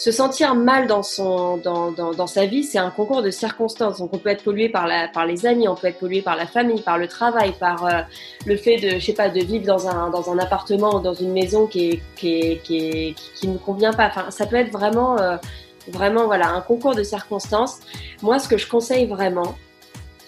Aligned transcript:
Se 0.00 0.12
sentir 0.12 0.54
mal 0.54 0.86
dans, 0.86 1.02
sa 1.02 2.46
vie, 2.46 2.64
c'est 2.64 2.78
un 2.78 2.90
concours 2.90 3.20
de 3.20 3.30
circonstances. 3.30 4.00
On 4.00 4.08
peut 4.08 4.30
être 4.30 4.42
pollué 4.42 4.70
par, 4.70 4.86
les 5.26 5.44
amis, 5.44 5.68
on 5.68 5.74
peut 5.74 5.88
être 5.88 5.98
pollué 5.98 6.22
par 6.22 6.36
la 6.36 6.46
famille, 6.46 6.80
par 6.80 6.96
le 6.96 7.06
travail, 7.06 7.52
par 7.60 7.84
euh, 7.84 8.00
le 8.46 8.56
fait 8.56 8.78
de, 8.78 8.98
je 8.98 9.12
pas, 9.12 9.28
de 9.28 9.40
vivre 9.40 9.66
dans 9.66 9.88
un, 9.88 10.38
appartement 10.38 10.94
ou 10.94 11.00
dans 11.00 11.12
une 11.12 11.32
maison 11.32 11.66
qui 11.66 12.00
est, 12.16 12.62
qui, 12.62 13.14
ne 13.46 13.58
convient 13.58 13.92
pas. 13.92 14.30
Ça 14.30 14.46
peut 14.46 14.56
être 14.56 14.72
vraiment, 14.72 15.20
euh, 15.20 15.36
vraiment 15.88 16.24
voilà, 16.24 16.48
un 16.48 16.62
concours 16.62 16.94
de 16.94 17.02
circonstances. 17.02 17.80
Moi, 18.22 18.38
ce 18.38 18.48
que 18.48 18.56
je 18.56 18.66
conseille 18.66 19.04
vraiment, 19.04 19.54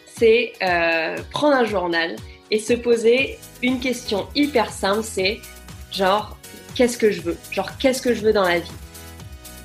c'est 0.05 0.53
euh, 0.63 1.17
prendre 1.31 1.57
un 1.57 1.65
journal 1.65 2.17
et 2.51 2.59
se 2.59 2.75
poser 2.75 3.39
une 3.63 3.81
question 3.81 4.27
hyper 4.35 4.71
simple, 4.71 5.03
c'est 5.03 5.41
genre, 5.91 6.37
qu'est-ce 6.75 6.99
que 6.99 7.11
je 7.11 7.23
veux? 7.23 7.39
Genre, 7.51 7.71
qu'est-ce 7.79 8.03
que 8.03 8.13
je 8.13 8.21
veux 8.21 8.35
dans 8.35 8.45
la 8.45 8.59
vie? 8.59 8.71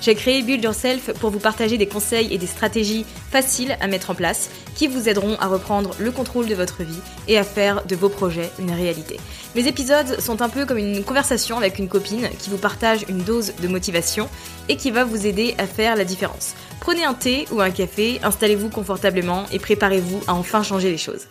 J'ai 0.00 0.14
créé 0.14 0.42
Build 0.42 0.62
Yourself 0.62 1.12
pour 1.14 1.30
vous 1.30 1.40
partager 1.40 1.76
des 1.76 1.88
conseils 1.88 2.32
et 2.32 2.38
des 2.38 2.46
stratégies 2.46 3.04
faciles 3.32 3.76
à 3.80 3.88
mettre 3.88 4.10
en 4.10 4.14
place 4.14 4.48
qui 4.76 4.86
vous 4.86 5.08
aideront 5.08 5.36
à 5.40 5.48
reprendre 5.48 5.90
le 5.98 6.12
contrôle 6.12 6.46
de 6.46 6.54
votre 6.54 6.84
vie 6.84 7.00
et 7.26 7.36
à 7.36 7.42
faire 7.42 7.84
de 7.84 7.96
vos 7.96 8.08
projets 8.08 8.50
une 8.60 8.70
réalité. 8.70 9.18
Mes 9.56 9.66
épisodes 9.66 10.20
sont 10.20 10.40
un 10.40 10.48
peu 10.48 10.66
comme 10.66 10.78
une 10.78 11.02
conversation 11.02 11.56
avec 11.56 11.80
une 11.80 11.88
copine 11.88 12.28
qui 12.38 12.48
vous 12.48 12.58
partage 12.58 13.04
une 13.08 13.18
dose 13.18 13.54
de 13.60 13.66
motivation 13.66 14.28
et 14.68 14.76
qui 14.76 14.92
va 14.92 15.04
vous 15.04 15.26
aider 15.26 15.56
à 15.58 15.66
faire 15.66 15.96
la 15.96 16.04
différence. 16.04 16.54
Prenez 16.78 17.04
un 17.04 17.14
thé 17.14 17.46
ou 17.50 17.60
un 17.60 17.70
café, 17.70 18.20
installez-vous 18.22 18.68
confortablement 18.68 19.46
et 19.52 19.58
préparez-vous 19.58 20.20
à 20.28 20.34
enfin 20.34 20.62
changer 20.62 20.90
les 20.90 20.98
choses. 20.98 21.26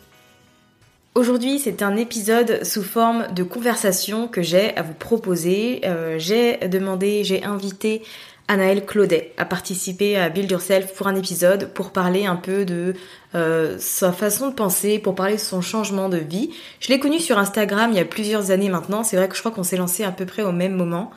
Aujourd'hui, 1.15 1.57
c'est 1.57 1.81
un 1.81 1.95
épisode 1.95 2.63
sous 2.63 2.83
forme 2.83 3.25
de 3.33 3.41
conversation 3.41 4.27
que 4.27 4.43
j'ai 4.43 4.75
à 4.77 4.83
vous 4.83 4.93
proposer. 4.93 5.81
Euh, 5.83 6.19
j'ai 6.19 6.57
demandé, 6.67 7.23
j'ai 7.23 7.43
invité 7.43 8.03
Anaëlle 8.49 8.85
Claudet 8.85 9.33
a 9.37 9.43
participé 9.43 10.15
à 10.17 10.29
Build 10.29 10.49
Yourself 10.49 10.93
pour 10.93 11.07
un 11.07 11.15
épisode 11.15 11.69
pour 11.73 11.91
parler 11.91 12.25
un 12.25 12.37
peu 12.37 12.63
de 12.63 12.93
euh, 13.35 13.75
sa 13.77 14.13
façon 14.13 14.49
de 14.49 14.53
penser, 14.53 14.99
pour 14.99 15.15
parler 15.15 15.35
de 15.35 15.41
son 15.41 15.59
changement 15.59 16.07
de 16.07 16.17
vie. 16.17 16.51
Je 16.79 16.87
l'ai 16.87 16.99
connue 16.99 17.19
sur 17.19 17.37
Instagram 17.37 17.91
il 17.91 17.97
y 17.97 17.99
a 17.99 18.05
plusieurs 18.05 18.51
années 18.51 18.69
maintenant. 18.69 19.03
C'est 19.03 19.17
vrai 19.17 19.27
que 19.27 19.35
je 19.35 19.41
crois 19.41 19.51
qu'on 19.51 19.63
s'est 19.63 19.75
lancé 19.75 20.05
à 20.05 20.11
peu 20.11 20.25
près 20.25 20.43
au 20.43 20.53
même 20.53 20.75
moment. 20.75 21.11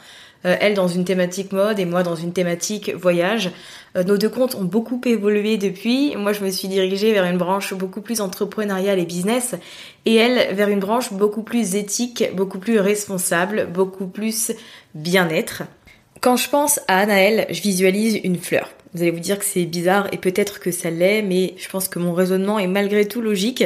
Euh, 0.44 0.56
elle 0.58 0.74
dans 0.74 0.88
une 0.88 1.04
thématique 1.04 1.52
mode 1.52 1.78
et 1.78 1.84
moi 1.84 2.02
dans 2.02 2.16
une 2.16 2.32
thématique 2.32 2.92
voyage. 2.94 3.50
Euh, 3.97 4.02
nos 4.02 4.16
deux 4.16 4.28
comptes 4.28 4.54
ont 4.54 4.64
beaucoup 4.64 5.00
évolué 5.04 5.56
depuis. 5.56 6.16
Moi, 6.16 6.32
je 6.32 6.42
me 6.42 6.50
suis 6.50 6.66
dirigée 6.66 7.12
vers 7.12 7.24
une 7.24 7.38
branche 7.38 7.74
beaucoup 7.74 8.00
plus 8.00 8.20
entrepreneuriale 8.20 8.98
et 8.98 9.04
business, 9.04 9.54
et 10.06 10.14
elle 10.16 10.54
vers 10.54 10.68
une 10.68 10.80
branche 10.80 11.12
beaucoup 11.12 11.42
plus 11.42 11.74
éthique, 11.74 12.24
beaucoup 12.34 12.58
plus 12.58 12.80
responsable, 12.80 13.68
beaucoup 13.72 14.06
plus 14.06 14.52
bien-être. 14.94 15.62
Quand 16.21 16.37
je 16.37 16.50
pense 16.50 16.81
à 16.87 16.98
Anaël, 16.98 17.47
je 17.50 17.62
visualise 17.62 18.21
une 18.25 18.37
fleur. 18.37 18.71
Vous 18.93 19.03
allez 19.03 19.10
vous 19.10 19.21
dire 19.21 19.38
que 19.38 19.44
c'est 19.44 19.65
bizarre 19.65 20.09
et 20.12 20.19
peut-être 20.19 20.60
que 20.60 20.71
ça 20.71 20.91
l'est, 20.91 21.22
mais 21.22 21.54
je 21.56 21.69
pense 21.69 21.88
que 21.88 21.98
mon 21.98 22.12
raisonnement 22.12 22.59
est 22.59 22.66
malgré 22.66 23.06
tout 23.06 23.21
logique. 23.21 23.65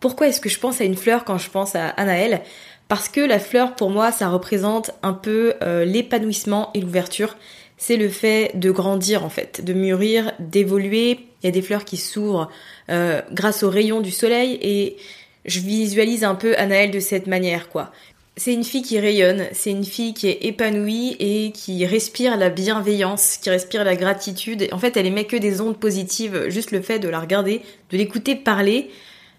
Pourquoi 0.00 0.28
est-ce 0.28 0.40
que 0.40 0.48
je 0.48 0.60
pense 0.60 0.80
à 0.80 0.84
une 0.84 0.96
fleur 0.96 1.24
quand 1.24 1.38
je 1.38 1.50
pense 1.50 1.74
à 1.74 1.88
Anaël 1.88 2.42
Parce 2.86 3.08
que 3.08 3.20
la 3.20 3.38
fleur, 3.38 3.74
pour 3.74 3.90
moi, 3.90 4.12
ça 4.12 4.28
représente 4.28 4.92
un 5.02 5.14
peu 5.14 5.54
euh, 5.62 5.84
l'épanouissement 5.84 6.70
et 6.74 6.80
l'ouverture. 6.80 7.36
C'est 7.78 7.96
le 7.96 8.08
fait 8.08 8.52
de 8.54 8.70
grandir 8.70 9.24
en 9.24 9.30
fait, 9.30 9.64
de 9.64 9.72
mûrir, 9.72 10.32
d'évoluer. 10.38 11.18
Il 11.42 11.46
y 11.46 11.48
a 11.48 11.52
des 11.52 11.62
fleurs 11.62 11.84
qui 11.84 11.96
s'ouvrent 11.96 12.50
euh, 12.90 13.20
grâce 13.32 13.62
aux 13.62 13.70
rayons 13.70 14.00
du 14.00 14.10
soleil 14.10 14.58
et 14.62 14.96
je 15.44 15.60
visualise 15.60 16.24
un 16.24 16.34
peu 16.34 16.56
Anaël 16.56 16.90
de 16.90 17.00
cette 17.00 17.26
manière 17.26 17.68
quoi 17.68 17.92
c'est 18.38 18.52
une 18.52 18.64
fille 18.64 18.82
qui 18.82 18.98
rayonne, 19.00 19.46
c'est 19.52 19.70
une 19.70 19.84
fille 19.84 20.12
qui 20.12 20.28
est 20.28 20.44
épanouie 20.44 21.16
et 21.18 21.52
qui 21.52 21.86
respire 21.86 22.36
la 22.36 22.50
bienveillance, 22.50 23.38
qui 23.38 23.48
respire 23.48 23.82
la 23.82 23.96
gratitude. 23.96 24.68
En 24.72 24.78
fait, 24.78 24.96
elle 24.98 25.06
émet 25.06 25.24
que 25.24 25.36
des 25.36 25.62
ondes 25.62 25.78
positives. 25.78 26.48
Juste 26.48 26.70
le 26.70 26.82
fait 26.82 26.98
de 26.98 27.08
la 27.08 27.18
regarder, 27.18 27.62
de 27.90 27.96
l'écouter 27.96 28.36
parler, 28.36 28.90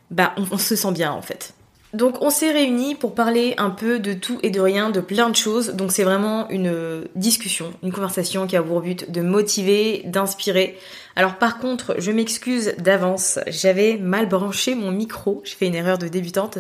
bah, 0.09 0.33
on, 0.51 0.57
se 0.57 0.75
sent 0.75 0.91
bien 0.93 1.11
en 1.11 1.21
fait. 1.21 1.53
Donc 1.93 2.21
on 2.21 2.31
s'est 2.31 2.51
réunis 2.51 2.95
pour 2.95 3.13
parler 3.13 3.53
un 3.57 3.69
peu 3.69 3.99
de 3.99 4.13
tout 4.13 4.39
et 4.41 4.49
de 4.49 4.59
rien, 4.59 4.89
de 4.89 4.99
plein 4.99 5.29
de 5.29 5.35
choses. 5.35 5.69
Donc 5.69 5.91
c'est 5.91 6.03
vraiment 6.03 6.49
une 6.49 7.03
discussion, 7.15 7.73
une 7.83 7.91
conversation 7.91 8.47
qui 8.47 8.57
a 8.57 8.63
pour 8.63 8.81
but 8.81 9.11
de 9.11 9.21
motiver, 9.21 10.01
d'inspirer. 10.05 10.75
Alors 11.15 11.35
par 11.35 11.59
contre, 11.59 11.95
je 11.99 12.11
m'excuse 12.11 12.73
d'avance, 12.79 13.37
j'avais 13.45 13.97
mal 13.97 14.27
branché 14.27 14.73
mon 14.73 14.91
micro, 14.91 15.41
j'ai 15.45 15.55
fait 15.55 15.67
une 15.67 15.75
erreur 15.75 15.99
de 15.99 16.07
débutante. 16.07 16.57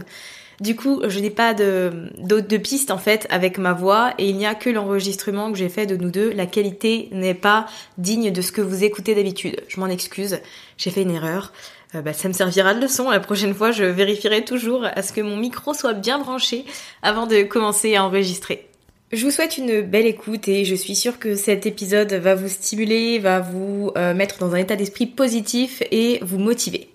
Du 0.59 0.75
coup, 0.75 1.01
je 1.07 1.19
n'ai 1.19 1.29
pas 1.29 1.53
de, 1.53 2.09
de, 2.17 2.57
piste 2.57 2.89
en 2.89 2.97
fait 2.97 3.27
avec 3.29 3.59
ma 3.59 3.73
voix 3.73 4.13
et 4.17 4.27
il 4.27 4.37
n'y 4.37 4.47
a 4.47 4.55
que 4.55 4.71
l'enregistrement 4.71 5.51
que 5.51 5.57
j'ai 5.57 5.69
fait 5.69 5.85
de 5.85 5.95
nous 5.95 6.09
deux. 6.09 6.31
La 6.31 6.47
qualité 6.47 7.09
n'est 7.11 7.35
pas 7.35 7.67
digne 7.99 8.31
de 8.31 8.41
ce 8.41 8.51
que 8.51 8.61
vous 8.61 8.83
écoutez 8.83 9.13
d'habitude. 9.13 9.61
Je 9.67 9.79
m'en 9.79 9.87
excuse, 9.87 10.39
j'ai 10.77 10.89
fait 10.89 11.03
une 11.03 11.11
erreur. 11.11 11.53
Euh, 11.93 12.01
bah, 12.01 12.13
ça 12.13 12.27
me 12.27 12.33
servira 12.33 12.73
de 12.73 12.81
leçon. 12.81 13.09
La 13.11 13.19
prochaine 13.19 13.53
fois, 13.53 13.71
je 13.71 13.83
vérifierai 13.83 14.43
toujours 14.43 14.83
à 14.83 15.03
ce 15.03 15.13
que 15.13 15.21
mon 15.21 15.37
micro 15.37 15.75
soit 15.75 15.93
bien 15.93 16.17
branché 16.17 16.65
avant 17.03 17.27
de 17.27 17.43
commencer 17.43 17.95
à 17.95 18.03
enregistrer. 18.03 18.67
Je 19.11 19.23
vous 19.23 19.31
souhaite 19.31 19.57
une 19.57 19.81
belle 19.81 20.05
écoute 20.05 20.49
et 20.49 20.65
je 20.65 20.75
suis 20.75 20.95
sûre 20.95 21.17
que 21.17 21.35
cet 21.35 21.65
épisode 21.65 22.11
va 22.13 22.35
vous 22.35 22.49
stimuler, 22.49 23.19
va 23.19 23.39
vous 23.39 23.91
euh, 23.95 24.13
mettre 24.13 24.39
dans 24.39 24.53
un 24.53 24.57
état 24.57 24.75
d'esprit 24.75 25.05
positif 25.05 25.81
et 25.91 26.19
vous 26.23 26.39
motiver. 26.39 26.89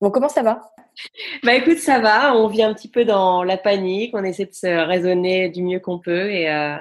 Bon, 0.00 0.10
comment 0.10 0.28
ça 0.28 0.42
va? 0.42 0.60
bah 1.42 1.54
écoute, 1.54 1.78
ça 1.78 2.00
va. 2.00 2.34
On 2.36 2.48
vit 2.48 2.62
un 2.62 2.74
petit 2.74 2.88
peu 2.88 3.04
dans 3.04 3.42
la 3.42 3.56
panique. 3.56 4.14
On 4.14 4.24
essaie 4.24 4.46
de 4.46 4.54
se 4.54 4.66
raisonner 4.66 5.48
du 5.48 5.62
mieux 5.62 5.80
qu'on 5.80 5.98
peut 5.98 6.30
et, 6.30 6.50
euh, 6.50 6.76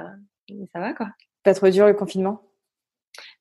ça 0.73 0.79
va 0.79 0.93
quoi. 0.93 1.07
Pas 1.43 1.53
trop 1.53 1.69
dur 1.69 1.87
le 1.87 1.93
confinement? 1.93 2.41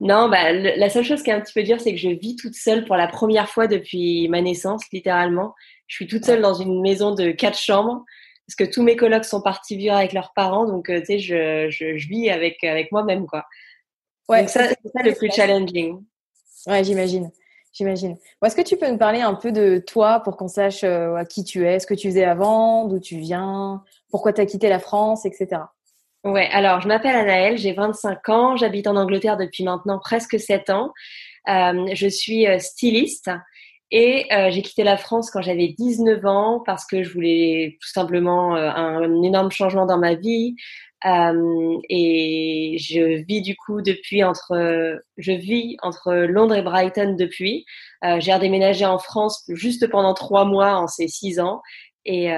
Non, 0.01 0.29
bah 0.29 0.53
la 0.53 0.91
seule 0.91 1.05
chose 1.05 1.23
qui 1.23 1.31
est 1.31 1.33
un 1.33 1.41
petit 1.41 1.53
peu 1.53 1.63
dure, 1.63 1.81
c'est 1.81 1.93
que 1.93 1.99
je 1.99 2.09
vis 2.09 2.37
toute 2.37 2.55
seule 2.55 2.85
pour 2.85 2.97
la 2.97 3.07
première 3.07 3.49
fois 3.49 3.67
depuis 3.67 4.29
ma 4.29 4.41
naissance, 4.41 4.85
littéralement. 4.93 5.55
Je 5.87 5.97
suis 5.97 6.07
toute 6.07 6.25
seule 6.25 6.41
dans 6.41 6.55
une 6.55 6.81
maison 6.81 7.15
de 7.15 7.31
quatre 7.31 7.59
chambres 7.59 8.05
parce 8.47 8.57
que 8.57 8.73
tous 8.73 8.83
mes 8.83 8.97
colocs 8.97 9.25
sont 9.25 9.43
partis 9.43 9.77
vivre 9.77 9.95
avec 9.95 10.13
leurs 10.13 10.33
parents, 10.35 10.67
donc 10.67 10.89
euh, 10.89 11.01
tu 11.01 11.07
sais, 11.07 11.19
je, 11.19 11.69
je, 11.69 11.97
je, 11.99 12.09
vis 12.09 12.31
avec 12.31 12.65
avec 12.65 12.91
moi-même 12.93 13.27
quoi. 13.27 13.45
Ouais, 14.29 14.47
c'est 14.47 14.75
ça, 14.75 15.03
le 15.05 15.15
plus 15.15 15.31
challenging. 15.31 16.03
Ouais, 16.67 16.83
j'imagine. 16.85 17.31
J'imagine. 17.73 18.17
Est-ce 18.45 18.57
que 18.57 18.63
tu 18.63 18.77
peux 18.77 18.91
nous 18.91 18.99
parler 18.99 19.21
un 19.21 19.35
peu 19.35 19.53
de 19.53 19.83
toi 19.87 20.21
pour 20.21 20.37
qu'on 20.37 20.49
sache 20.49 20.85
à 20.85 21.25
qui 21.25 21.45
tu 21.45 21.67
es, 21.67 21.79
ce 21.79 21.87
que 21.87 21.95
tu 21.95 22.09
faisais 22.09 22.25
avant, 22.25 22.87
d'où 22.87 23.01
tu 23.01 23.17
viens, 23.19 23.83
pourquoi 24.11 24.33
tu 24.33 24.41
as 24.41 24.47
quitté 24.47 24.69
la 24.69 24.79
France, 24.79 25.27
etc. 25.27 25.63
Ouais, 26.25 26.49
alors 26.53 26.81
je 26.81 26.89
m'appelle 26.89 27.15
Anaëlle, 27.15 27.59
j'ai 27.59 27.73
25 27.73 28.29
ans, 28.29 28.57
j'habite 28.57 28.87
en 28.87 28.97
Angleterre 28.97 29.37
depuis 29.37 29.65
maintenant 29.65 29.99
presque 29.99 30.39
7 30.39 30.71
ans. 30.71 30.93
je 31.47 32.09
suis 32.09 32.47
styliste 32.61 33.31
et 33.91 34.27
euh, 34.33 34.51
j'ai 34.51 34.61
quitté 34.63 34.85
la 34.85 34.99
France 34.99 35.31
quand 35.31 35.41
j'avais 35.41 35.69
19 35.69 36.25
ans 36.27 36.63
parce 36.65 36.85
que 36.85 37.03
je 37.03 37.13
voulais 37.13 37.79
tout 37.81 37.89
simplement 37.89 38.55
euh, 38.55 38.69
un, 38.69 39.23
énorme 39.23 39.51
changement 39.51 39.87
dans 39.87 39.99
ma 39.99 40.15
vie. 40.15 40.57
Euh, 41.07 41.79
et 41.89 42.77
je 42.81 43.23
vis 43.25 43.41
du 43.41 43.57
coup 43.57 43.83
depuis 43.83 44.25
entre, 44.25 45.01
je 45.17 45.33
vis 45.33 45.77
entre 45.83 46.13
Londres 46.13 46.55
et 46.55 46.63
Brighton 46.63 47.15
depuis. 47.19 47.65
Euh, 48.05 48.21
j'ai 48.21 48.35
redéménagé 48.35 48.85
en 48.85 48.99
France 48.99 49.45
juste 49.49 49.89
pendant 49.89 50.15
trois 50.15 50.45
mois 50.45 50.77
en 50.77 50.87
ces 50.87 51.09
six 51.09 51.41
ans. 51.41 51.63
Et 52.05 52.29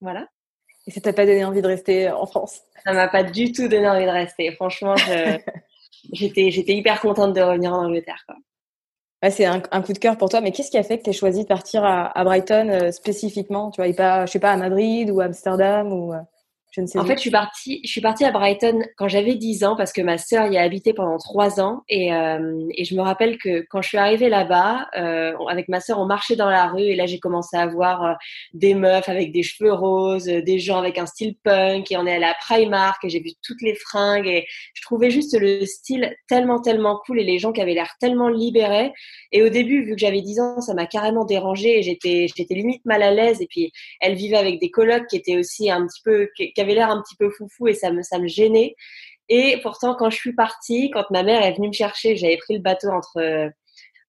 voilà. 0.00 0.28
Et 0.86 0.90
ça 0.90 1.00
t'a 1.00 1.12
pas 1.12 1.26
donné 1.26 1.44
envie 1.44 1.62
de 1.62 1.66
rester 1.66 2.10
en 2.10 2.26
France? 2.26 2.60
Ça 2.84 2.92
m'a 2.92 3.08
pas 3.08 3.22
du 3.22 3.52
tout 3.52 3.68
donné 3.68 3.88
envie 3.88 4.06
de 4.06 4.10
rester. 4.10 4.52
Franchement, 4.52 4.94
j'étais 6.12 6.50
j'étais 6.50 6.74
hyper 6.74 7.00
contente 7.00 7.34
de 7.34 7.40
revenir 7.40 7.72
en 7.72 7.86
Angleterre. 7.86 8.22
Quoi 8.26 8.36
c'est 9.30 9.44
un, 9.44 9.60
coup 9.60 9.92
de 9.92 9.98
cœur 9.98 10.16
pour 10.16 10.28
toi, 10.28 10.40
mais 10.40 10.52
qu'est-ce 10.52 10.70
qui 10.70 10.78
a 10.78 10.82
fait 10.82 10.98
que 10.98 11.04
tu 11.04 11.10
aies 11.10 11.14
choisi 11.14 11.42
de 11.42 11.48
partir 11.48 11.84
à, 11.84 12.24
Brighton 12.24 12.68
euh, 12.68 12.92
spécifiquement? 12.92 13.70
Tu 13.70 13.80
vois, 13.80 13.88
et 13.88 13.94
pas, 13.94 14.26
je 14.26 14.32
sais 14.32 14.38
pas, 14.38 14.52
à 14.52 14.56
Madrid 14.56 15.10
ou 15.10 15.20
à 15.20 15.24
Amsterdam 15.24 15.92
ou 15.92 16.12
en 16.96 17.04
fait, 17.04 17.16
je 17.16 17.20
suis 17.20 17.30
partie, 17.30 17.80
je 17.84 17.90
suis 17.90 18.00
partie 18.00 18.24
à 18.24 18.30
Brighton 18.30 18.80
quand 18.96 19.08
j'avais 19.08 19.34
10 19.34 19.64
ans 19.64 19.76
parce 19.76 19.92
que 19.92 20.00
ma 20.00 20.18
sœur 20.18 20.46
y 20.52 20.58
a 20.58 20.62
habité 20.62 20.92
pendant 20.92 21.18
3 21.18 21.60
ans. 21.60 21.82
Et, 21.88 22.12
euh, 22.12 22.66
et 22.74 22.84
je 22.84 22.94
me 22.94 23.00
rappelle 23.00 23.38
que 23.38 23.64
quand 23.70 23.82
je 23.82 23.88
suis 23.88 23.98
arrivée 23.98 24.28
là-bas, 24.28 24.88
euh, 24.96 25.32
avec 25.48 25.68
ma 25.68 25.80
sœur, 25.80 25.98
on 25.98 26.06
marchait 26.06 26.36
dans 26.36 26.50
la 26.50 26.66
rue. 26.66 26.82
Et 26.82 26.96
là 26.96 27.06
j'ai 27.06 27.18
commencé 27.18 27.56
à 27.56 27.66
voir 27.66 28.04
euh, 28.04 28.12
des 28.52 28.74
meufs 28.74 29.08
avec 29.08 29.32
des 29.32 29.42
cheveux 29.42 29.72
roses, 29.72 30.24
des 30.24 30.58
gens 30.58 30.78
avec 30.78 30.98
un 30.98 31.06
style 31.06 31.36
punk. 31.42 31.90
Et 31.90 31.96
on 31.96 32.06
est 32.06 32.14
allé 32.14 32.24
à 32.24 32.34
Primark 32.40 33.04
et 33.04 33.08
j'ai 33.08 33.20
vu 33.20 33.30
toutes 33.42 33.62
les 33.62 33.74
fringues. 33.74 34.26
Et 34.26 34.46
je 34.74 34.82
trouvais 34.82 35.10
juste 35.10 35.38
le 35.38 35.64
style 35.64 36.14
tellement 36.28 36.60
tellement 36.60 37.00
cool. 37.06 37.20
Et 37.20 37.24
les 37.24 37.38
gens 37.38 37.52
qui 37.52 37.60
avaient 37.60 37.74
l'air 37.74 37.94
tellement 38.00 38.28
libérés. 38.28 38.92
Et 39.32 39.42
au 39.42 39.48
début, 39.48 39.84
vu 39.84 39.92
que 39.92 40.00
j'avais 40.00 40.22
10 40.22 40.40
ans, 40.40 40.60
ça 40.60 40.74
m'a 40.74 40.86
carrément 40.86 41.24
dérangée. 41.24 41.78
Et 41.78 41.82
j'étais 41.82 42.26
j'étais 42.34 42.54
limite 42.54 42.84
mal 42.84 43.02
à 43.02 43.10
l'aise. 43.10 43.40
Et 43.40 43.46
puis 43.48 43.72
elle 44.00 44.14
vivait 44.14 44.36
avec 44.36 44.60
des 44.60 44.70
colocs 44.70 45.06
qui 45.08 45.16
étaient 45.16 45.36
aussi 45.36 45.70
un 45.70 45.86
petit 45.86 46.02
peu 46.04 46.28
qui 46.36 46.52
avaient 46.68 46.74
l'air 46.74 46.90
un 46.90 47.02
petit 47.02 47.16
peu 47.16 47.30
foufou 47.30 47.68
et 47.68 47.74
ça 47.74 47.90
me, 47.92 48.02
ça 48.02 48.18
me 48.18 48.28
gênait. 48.28 48.74
Et 49.28 49.58
pourtant, 49.62 49.94
quand 49.94 50.10
je 50.10 50.16
suis 50.16 50.34
partie, 50.34 50.90
quand 50.90 51.04
ma 51.10 51.22
mère 51.22 51.42
est 51.42 51.52
venue 51.52 51.68
me 51.68 51.72
chercher, 51.72 52.16
j'avais 52.16 52.38
pris 52.38 52.54
le 52.54 52.62
bateau 52.62 52.88
entre 52.88 53.50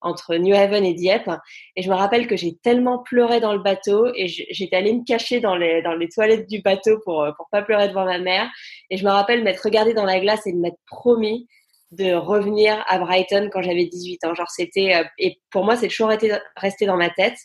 entre 0.01 0.35
New 0.35 0.55
Haven 0.55 0.85
et 0.85 0.93
Dieppe. 0.93 1.29
Et 1.75 1.81
je 1.81 1.89
me 1.89 1.95
rappelle 1.95 2.27
que 2.27 2.37
j'ai 2.37 2.55
tellement 2.55 2.99
pleuré 2.99 3.39
dans 3.39 3.53
le 3.53 3.59
bateau 3.59 4.07
et 4.15 4.27
j'étais 4.27 4.75
allée 4.75 4.93
me 4.93 5.03
cacher 5.03 5.39
dans 5.41 5.55
les, 5.55 5.81
dans 5.81 5.93
les 5.93 6.07
toilettes 6.07 6.47
du 6.47 6.61
bateau 6.61 6.99
pour, 7.03 7.27
pour 7.35 7.47
pas 7.51 7.61
pleurer 7.61 7.89
devant 7.89 8.05
ma 8.05 8.17
mère. 8.17 8.49
Et 8.89 8.95
je 8.97 9.03
me 9.03 9.09
rappelle 9.09 9.43
m'être 9.43 9.61
regardée 9.61 9.93
dans 9.93 10.05
la 10.05 10.19
glace 10.19 10.47
et 10.47 10.53
de 10.53 10.57
m'être 10.57 10.79
promis 10.87 11.47
de 11.91 12.13
revenir 12.13 12.83
à 12.87 12.99
Brighton 12.99 13.49
quand 13.51 13.61
j'avais 13.61 13.85
18 13.85 14.23
ans. 14.25 14.35
Genre, 14.35 14.49
c'était, 14.49 14.95
euh, 14.95 15.03
et 15.17 15.39
pour 15.49 15.65
moi, 15.65 15.75
c'est 15.75 15.87
toujours 15.87 16.11
été, 16.11 16.31
resté 16.55 16.85
dans 16.85 16.97
ma 16.97 17.09
tête. 17.09 17.37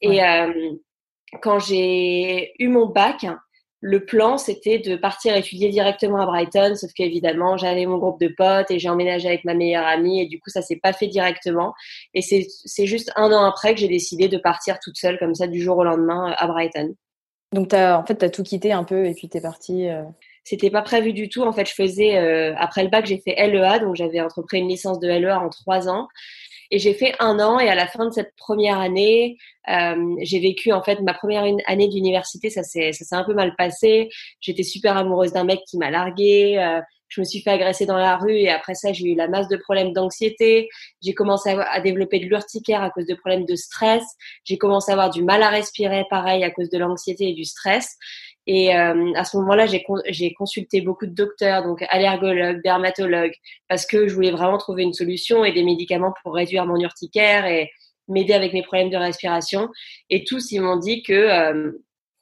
Et 0.00 0.22
euh, 0.24 0.72
quand 1.42 1.58
j'ai 1.58 2.52
eu 2.58 2.68
mon 2.68 2.86
bac, 2.86 3.26
le 3.80 4.04
plan, 4.04 4.36
c'était 4.36 4.78
de 4.78 4.94
partir 4.96 5.34
étudier 5.34 5.70
directement 5.70 6.20
à 6.20 6.26
Brighton, 6.26 6.74
sauf 6.76 6.92
qu'évidemment, 6.92 7.56
j'avais 7.56 7.86
mon 7.86 7.96
groupe 7.96 8.20
de 8.20 8.28
potes 8.28 8.70
et 8.70 8.78
j'ai 8.78 8.90
emménagé 8.90 9.28
avec 9.28 9.44
ma 9.44 9.54
meilleure 9.54 9.86
amie 9.86 10.20
et 10.20 10.26
du 10.26 10.38
coup, 10.38 10.50
ça 10.50 10.60
s'est 10.60 10.78
pas 10.82 10.92
fait 10.92 11.06
directement. 11.06 11.72
Et 12.12 12.20
c'est 12.20 12.86
juste 12.86 13.10
un 13.16 13.32
an 13.32 13.44
après 13.44 13.74
que 13.74 13.80
j'ai 13.80 13.88
décidé 13.88 14.28
de 14.28 14.36
partir 14.36 14.78
toute 14.80 14.98
seule 14.98 15.18
comme 15.18 15.34
ça 15.34 15.46
du 15.46 15.62
jour 15.62 15.78
au 15.78 15.84
lendemain 15.84 16.34
à 16.36 16.46
Brighton. 16.46 16.94
Donc, 17.52 17.72
as, 17.72 17.98
en 17.98 18.04
fait, 18.04 18.16
tu 18.16 18.24
as 18.24 18.30
tout 18.30 18.42
quitté 18.42 18.72
un 18.72 18.84
peu 18.84 19.06
et 19.06 19.14
puis 19.14 19.28
tu 19.28 19.38
es 19.38 19.40
partie. 19.40 19.88
Euh... 19.88 20.02
C'était 20.44 20.70
pas 20.70 20.82
prévu 20.82 21.12
du 21.12 21.28
tout. 21.28 21.42
En 21.42 21.52
fait, 21.52 21.68
je 21.68 21.74
faisais, 21.74 22.16
euh, 22.16 22.54
après 22.56 22.82
le 22.82 22.88
bac, 22.88 23.06
j'ai 23.06 23.18
fait 23.18 23.34
LEA, 23.46 23.78
donc 23.78 23.94
j'avais 23.94 24.20
entrepris 24.20 24.58
une 24.58 24.68
licence 24.68 24.98
de 24.98 25.08
LEA 25.08 25.38
en 25.38 25.48
trois 25.48 25.88
ans. 25.88 26.08
Et 26.70 26.78
j'ai 26.78 26.94
fait 26.94 27.14
un 27.18 27.40
an 27.40 27.58
et 27.58 27.68
à 27.68 27.74
la 27.74 27.86
fin 27.86 28.06
de 28.06 28.12
cette 28.12 28.34
première 28.36 28.78
année, 28.78 29.36
euh, 29.68 30.14
j'ai 30.22 30.38
vécu 30.38 30.72
en 30.72 30.82
fait 30.82 31.00
ma 31.00 31.14
première 31.14 31.44
année 31.66 31.88
d'université. 31.88 32.48
Ça 32.48 32.62
s'est 32.62 32.92
ça 32.92 33.04
s'est 33.04 33.16
un 33.16 33.24
peu 33.24 33.34
mal 33.34 33.54
passé. 33.56 34.08
J'étais 34.40 34.62
super 34.62 34.96
amoureuse 34.96 35.32
d'un 35.32 35.44
mec 35.44 35.60
qui 35.66 35.78
m'a 35.78 35.90
larguée. 35.90 36.58
Euh, 36.58 36.80
je 37.08 37.20
me 37.20 37.24
suis 37.24 37.40
fait 37.40 37.50
agresser 37.50 37.86
dans 37.86 37.96
la 37.96 38.16
rue 38.16 38.36
et 38.36 38.50
après 38.50 38.74
ça 38.74 38.92
j'ai 38.92 39.08
eu 39.08 39.14
la 39.16 39.26
masse 39.26 39.48
de 39.48 39.56
problèmes 39.56 39.92
d'anxiété. 39.92 40.68
J'ai 41.02 41.12
commencé 41.12 41.50
à, 41.50 41.60
à, 41.72 41.80
développer 41.80 42.20
de 42.20 42.26
l'urticaire 42.26 42.84
à 42.84 42.90
cause 42.90 43.06
de 43.06 43.14
problèmes 43.14 43.46
de 43.46 43.56
stress. 43.56 44.04
J'ai 44.44 44.58
commencé 44.58 44.92
à 44.92 44.94
avoir 44.94 45.10
du 45.10 45.24
mal 45.24 45.42
à 45.42 45.48
respirer, 45.48 46.04
pareil 46.08 46.44
à 46.44 46.50
cause 46.50 46.70
de 46.70 46.78
l'anxiété 46.78 47.30
et 47.30 47.34
du 47.34 47.44
stress. 47.44 47.96
Et 48.46 48.74
euh, 48.74 49.12
à 49.14 49.24
ce 49.24 49.36
moment-là, 49.38 49.66
j'ai 49.66 50.32
consulté 50.34 50.80
beaucoup 50.80 51.06
de 51.06 51.14
docteurs, 51.14 51.62
donc 51.62 51.84
allergologues, 51.88 52.62
dermatologues, 52.62 53.34
parce 53.68 53.86
que 53.86 54.08
je 54.08 54.14
voulais 54.14 54.30
vraiment 54.30 54.58
trouver 54.58 54.82
une 54.82 54.94
solution 54.94 55.44
et 55.44 55.52
des 55.52 55.62
médicaments 55.62 56.14
pour 56.22 56.34
réduire 56.34 56.66
mon 56.66 56.80
urticaire 56.80 57.46
et 57.46 57.70
m'aider 58.08 58.32
avec 58.32 58.52
mes 58.52 58.62
problèmes 58.62 58.90
de 58.90 58.96
respiration. 58.96 59.68
Et 60.08 60.24
tous, 60.24 60.50
ils 60.52 60.60
m'ont 60.60 60.78
dit 60.78 61.02
que 61.02 61.12
euh, 61.12 61.72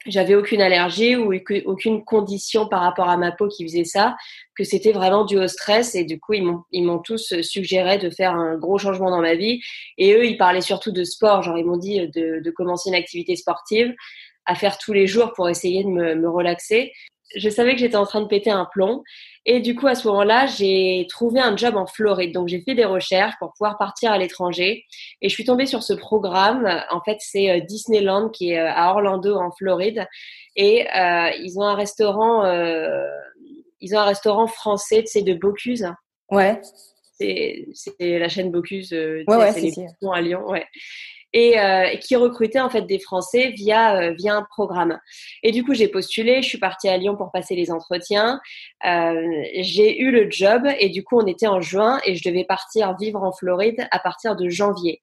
j'avais 0.06 0.34
aucune 0.34 0.60
allergie 0.60 1.16
ou 1.16 1.32
aucune 1.66 2.04
condition 2.04 2.68
par 2.68 2.80
rapport 2.82 3.08
à 3.08 3.16
ma 3.16 3.32
peau 3.32 3.48
qui 3.48 3.64
faisait 3.64 3.84
ça, 3.84 4.16
que 4.56 4.64
c'était 4.64 4.92
vraiment 4.92 5.24
dû 5.24 5.38
au 5.38 5.48
stress. 5.48 5.94
Et 5.94 6.04
du 6.04 6.18
coup, 6.20 6.34
ils 6.34 6.84
m'ont 6.84 6.98
tous 6.98 7.40
suggéré 7.42 7.98
de 7.98 8.10
faire 8.10 8.34
un 8.34 8.56
gros 8.56 8.78
changement 8.78 9.10
dans 9.10 9.20
ma 9.20 9.34
vie. 9.34 9.60
Et 9.98 10.14
eux, 10.14 10.26
ils 10.26 10.36
parlaient 10.36 10.60
surtout 10.60 10.92
de 10.92 11.04
sport. 11.04 11.42
Genre, 11.42 11.58
ils 11.58 11.64
m'ont 11.64 11.76
dit 11.76 12.00
de, 12.08 12.40
de 12.42 12.50
commencer 12.50 12.88
une 12.90 12.94
activité 12.94 13.36
sportive 13.36 13.94
à 14.48 14.54
faire 14.54 14.78
tous 14.78 14.92
les 14.92 15.06
jours 15.06 15.32
pour 15.34 15.48
essayer 15.48 15.84
de 15.84 15.88
me, 15.88 16.14
me 16.14 16.28
relaxer. 16.28 16.92
Je 17.36 17.50
savais 17.50 17.74
que 17.74 17.78
j'étais 17.78 17.96
en 17.96 18.06
train 18.06 18.22
de 18.22 18.26
péter 18.26 18.50
un 18.50 18.64
plomb. 18.64 19.02
Et 19.44 19.60
du 19.60 19.74
coup, 19.74 19.86
à 19.86 19.94
ce 19.94 20.08
moment-là, 20.08 20.46
j'ai 20.46 21.06
trouvé 21.10 21.40
un 21.40 21.54
job 21.54 21.76
en 21.76 21.86
Floride. 21.86 22.32
Donc, 22.32 22.48
j'ai 22.48 22.62
fait 22.62 22.74
des 22.74 22.86
recherches 22.86 23.34
pour 23.38 23.52
pouvoir 23.52 23.76
partir 23.76 24.10
à 24.10 24.18
l'étranger. 24.18 24.84
Et 25.20 25.28
je 25.28 25.34
suis 25.34 25.44
tombée 25.44 25.66
sur 25.66 25.82
ce 25.82 25.92
programme. 25.92 26.66
En 26.90 27.02
fait, 27.02 27.18
c'est 27.20 27.50
euh, 27.50 27.60
Disneyland 27.60 28.30
qui 28.30 28.52
est 28.52 28.58
euh, 28.58 28.72
à 28.72 28.90
Orlando, 28.90 29.36
en 29.36 29.50
Floride. 29.50 30.06
Et 30.56 30.86
euh, 30.96 31.30
ils 31.38 31.58
ont 31.58 31.64
un 31.64 31.74
restaurant, 31.74 32.46
euh, 32.46 33.06
ils 33.80 33.94
ont 33.94 33.98
un 33.98 34.06
restaurant 34.06 34.46
français, 34.46 35.02
tu 35.02 35.08
sais, 35.08 35.22
de 35.22 35.34
Bocuse. 35.34 35.86
Ouais. 36.30 36.58
C'est 37.20 37.66
la 38.00 38.28
chaîne 38.30 38.50
Bocuse. 38.50 38.92
ouais, 38.92 39.24
ouais, 39.26 39.52
c'est 39.52 39.86
à 40.10 40.20
Lyon. 40.22 40.48
Ouais 40.48 40.64
et 41.32 41.58
euh, 41.58 41.96
qui 41.96 42.16
recrutait 42.16 42.60
en 42.60 42.70
fait 42.70 42.82
des 42.82 42.98
Français 42.98 43.50
via 43.50 43.96
euh, 43.96 44.14
via 44.16 44.34
un 44.34 44.42
programme. 44.42 44.98
Et 45.42 45.52
du 45.52 45.64
coup, 45.64 45.74
j'ai 45.74 45.88
postulé, 45.88 46.42
je 46.42 46.48
suis 46.48 46.58
partie 46.58 46.88
à 46.88 46.96
Lyon 46.96 47.16
pour 47.16 47.30
passer 47.30 47.54
les 47.54 47.70
entretiens. 47.70 48.40
Euh, 48.86 49.42
j'ai 49.60 50.00
eu 50.00 50.10
le 50.10 50.30
job 50.30 50.62
et 50.78 50.88
du 50.88 51.04
coup, 51.04 51.18
on 51.18 51.26
était 51.26 51.46
en 51.46 51.60
juin 51.60 52.00
et 52.04 52.14
je 52.14 52.28
devais 52.28 52.44
partir 52.44 52.96
vivre 52.96 53.22
en 53.22 53.32
Floride 53.32 53.86
à 53.90 53.98
partir 53.98 54.36
de 54.36 54.48
janvier. 54.48 55.02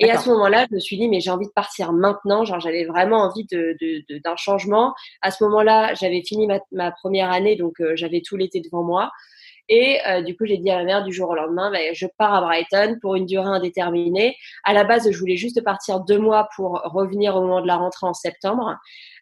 Et 0.00 0.10
à 0.10 0.18
ce 0.18 0.28
moment-là, 0.30 0.66
je 0.68 0.74
me 0.74 0.80
suis 0.80 0.96
dit, 0.96 1.08
mais 1.08 1.20
j'ai 1.20 1.30
envie 1.30 1.46
de 1.46 1.52
partir 1.52 1.92
maintenant. 1.92 2.44
Genre, 2.44 2.58
j'avais 2.58 2.84
vraiment 2.84 3.18
envie 3.18 3.44
de, 3.44 3.76
d'un 4.24 4.36
changement. 4.36 4.92
À 5.22 5.30
ce 5.30 5.44
moment-là, 5.44 5.94
j'avais 5.94 6.22
fini 6.22 6.48
ma, 6.48 6.58
ma 6.72 6.90
première 6.90 7.30
année, 7.30 7.54
donc 7.54 7.80
euh, 7.80 7.92
j'avais 7.94 8.20
tout 8.20 8.36
l'été 8.36 8.60
devant 8.60 8.82
moi. 8.82 9.12
Et 9.68 9.98
euh, 10.06 10.22
du 10.22 10.36
coup, 10.36 10.44
j'ai 10.44 10.58
dit 10.58 10.70
à 10.70 10.76
ma 10.76 10.84
mère 10.84 11.04
du 11.04 11.12
jour 11.12 11.30
au 11.30 11.34
lendemain, 11.34 11.70
bah, 11.70 11.78
je 11.94 12.06
pars 12.18 12.34
à 12.34 12.40
Brighton 12.42 12.98
pour 13.00 13.14
une 13.14 13.24
durée 13.24 13.46
indéterminée. 13.46 14.36
À 14.64 14.74
la 14.74 14.84
base, 14.84 15.10
je 15.10 15.18
voulais 15.18 15.36
juste 15.36 15.62
partir 15.64 16.00
deux 16.00 16.18
mois 16.18 16.48
pour 16.54 16.80
revenir 16.84 17.36
au 17.36 17.40
moment 17.40 17.62
de 17.62 17.66
la 17.66 17.76
rentrée 17.76 18.06
en 18.06 18.12
septembre. 18.12 18.76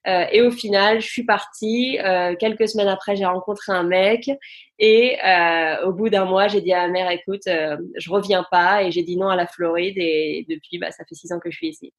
Euh, 0.08 0.24
et 0.32 0.42
au 0.42 0.50
final, 0.50 1.00
je 1.00 1.06
suis 1.06 1.24
partie. 1.24 1.98
Euh, 2.00 2.34
quelques 2.34 2.68
semaines 2.68 2.88
après, 2.88 3.14
j'ai 3.14 3.24
rencontré 3.24 3.72
un 3.72 3.84
mec. 3.84 4.30
Et 4.78 5.16
euh, 5.24 5.86
au 5.86 5.92
bout 5.92 6.08
d'un 6.08 6.24
mois, 6.24 6.48
j'ai 6.48 6.60
dit 6.60 6.72
à 6.72 6.86
ma 6.86 6.88
mère, 6.88 7.10
écoute, 7.10 7.46
euh, 7.46 7.76
je 7.96 8.10
reviens 8.10 8.44
pas. 8.50 8.82
Et 8.82 8.90
j'ai 8.90 9.04
dit 9.04 9.16
non 9.16 9.28
à 9.28 9.36
la 9.36 9.46
Floride. 9.46 9.94
Et 9.96 10.44
depuis, 10.48 10.78
bah, 10.78 10.90
ça 10.90 11.04
fait 11.08 11.14
six 11.14 11.32
ans 11.32 11.38
que 11.38 11.50
je 11.50 11.56
suis 11.56 11.68
ici. 11.68 11.92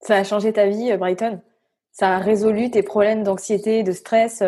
Ça 0.00 0.16
a 0.16 0.24
changé 0.24 0.52
ta 0.52 0.66
vie, 0.66 0.96
Brighton? 0.96 1.40
Ça 1.90 2.14
a 2.14 2.18
résolu 2.18 2.70
tes 2.70 2.84
problèmes 2.84 3.24
d'anxiété, 3.24 3.82
de 3.82 3.90
stress 3.90 4.44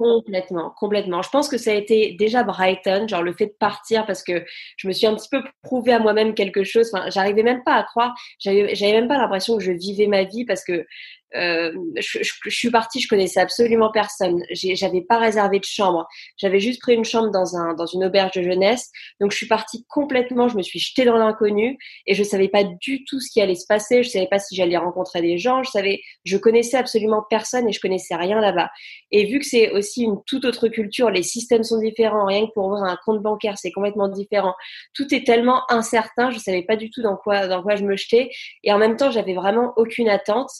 Complètement, 0.00 0.70
complètement. 0.78 1.20
Je 1.20 1.28
pense 1.28 1.46
que 1.46 1.58
ça 1.58 1.72
a 1.72 1.74
été 1.74 2.16
déjà 2.18 2.42
Brighton, 2.42 3.06
genre 3.06 3.22
le 3.22 3.34
fait 3.34 3.48
de 3.48 3.54
partir 3.58 4.06
parce 4.06 4.22
que 4.22 4.46
je 4.78 4.88
me 4.88 4.94
suis 4.94 5.06
un 5.06 5.14
petit 5.14 5.28
peu 5.28 5.42
prouvé 5.62 5.92
à 5.92 5.98
moi-même 5.98 6.32
quelque 6.32 6.64
chose. 6.64 6.90
J'arrivais 7.08 7.42
même 7.42 7.62
pas 7.64 7.74
à 7.74 7.82
croire, 7.82 8.14
j'avais 8.38 8.72
même 8.92 9.08
pas 9.08 9.18
l'impression 9.18 9.58
que 9.58 9.62
je 9.62 9.72
vivais 9.72 10.06
ma 10.06 10.24
vie 10.24 10.46
parce 10.46 10.64
que 10.64 10.86
euh, 11.36 11.72
je, 11.96 12.18
je, 12.22 12.50
suis 12.50 12.70
partie, 12.70 13.00
je 13.00 13.08
connaissais 13.08 13.40
absolument 13.40 13.90
personne. 13.92 14.42
J'avais 14.52 15.02
pas 15.02 15.18
réservé 15.18 15.58
de 15.58 15.64
chambre. 15.64 16.06
J'avais 16.36 16.60
juste 16.60 16.80
pris 16.80 16.94
une 16.94 17.04
chambre 17.04 17.30
dans 17.30 17.56
un 17.56 17.74
dans 17.74 17.86
une 17.86 18.04
auberge 18.04 18.32
de 18.32 18.42
jeunesse. 18.42 18.90
Donc 19.20 19.30
je 19.30 19.36
suis 19.36 19.46
partie 19.46 19.84
complètement. 19.88 20.48
Je 20.48 20.56
me 20.56 20.62
suis 20.62 20.80
jetée 20.80 21.04
dans 21.04 21.16
l'inconnu 21.16 21.78
et 22.06 22.14
je 22.14 22.22
savais 22.22 22.48
pas 22.48 22.64
du 22.64 23.04
tout 23.04 23.20
ce 23.20 23.30
qui 23.30 23.40
allait 23.40 23.54
se 23.54 23.66
passer. 23.66 24.02
Je 24.02 24.08
savais 24.08 24.26
pas 24.26 24.38
si 24.38 24.56
j'allais 24.56 24.76
rencontrer 24.76 25.22
des 25.22 25.38
gens. 25.38 25.62
Je 25.62 25.70
savais, 25.70 26.00
je 26.24 26.36
connaissais 26.36 26.76
absolument 26.76 27.24
personne 27.28 27.68
et 27.68 27.72
je 27.72 27.80
connaissais 27.80 28.16
rien 28.16 28.40
là-bas. 28.40 28.70
Et 29.12 29.26
vu 29.26 29.38
que 29.38 29.46
c'est 29.46 29.70
aussi 29.70 30.02
une 30.02 30.18
toute 30.26 30.44
autre 30.44 30.68
culture, 30.68 31.10
les 31.10 31.22
systèmes 31.22 31.62
sont 31.62 31.78
différents. 31.78 32.26
Rien 32.26 32.46
que 32.46 32.52
pour 32.52 32.66
ouvrir 32.66 32.84
un 32.84 32.98
compte 33.04 33.22
bancaire, 33.22 33.56
c'est 33.56 33.72
complètement 33.72 34.08
différent. 34.08 34.54
Tout 34.94 35.14
est 35.14 35.24
tellement 35.24 35.62
incertain. 35.70 36.30
Je 36.30 36.38
savais 36.38 36.62
pas 36.62 36.76
du 36.76 36.90
tout 36.90 37.02
dans 37.02 37.16
quoi 37.16 37.46
dans 37.46 37.62
quoi 37.62 37.76
je 37.76 37.84
me 37.84 37.96
jetais. 37.96 38.30
Et 38.64 38.72
en 38.72 38.78
même 38.78 38.96
temps, 38.96 39.10
j'avais 39.10 39.34
vraiment 39.34 39.72
aucune 39.76 40.08
attente. 40.08 40.50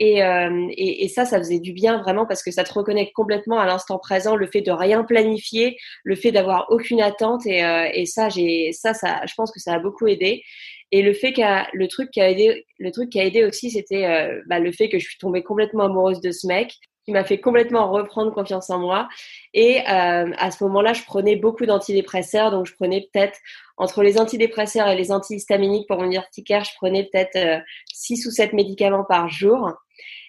Euh, 0.00 0.66
et, 0.70 1.04
et, 1.04 1.08
ça, 1.08 1.24
ça 1.24 1.38
faisait 1.38 1.60
du 1.60 1.72
bien 1.72 1.98
vraiment 1.98 2.26
parce 2.26 2.42
que 2.42 2.50
ça 2.50 2.64
te 2.64 2.72
reconnecte 2.72 3.12
complètement 3.12 3.60
à 3.60 3.66
l'instant 3.66 3.98
présent, 3.98 4.34
le 4.34 4.46
fait 4.46 4.60
de 4.60 4.72
rien 4.72 5.04
planifier, 5.04 5.76
le 6.02 6.16
fait 6.16 6.32
d'avoir 6.32 6.66
aucune 6.70 7.00
attente. 7.00 7.46
Et, 7.46 7.64
euh, 7.64 7.88
et 7.92 8.06
ça, 8.06 8.28
j'ai 8.28 8.72
ça, 8.72 8.94
ça, 8.94 9.20
je 9.26 9.34
pense 9.36 9.52
que 9.52 9.60
ça 9.60 9.74
a 9.74 9.78
beaucoup 9.78 10.06
aidé. 10.06 10.42
Et 10.90 11.02
le 11.02 11.12
fait 11.14 11.32
qu'a 11.32 11.68
le 11.72 11.88
truc 11.88 12.10
qui 12.10 12.20
a 12.20 12.28
aidé, 12.30 12.66
le 12.78 12.90
truc 12.90 13.10
qui 13.10 13.20
a 13.20 13.24
aidé 13.24 13.44
aussi, 13.44 13.70
c'était 13.70 14.04
euh, 14.06 14.40
bah, 14.46 14.58
le 14.58 14.72
fait 14.72 14.88
que 14.88 14.98
je 14.98 15.04
suis 15.06 15.18
tombée 15.18 15.42
complètement 15.42 15.84
amoureuse 15.84 16.20
de 16.20 16.32
ce 16.32 16.46
mec 16.46 16.72
qui 17.04 17.12
m'a 17.12 17.24
fait 17.24 17.40
complètement 17.40 17.90
reprendre 17.90 18.32
confiance 18.32 18.70
en 18.70 18.78
moi. 18.78 19.08
Et 19.54 19.80
euh, 19.80 20.30
à 20.36 20.50
ce 20.50 20.62
moment-là, 20.64 20.92
je 20.92 21.02
prenais 21.02 21.36
beaucoup 21.36 21.66
d'antidépresseurs. 21.66 22.50
Donc, 22.50 22.66
je 22.66 22.74
prenais 22.74 23.08
peut-être, 23.12 23.38
entre 23.76 24.02
les 24.02 24.18
antidépresseurs 24.18 24.88
et 24.88 24.96
les 24.96 25.10
antihistaminiques 25.10 25.88
pour 25.88 25.98
mon 25.98 26.10
urticaire, 26.10 26.64
je 26.64 26.74
prenais 26.76 27.04
peut-être 27.04 27.36
euh, 27.36 27.60
6 27.92 28.26
ou 28.26 28.30
7 28.30 28.52
médicaments 28.52 29.04
par 29.04 29.28
jour. 29.28 29.72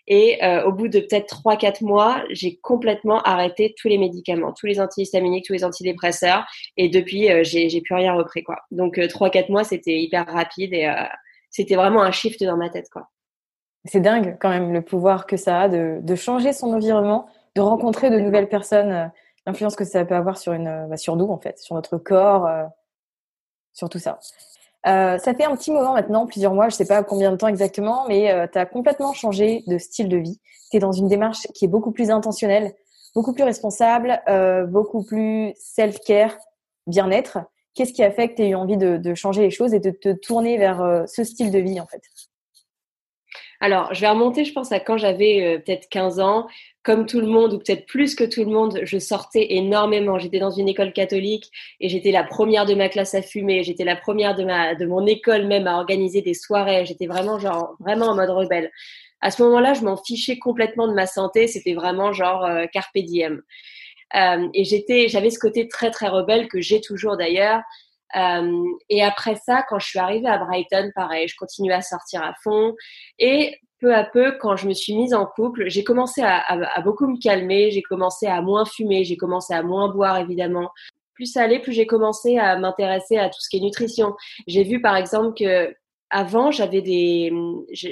Et 0.07 0.43
euh, 0.43 0.65
au 0.65 0.73
bout 0.73 0.89
de 0.89 0.99
peut-être 0.99 1.41
3-4 1.43 1.83
mois, 1.83 2.23
j'ai 2.29 2.57
complètement 2.57 3.21
arrêté 3.21 3.73
tous 3.77 3.87
les 3.87 3.97
médicaments, 3.97 4.51
tous 4.51 4.65
les 4.65 4.81
antihistaminiques, 4.81 5.45
tous 5.45 5.53
les 5.53 5.63
antidépresseurs. 5.63 6.45
Et 6.75 6.89
depuis, 6.89 7.31
euh, 7.31 7.43
j'ai, 7.43 7.81
plus 7.81 7.95
rien 7.95 8.13
repris. 8.13 8.43
quoi. 8.43 8.57
Donc, 8.71 8.97
3-4 8.97 9.49
mois, 9.49 9.63
c'était 9.63 9.97
hyper 9.99 10.25
rapide 10.25 10.73
et 10.73 10.91
c'était 11.49 11.75
vraiment 11.75 12.01
un 12.01 12.11
shift 12.11 12.43
dans 12.43 12.57
ma 12.57 12.69
tête. 12.69 12.89
quoi. 12.91 13.07
C'est 13.85 13.99
dingue 13.99 14.37
quand 14.39 14.49
même 14.49 14.71
le 14.71 14.81
pouvoir 14.81 15.25
que 15.25 15.35
ça 15.35 15.61
a 15.61 15.69
de, 15.69 15.99
de, 16.01 16.15
changer 16.15 16.53
son 16.53 16.73
environnement, 16.73 17.27
de 17.55 17.61
rencontrer 17.61 18.09
de 18.09 18.19
nouvelles 18.19 18.47
personnes, 18.47 18.91
euh, 18.91 19.07
l'influence 19.45 19.75
que 19.75 19.83
ça 19.83 20.05
peut 20.05 20.15
avoir 20.15 20.37
sur 20.37 20.53
une, 20.53 20.67
euh, 20.67 20.87
bah, 20.87 20.97
sur 20.97 21.15
nous 21.15 21.29
en 21.29 21.37
fait, 21.37 21.59
sur 21.59 21.75
notre 21.75 21.97
corps, 21.97 22.47
euh, 22.47 22.63
sur 23.73 23.89
tout 23.89 23.99
ça. 23.99 24.19
Euh, 24.85 25.17
ça 25.17 25.33
fait 25.33 25.45
un 25.45 25.55
petit 25.55 25.71
moment 25.71 25.93
maintenant, 25.93 26.25
plusieurs 26.25 26.53
mois, 26.53 26.69
je 26.69 26.75
sais 26.75 26.85
pas 26.85 27.03
combien 27.03 27.31
de 27.31 27.37
temps 27.37 27.47
exactement, 27.47 28.05
mais 28.07 28.31
euh, 28.31 28.47
tu 28.51 28.57
as 28.57 28.65
complètement 28.65 29.13
changé 29.13 29.63
de 29.67 29.77
style 29.77 30.09
de 30.09 30.17
vie. 30.17 30.39
Tu 30.71 30.77
es 30.77 30.79
dans 30.79 30.91
une 30.91 31.07
démarche 31.07 31.47
qui 31.53 31.65
est 31.65 31.69
beaucoup 31.69 31.91
plus 31.91 32.09
intentionnelle, 32.09 32.73
beaucoup 33.15 33.33
plus 33.33 33.43
responsable, 33.43 34.21
beaucoup 34.69 35.03
plus 35.03 35.53
self-care, 35.55 36.35
bien-être. 36.87 37.37
Qu'est-ce 37.75 37.93
qui 37.93 38.03
a 38.03 38.11
fait 38.11 38.29
que 38.29 38.35
tu 38.35 38.41
as 38.41 38.47
eu 38.47 38.55
envie 38.55 38.75
de, 38.75 38.97
de, 38.97 39.13
changer 39.13 39.43
les 39.43 39.51
choses 39.51 39.75
et 39.75 39.79
de 39.79 39.91
te 39.91 40.11
tourner 40.13 40.57
vers 40.57 41.03
ce 41.05 41.23
style 41.23 41.51
de 41.51 41.59
vie 41.59 41.79
en 41.79 41.85
fait? 41.85 42.01
Alors, 43.63 43.93
je 43.93 44.01
vais 44.01 44.09
remonter, 44.09 44.43
je 44.43 44.51
pense, 44.51 44.73
à 44.73 44.81
quand 44.81 44.97
j'avais 44.97 45.55
euh, 45.55 45.57
peut-être 45.57 45.87
15 45.87 46.19
ans. 46.19 46.47
Comme 46.83 47.05
tout 47.05 47.21
le 47.21 47.27
monde, 47.27 47.53
ou 47.53 47.59
peut-être 47.59 47.85
plus 47.85 48.13
que 48.13 48.25
tout 48.25 48.43
le 48.43 48.51
monde, 48.51 48.81
je 48.83 48.99
sortais 48.99 49.53
énormément. 49.53 50.19
J'étais 50.19 50.39
dans 50.39 50.49
une 50.49 50.67
école 50.67 50.91
catholique 50.91 51.49
et 51.79 51.87
j'étais 51.87 52.11
la 52.11 52.25
première 52.25 52.65
de 52.65 52.73
ma 52.73 52.89
classe 52.89 53.15
à 53.15 53.21
fumer. 53.21 53.63
J'étais 53.63 53.85
la 53.85 53.95
première 53.95 54.35
de, 54.35 54.43
ma, 54.43 54.75
de 54.75 54.85
mon 54.85 55.05
école 55.05 55.47
même 55.47 55.65
à 55.65 55.77
organiser 55.77 56.21
des 56.21 56.33
soirées. 56.33 56.85
J'étais 56.85 57.07
vraiment, 57.07 57.39
genre, 57.39 57.77
vraiment 57.79 58.07
en 58.07 58.15
mode 58.15 58.31
rebelle. 58.31 58.69
À 59.21 59.31
ce 59.31 59.41
moment-là, 59.43 59.73
je 59.75 59.83
m'en 59.83 59.95
fichais 59.95 60.39
complètement 60.39 60.89
de 60.89 60.93
ma 60.93 61.07
santé. 61.07 61.47
C'était 61.47 61.73
vraiment 61.73 62.11
genre 62.11 62.43
euh, 62.43 62.65
carpe 62.65 62.97
diem. 62.97 63.43
Euh, 64.17 64.49
et 64.53 64.65
j'étais, 64.65 65.07
j'avais 65.07 65.29
ce 65.29 65.39
côté 65.39 65.69
très 65.69 65.89
très 65.89 66.09
rebelle 66.09 66.49
que 66.49 66.59
j'ai 66.59 66.81
toujours 66.81 67.15
d'ailleurs. 67.15 67.61
Euh, 68.15 68.63
et 68.89 69.03
après 69.03 69.35
ça, 69.35 69.63
quand 69.67 69.79
je 69.79 69.87
suis 69.87 69.99
arrivée 69.99 70.27
à 70.27 70.37
Brighton, 70.37 70.91
pareil, 70.95 71.27
je 71.27 71.35
continuais 71.35 71.73
à 71.73 71.81
sortir 71.81 72.21
à 72.21 72.33
fond. 72.43 72.75
Et 73.19 73.57
peu 73.79 73.93
à 73.93 74.05
peu, 74.05 74.37
quand 74.39 74.55
je 74.55 74.67
me 74.67 74.73
suis 74.73 74.95
mise 74.95 75.13
en 75.13 75.25
couple, 75.25 75.67
j'ai 75.67 75.83
commencé 75.83 76.21
à, 76.23 76.81
beaucoup 76.83 77.07
me 77.07 77.19
calmer, 77.19 77.69
j'ai 77.71 77.81
commencé 77.81 78.27
à 78.27 78.41
moins 78.41 78.65
fumer, 78.65 79.03
j'ai 79.03 79.17
commencé 79.17 79.53
à 79.53 79.61
moins 79.61 79.89
boire 79.89 80.17
évidemment. 80.17 80.71
Plus 81.15 81.25
ça 81.25 81.43
allait, 81.43 81.59
plus 81.59 81.73
j'ai 81.73 81.85
commencé 81.85 82.37
à 82.37 82.57
m'intéresser 82.57 83.17
à 83.17 83.29
tout 83.29 83.39
ce 83.39 83.49
qui 83.49 83.57
est 83.57 83.59
nutrition. 83.59 84.15
J'ai 84.47 84.63
vu 84.63 84.81
par 84.81 84.95
exemple 84.95 85.33
que 85.37 85.75
avant, 86.09 86.49
j'avais 86.49 86.81
des, 86.81 87.33
je, 87.73 87.89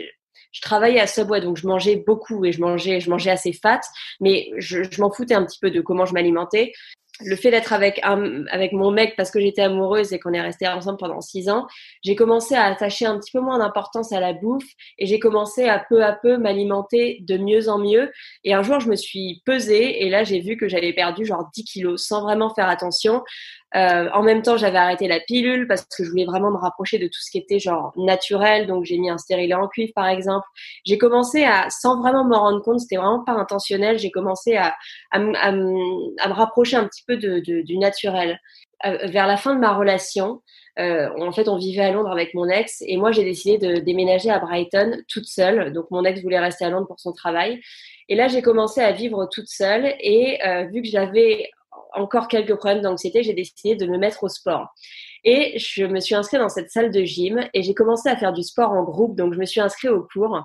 travaillais 0.61 0.99
à 0.99 1.07
Subway, 1.07 1.41
donc 1.41 1.57
je 1.57 1.67
mangeais 1.67 1.97
beaucoup 1.97 2.45
et 2.45 2.51
je 2.51 2.61
mangeais, 2.61 2.99
je 2.99 3.09
mangeais 3.09 3.31
assez 3.31 3.51
fat, 3.51 3.81
mais 4.21 4.49
je 4.57 5.01
m'en 5.01 5.11
foutais 5.11 5.33
un 5.33 5.45
petit 5.45 5.59
peu 5.59 5.71
de 5.71 5.81
comment 5.81 6.05
je 6.05 6.13
m'alimentais 6.13 6.71
le 7.19 7.35
fait 7.35 7.51
d'être 7.51 7.73
avec 7.73 7.99
avec 8.03 8.71
mon 8.71 8.91
mec 8.91 9.15
parce 9.15 9.31
que 9.31 9.39
j'étais 9.39 9.61
amoureuse 9.61 10.13
et 10.13 10.19
qu'on 10.19 10.33
est 10.33 10.41
resté 10.41 10.67
ensemble 10.67 10.97
pendant 10.97 11.21
six 11.21 11.49
ans, 11.49 11.67
j'ai 12.03 12.15
commencé 12.15 12.55
à 12.55 12.65
attacher 12.65 13.05
un 13.05 13.19
petit 13.19 13.31
peu 13.31 13.39
moins 13.39 13.59
d'importance 13.59 14.11
à 14.11 14.19
la 14.19 14.33
bouffe 14.33 14.67
et 14.97 15.05
j'ai 15.05 15.19
commencé 15.19 15.67
à 15.67 15.83
peu 15.87 16.03
à 16.03 16.13
peu 16.13 16.37
m'alimenter 16.37 17.19
de 17.21 17.37
mieux 17.37 17.69
en 17.69 17.77
mieux. 17.77 18.11
Et 18.43 18.53
un 18.53 18.63
jour, 18.63 18.79
je 18.79 18.89
me 18.89 18.95
suis 18.95 19.41
pesée 19.45 20.03
et 20.03 20.09
là, 20.09 20.23
j'ai 20.23 20.39
vu 20.39 20.57
que 20.57 20.67
j'avais 20.67 20.93
perdu 20.93 21.25
genre 21.25 21.49
10 21.53 21.63
kilos 21.65 22.05
sans 22.05 22.23
vraiment 22.23 22.53
faire 22.53 22.69
attention. 22.69 23.23
Euh, 23.73 24.09
en 24.13 24.21
même 24.21 24.41
temps, 24.41 24.57
j'avais 24.57 24.77
arrêté 24.77 25.07
la 25.07 25.19
pilule 25.21 25.65
parce 25.65 25.83
que 25.85 26.03
je 26.03 26.09
voulais 26.09 26.25
vraiment 26.25 26.51
me 26.51 26.57
rapprocher 26.57 26.97
de 26.99 27.07
tout 27.07 27.21
ce 27.21 27.31
qui 27.31 27.37
était 27.37 27.59
genre 27.59 27.93
naturel. 27.95 28.67
Donc, 28.67 28.83
j'ai 28.83 28.97
mis 28.97 29.09
un 29.09 29.17
stérilet 29.17 29.53
en 29.53 29.67
cuivre, 29.67 29.93
par 29.95 30.07
exemple. 30.07 30.45
J'ai 30.85 30.97
commencé 30.97 31.43
à, 31.45 31.69
sans 31.69 31.99
vraiment 32.01 32.25
me 32.25 32.35
rendre 32.35 32.61
compte, 32.61 32.81
c'était 32.81 32.97
vraiment 32.97 33.23
pas 33.23 33.33
intentionnel, 33.33 33.97
j'ai 33.97 34.11
commencé 34.11 34.55
à, 34.57 34.75
à, 35.11 35.19
me 35.19 36.33
rapprocher 36.33 36.75
un 36.75 36.85
petit 36.85 37.03
peu 37.07 37.10
de, 37.17 37.39
du 37.39 37.77
naturel. 37.77 38.39
Euh, 38.85 39.07
vers 39.07 39.27
la 39.27 39.37
fin 39.37 39.53
de 39.53 39.59
ma 39.59 39.75
relation, 39.75 40.41
euh, 40.79 41.09
en 41.19 41.31
fait, 41.31 41.47
on 41.47 41.57
vivait 41.57 41.83
à 41.83 41.91
Londres 41.91 42.11
avec 42.11 42.33
mon 42.33 42.47
ex 42.47 42.81
et 42.85 42.97
moi, 42.97 43.11
j'ai 43.11 43.23
décidé 43.23 43.57
de 43.57 43.79
déménager 43.79 44.29
à 44.29 44.39
Brighton 44.39 44.97
toute 45.07 45.25
seule. 45.25 45.73
Donc, 45.73 45.91
mon 45.91 46.03
ex 46.03 46.21
voulait 46.21 46.39
rester 46.39 46.65
à 46.65 46.69
Londres 46.69 46.87
pour 46.87 46.99
son 46.99 47.11
travail. 47.11 47.61
Et 48.09 48.15
là, 48.15 48.27
j'ai 48.27 48.41
commencé 48.41 48.81
à 48.81 48.91
vivre 48.91 49.27
toute 49.31 49.47
seule 49.47 49.93
et 49.99 50.39
euh, 50.45 50.65
vu 50.65 50.81
que 50.81 50.87
j'avais 50.87 51.49
encore 51.93 52.27
quelques 52.27 52.55
problèmes 52.55 52.81
d'anxiété, 52.81 53.21
j'ai 53.23 53.33
décidé 53.33 53.75
de 53.75 53.85
me 53.85 53.97
mettre 53.97 54.23
au 54.23 54.29
sport. 54.29 54.69
Et 55.23 55.57
je 55.59 55.85
me 55.85 55.99
suis 55.99 56.15
inscrite 56.15 56.39
dans 56.39 56.49
cette 56.49 56.71
salle 56.71 56.91
de 56.91 57.03
gym 57.03 57.47
et 57.53 57.61
j'ai 57.61 57.73
commencé 57.73 58.09
à 58.09 58.15
faire 58.15 58.33
du 58.33 58.43
sport 58.43 58.71
en 58.71 58.83
groupe. 58.83 59.15
Donc, 59.15 59.33
je 59.33 59.39
me 59.39 59.45
suis 59.45 59.61
inscrite 59.61 59.91
au 59.91 60.07
cours. 60.11 60.43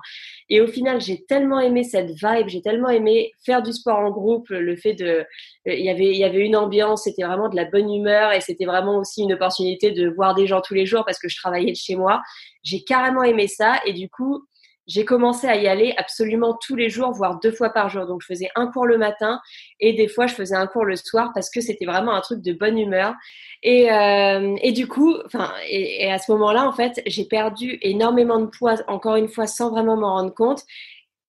Et 0.49 0.61
au 0.61 0.67
final, 0.67 1.01
j'ai 1.01 1.23
tellement 1.25 1.59
aimé 1.59 1.83
cette 1.83 2.11
vibe, 2.11 2.47
j'ai 2.47 2.61
tellement 2.61 2.89
aimé 2.89 3.31
faire 3.45 3.63
du 3.63 3.73
sport 3.73 3.97
en 3.97 4.11
groupe, 4.11 4.49
le 4.49 4.75
fait 4.75 4.93
de, 4.93 5.25
il 5.65 5.83
y 5.83 5.89
avait, 5.89 6.11
il 6.11 6.17
y 6.17 6.23
avait 6.23 6.45
une 6.45 6.55
ambiance, 6.55 7.03
c'était 7.03 7.23
vraiment 7.23 7.49
de 7.49 7.55
la 7.55 7.65
bonne 7.65 7.91
humeur 7.91 8.31
et 8.33 8.41
c'était 8.41 8.65
vraiment 8.65 8.97
aussi 8.97 9.23
une 9.23 9.33
opportunité 9.33 9.91
de 9.91 10.09
voir 10.09 10.35
des 10.35 10.47
gens 10.47 10.61
tous 10.61 10.73
les 10.73 10.85
jours 10.85 11.03
parce 11.05 11.19
que 11.19 11.27
je 11.27 11.37
travaillais 11.37 11.71
de 11.71 11.77
chez 11.77 11.95
moi. 11.95 12.21
J'ai 12.63 12.83
carrément 12.83 13.23
aimé 13.23 13.47
ça 13.47 13.79
et 13.85 13.93
du 13.93 14.09
coup, 14.09 14.43
j'ai 14.87 15.03
commencé 15.03 15.47
à 15.47 15.57
y 15.57 15.67
aller 15.67 15.93
absolument 15.97 16.57
tous 16.65 16.75
les 16.75 16.89
jours, 16.89 17.11
voire 17.11 17.39
deux 17.39 17.51
fois 17.51 17.69
par 17.71 17.89
jour. 17.89 18.05
Donc, 18.07 18.21
je 18.21 18.27
faisais 18.27 18.49
un 18.55 18.67
cours 18.67 18.85
le 18.85 18.97
matin 18.97 19.41
et 19.79 19.93
des 19.93 20.07
fois, 20.07 20.27
je 20.27 20.33
faisais 20.33 20.55
un 20.55 20.65
cours 20.65 20.85
le 20.85 20.95
soir 20.95 21.31
parce 21.33 21.49
que 21.49 21.59
c'était 21.59 21.85
vraiment 21.85 22.13
un 22.13 22.21
truc 22.21 22.41
de 22.41 22.53
bonne 22.53 22.77
humeur. 22.77 23.13
Et, 23.63 23.91
euh, 23.91 24.55
du 24.71 24.87
coup, 24.87 25.15
enfin, 25.25 25.51
et, 25.69 26.09
à 26.09 26.19
ce 26.19 26.31
moment-là, 26.31 26.65
en 26.65 26.71
fait, 26.71 27.01
j'ai 27.05 27.25
perdu 27.25 27.77
énormément 27.81 28.39
de 28.39 28.45
poids, 28.45 28.75
encore 28.87 29.15
une 29.15 29.27
fois, 29.27 29.45
sans 29.45 29.71
vraiment 29.71 29.97
m'en 29.97 30.15
rendre 30.15 30.33
compte. 30.33 30.63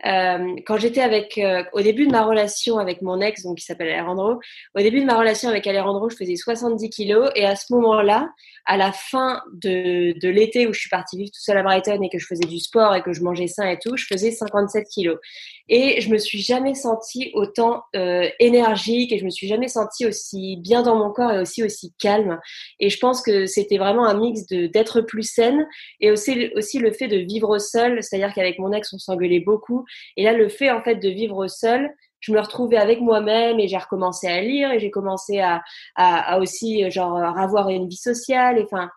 Euh, 0.06 0.54
quand 0.66 0.76
j'étais 0.76 1.00
avec, 1.00 1.38
euh, 1.38 1.64
au 1.72 1.80
début 1.80 2.06
de 2.06 2.12
ma 2.12 2.24
relation 2.24 2.78
avec 2.78 3.02
mon 3.02 3.20
ex, 3.20 3.42
donc 3.42 3.58
qui 3.58 3.64
s'appelle 3.64 3.88
Alejandro, 3.88 4.40
au 4.74 4.80
début 4.80 5.00
de 5.00 5.06
ma 5.06 5.18
relation 5.18 5.48
avec 5.48 5.66
Alejandro, 5.66 6.08
je 6.08 6.16
faisais 6.16 6.36
70 6.36 6.88
kilos 6.90 7.30
et 7.34 7.44
à 7.44 7.56
ce 7.56 7.72
moment-là, 7.72 8.30
à 8.66 8.76
la 8.76 8.92
fin 8.92 9.42
de, 9.52 10.18
de 10.18 10.28
l'été 10.28 10.66
où 10.66 10.72
je 10.72 10.80
suis 10.80 10.90
partie 10.90 11.16
vivre 11.16 11.30
tout 11.30 11.40
seul 11.40 11.58
à 11.58 11.62
Brighton 11.62 12.00
et 12.02 12.10
que 12.10 12.18
je 12.18 12.26
faisais 12.26 12.46
du 12.46 12.60
sport 12.60 12.94
et 12.94 13.02
que 13.02 13.12
je 13.12 13.22
mangeais 13.22 13.48
sain 13.48 13.68
et 13.68 13.78
tout, 13.78 13.96
je 13.96 14.06
faisais 14.06 14.30
57 14.30 14.86
kilos. 14.88 15.18
Et 15.68 16.00
je 16.00 16.10
me 16.10 16.18
suis 16.18 16.40
jamais 16.40 16.74
sentie 16.74 17.30
autant 17.34 17.82
euh, 17.96 18.28
énergique 18.40 19.12
et 19.12 19.18
je 19.18 19.24
me 19.24 19.30
suis 19.30 19.48
jamais 19.48 19.68
sentie 19.68 20.06
aussi 20.06 20.56
bien 20.58 20.82
dans 20.82 20.96
mon 20.96 21.10
corps 21.12 21.32
et 21.32 21.40
aussi 21.40 21.62
aussi 21.62 21.92
calme. 21.98 22.38
Et 22.80 22.90
je 22.90 22.98
pense 22.98 23.22
que 23.22 23.46
c'était 23.46 23.78
vraiment 23.78 24.06
un 24.06 24.14
mix 24.14 24.46
de 24.46 24.66
d'être 24.66 25.00
plus 25.00 25.22
saine 25.22 25.66
et 26.00 26.10
aussi 26.10 26.50
aussi 26.56 26.78
le 26.78 26.92
fait 26.92 27.08
de 27.08 27.18
vivre 27.18 27.58
seule, 27.58 28.02
c'est-à-dire 28.02 28.32
qu'avec 28.34 28.58
mon 28.58 28.72
ex 28.72 28.92
on 28.92 28.98
s'engueulait 28.98 29.40
beaucoup. 29.40 29.84
Et 30.16 30.24
là 30.24 30.32
le 30.32 30.48
fait 30.48 30.70
en 30.70 30.82
fait 30.82 30.96
de 30.96 31.08
vivre 31.08 31.46
seule 31.48 31.90
je 32.20 32.32
me 32.32 32.40
retrouvais 32.40 32.78
avec 32.78 33.00
moi-même 33.00 33.60
et 33.60 33.68
j'ai 33.68 33.76
recommencé 33.76 34.26
à 34.26 34.40
lire 34.40 34.72
et 34.72 34.80
j'ai 34.80 34.90
commencé 34.90 35.38
à, 35.38 35.62
à, 35.94 36.34
à, 36.34 36.38
aussi 36.40 36.90
genre 36.90 37.16
avoir 37.16 37.68
une 37.68 37.88
vie 37.88 37.96
sociale 37.96 38.58
et 38.58 38.64
enfin 38.64 38.90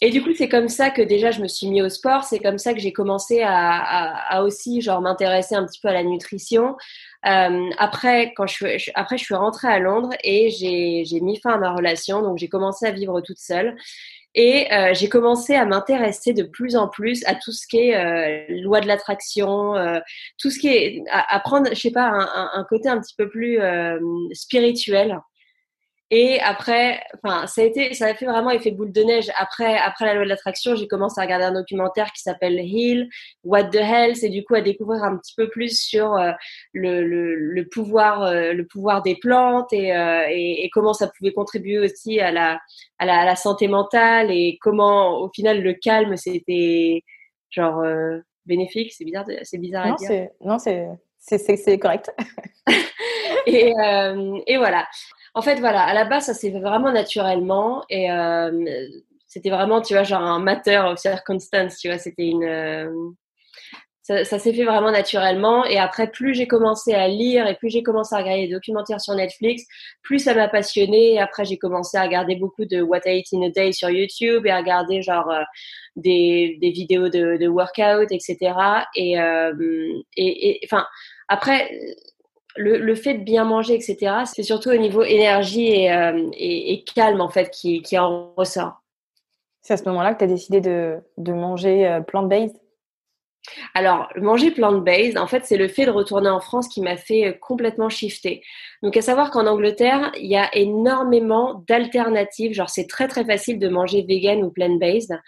et 0.00 0.10
du 0.10 0.22
coup 0.22 0.30
c'est 0.34 0.48
comme 0.48 0.68
ça 0.68 0.90
que 0.90 1.02
déjà 1.02 1.30
je 1.30 1.40
me 1.40 1.48
suis 1.48 1.68
mis 1.68 1.82
au 1.82 1.88
sport. 1.88 2.24
C'est 2.24 2.38
comme 2.38 2.58
ça 2.58 2.74
que 2.74 2.80
j'ai 2.80 2.92
commencé 2.92 3.42
à, 3.44 4.42
aussi 4.44 4.80
genre 4.80 5.00
m'intéresser 5.00 5.54
un 5.54 5.66
petit 5.66 5.80
peu 5.80 5.88
à 5.88 5.92
la 5.92 6.02
nutrition. 6.02 6.76
Euh, 7.26 7.70
après 7.78 8.32
quand 8.34 8.46
je 8.46 8.78
suis 8.78 8.92
après 8.94 9.18
je 9.18 9.24
suis 9.24 9.34
rentrée 9.34 9.68
à 9.68 9.78
Londres 9.78 10.10
et 10.24 10.50
j'ai 10.50 11.20
mis 11.20 11.38
fin 11.40 11.54
à 11.54 11.58
ma 11.58 11.74
relation. 11.74 12.22
Donc 12.22 12.38
j'ai 12.38 12.48
commencé 12.48 12.86
à 12.86 12.90
vivre 12.90 13.20
toute 13.20 13.38
seule. 13.38 13.76
Et 14.36 14.72
euh, 14.72 14.94
j'ai 14.94 15.08
commencé 15.08 15.56
à 15.56 15.64
m'intéresser 15.64 16.32
de 16.32 16.44
plus 16.44 16.76
en 16.76 16.86
plus 16.86 17.24
à 17.26 17.34
tout 17.34 17.50
ce 17.50 17.66
qui 17.66 17.78
est 17.78 17.96
euh, 17.96 18.62
loi 18.62 18.80
de 18.80 18.86
l'attraction, 18.86 19.74
tout 20.38 20.50
ce 20.50 20.58
qui 20.60 20.68
est 20.68 21.02
à, 21.10 21.40
prendre, 21.40 21.68
je 21.70 21.80
sais 21.80 21.90
pas, 21.90 22.12
un, 22.54 22.64
côté 22.68 22.88
un 22.88 23.00
petit 23.00 23.14
peu 23.16 23.28
plus 23.28 23.58
spirituel. 24.32 25.20
Et 26.12 26.40
après, 26.40 27.00
enfin, 27.22 27.46
ça 27.46 27.62
a 27.62 27.64
été, 27.64 27.94
ça 27.94 28.06
a 28.06 28.14
fait 28.14 28.26
vraiment 28.26 28.50
effet 28.50 28.72
boule 28.72 28.90
de 28.90 29.00
neige. 29.02 29.30
Après, 29.36 29.78
après 29.78 30.06
la 30.06 30.14
loi 30.14 30.24
de 30.24 30.28
l'attraction, 30.28 30.74
j'ai 30.74 30.88
commencé 30.88 31.20
à 31.20 31.24
regarder 31.24 31.44
un 31.44 31.52
documentaire 31.52 32.10
qui 32.12 32.20
s'appelle 32.20 32.58
Heal, 32.58 33.08
What 33.44 33.66
the 33.66 33.76
Hell, 33.76 34.16
c'est 34.16 34.28
du 34.28 34.42
coup 34.42 34.56
à 34.56 34.60
découvrir 34.60 35.04
un 35.04 35.16
petit 35.16 35.34
peu 35.36 35.48
plus 35.48 35.80
sur 35.80 36.14
euh, 36.14 36.32
le, 36.72 37.06
le, 37.06 37.36
le, 37.36 37.68
pouvoir, 37.68 38.24
euh, 38.24 38.52
le 38.52 38.66
pouvoir 38.66 39.02
des 39.02 39.14
plantes 39.14 39.72
et, 39.72 39.96
euh, 39.96 40.26
et, 40.28 40.64
et, 40.64 40.70
comment 40.70 40.94
ça 40.94 41.06
pouvait 41.16 41.32
contribuer 41.32 41.78
aussi 41.78 42.18
à 42.18 42.32
la, 42.32 42.58
à 42.98 43.06
la, 43.06 43.20
à 43.20 43.24
la 43.24 43.36
santé 43.36 43.68
mentale 43.68 44.32
et 44.32 44.58
comment, 44.60 45.20
au 45.20 45.30
final, 45.30 45.62
le 45.62 45.74
calme, 45.74 46.16
c'était 46.16 47.04
genre 47.50 47.84
bénéfique. 48.46 48.92
C'est 48.92 49.04
bizarre, 49.04 49.26
c'est 49.44 49.58
bizarre 49.58 49.86
non, 49.86 49.94
à 49.94 49.96
dire. 49.96 50.28
Non, 50.40 50.58
c'est, 50.58 50.88
c'est, 51.38 51.78
correct. 51.78 52.10
et, 53.46 53.72
et 54.46 54.56
voilà. 54.56 54.88
En 55.34 55.42
fait, 55.42 55.56
voilà, 55.60 55.82
à 55.82 55.94
la 55.94 56.04
base, 56.04 56.26
ça 56.26 56.34
s'est 56.34 56.50
fait 56.50 56.60
vraiment 56.60 56.92
naturellement 56.92 57.84
et 57.88 58.10
euh, 58.10 58.50
c'était 59.26 59.50
vraiment, 59.50 59.80
tu 59.80 59.94
vois, 59.94 60.02
genre 60.02 60.22
un 60.22 60.40
matter 60.40 60.78
of 60.78 60.98
circumstance, 60.98 61.78
tu 61.78 61.88
vois, 61.88 61.98
c'était 61.98 62.26
une. 62.26 62.44
Euh, 62.44 62.90
ça, 64.02 64.40
s'est 64.40 64.52
fait 64.52 64.64
vraiment 64.64 64.90
naturellement 64.90 65.64
et 65.64 65.78
après, 65.78 66.10
plus 66.10 66.34
j'ai 66.34 66.48
commencé 66.48 66.94
à 66.94 67.06
lire 67.06 67.46
et 67.46 67.54
plus 67.54 67.70
j'ai 67.70 67.84
commencé 67.84 68.12
à 68.12 68.18
regarder 68.18 68.48
des 68.48 68.52
documentaires 68.54 69.00
sur 69.00 69.14
Netflix, 69.14 69.62
plus 70.02 70.18
ça 70.18 70.34
m'a 70.34 70.48
passionné. 70.48 71.12
Et 71.12 71.20
après, 71.20 71.44
j'ai 71.44 71.58
commencé 71.58 71.96
à 71.96 72.02
regarder 72.02 72.34
beaucoup 72.34 72.64
de 72.64 72.80
What 72.80 73.02
I 73.06 73.18
Eat 73.18 73.26
in 73.32 73.42
a 73.42 73.50
Day 73.50 73.70
sur 73.70 73.88
YouTube 73.88 74.46
et 74.46 74.50
à 74.50 74.58
regarder 74.58 75.00
genre 75.00 75.30
euh, 75.30 75.42
des, 75.94 76.58
des 76.60 76.70
vidéos 76.72 77.08
de, 77.08 77.36
de 77.36 77.46
workout, 77.46 78.10
etc. 78.10 78.36
Et, 78.96 79.14
et, 80.16 80.60
enfin, 80.64 80.84
après 81.28 81.70
le, 82.56 82.78
le, 82.78 82.94
fait 82.94 83.14
de 83.14 83.24
bien 83.24 83.44
manger, 83.44 83.74
etc., 83.74 84.24
c'est 84.24 84.42
surtout 84.42 84.70
au 84.70 84.76
niveau 84.76 85.02
énergie 85.02 85.68
et, 85.68 85.92
euh, 85.92 86.28
et, 86.34 86.72
et, 86.72 86.84
calme, 86.84 87.20
en 87.20 87.28
fait, 87.28 87.50
qui, 87.50 87.82
qui 87.82 87.98
en 87.98 88.32
ressort. 88.34 88.82
C'est 89.62 89.74
à 89.74 89.76
ce 89.76 89.84
moment-là 89.84 90.14
que 90.14 90.18
tu 90.18 90.24
as 90.24 90.28
décidé 90.28 90.60
de, 90.60 90.98
de 91.18 91.32
manger 91.32 91.86
euh, 91.86 92.00
plant-based? 92.00 92.56
Alors, 93.74 94.08
manger 94.16 94.50
plant-based, 94.50 95.16
en 95.16 95.26
fait, 95.26 95.44
c'est 95.44 95.56
le 95.56 95.68
fait 95.68 95.86
de 95.86 95.90
retourner 95.90 96.28
en 96.28 96.40
France 96.40 96.68
qui 96.68 96.80
m'a 96.80 96.96
fait 96.96 97.28
euh, 97.28 97.32
complètement 97.32 97.88
shifter. 97.88 98.42
Donc, 98.82 98.96
à 98.96 99.02
savoir 99.02 99.30
qu'en 99.30 99.46
Angleterre, 99.46 100.12
il 100.16 100.26
y 100.26 100.36
a 100.36 100.54
énormément 100.54 101.64
d'alternatives. 101.66 102.52
Genre, 102.52 102.70
c'est 102.70 102.86
très, 102.86 103.08
très 103.08 103.24
facile 103.24 103.58
de 103.58 103.68
manger 103.68 104.02
vegan 104.02 104.42
ou 104.42 104.50
plant-based. 104.50 105.18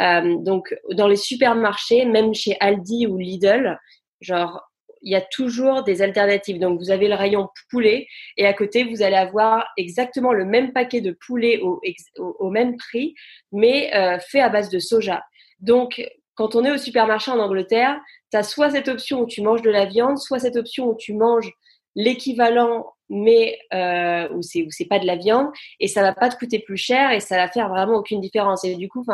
Euh, 0.00 0.36
donc, 0.38 0.74
dans 0.92 1.06
les 1.06 1.16
supermarchés, 1.16 2.04
même 2.04 2.34
chez 2.34 2.56
Aldi 2.60 3.06
ou 3.06 3.16
Lidl, 3.16 3.78
genre, 4.20 4.71
il 5.02 5.12
y 5.12 5.16
a 5.16 5.20
toujours 5.20 5.82
des 5.82 6.02
alternatives. 6.02 6.58
Donc, 6.58 6.78
vous 6.78 6.90
avez 6.90 7.08
le 7.08 7.14
rayon 7.14 7.48
poulet 7.70 8.06
et 8.36 8.46
à 8.46 8.52
côté, 8.52 8.84
vous 8.84 9.02
allez 9.02 9.16
avoir 9.16 9.66
exactement 9.76 10.32
le 10.32 10.44
même 10.44 10.72
paquet 10.72 11.00
de 11.00 11.16
poulet 11.26 11.60
au, 11.60 12.50
même 12.50 12.76
prix, 12.76 13.14
mais 13.50 13.94
euh, 13.94 14.18
fait 14.18 14.40
à 14.40 14.48
base 14.48 14.68
de 14.68 14.78
soja. 14.78 15.22
Donc, 15.60 16.02
quand 16.34 16.54
on 16.54 16.64
est 16.64 16.72
au 16.72 16.78
supermarché 16.78 17.30
en 17.30 17.38
Angleterre, 17.38 18.00
tu 18.30 18.36
as 18.36 18.42
soit 18.42 18.70
cette 18.70 18.88
option 18.88 19.20
où 19.20 19.26
tu 19.26 19.42
manges 19.42 19.62
de 19.62 19.70
la 19.70 19.84
viande, 19.84 20.18
soit 20.18 20.38
cette 20.38 20.56
option 20.56 20.88
où 20.88 20.96
tu 20.96 21.14
manges 21.14 21.52
l'équivalent 21.94 22.86
mais 23.14 23.58
euh, 23.74 24.26
où 24.30 24.40
c'est 24.40 24.86
pas 24.88 24.98
de 24.98 25.06
la 25.06 25.16
viande 25.16 25.48
et 25.78 25.86
ça 25.86 26.00
va 26.00 26.14
pas 26.14 26.30
te 26.30 26.36
coûter 26.36 26.60
plus 26.60 26.78
cher 26.78 27.10
et 27.10 27.20
ça 27.20 27.36
va 27.36 27.46
faire 27.48 27.68
vraiment 27.68 27.96
aucune 27.96 28.22
différence 28.22 28.64
et 28.64 28.74
du 28.74 28.88
coup 28.88 29.04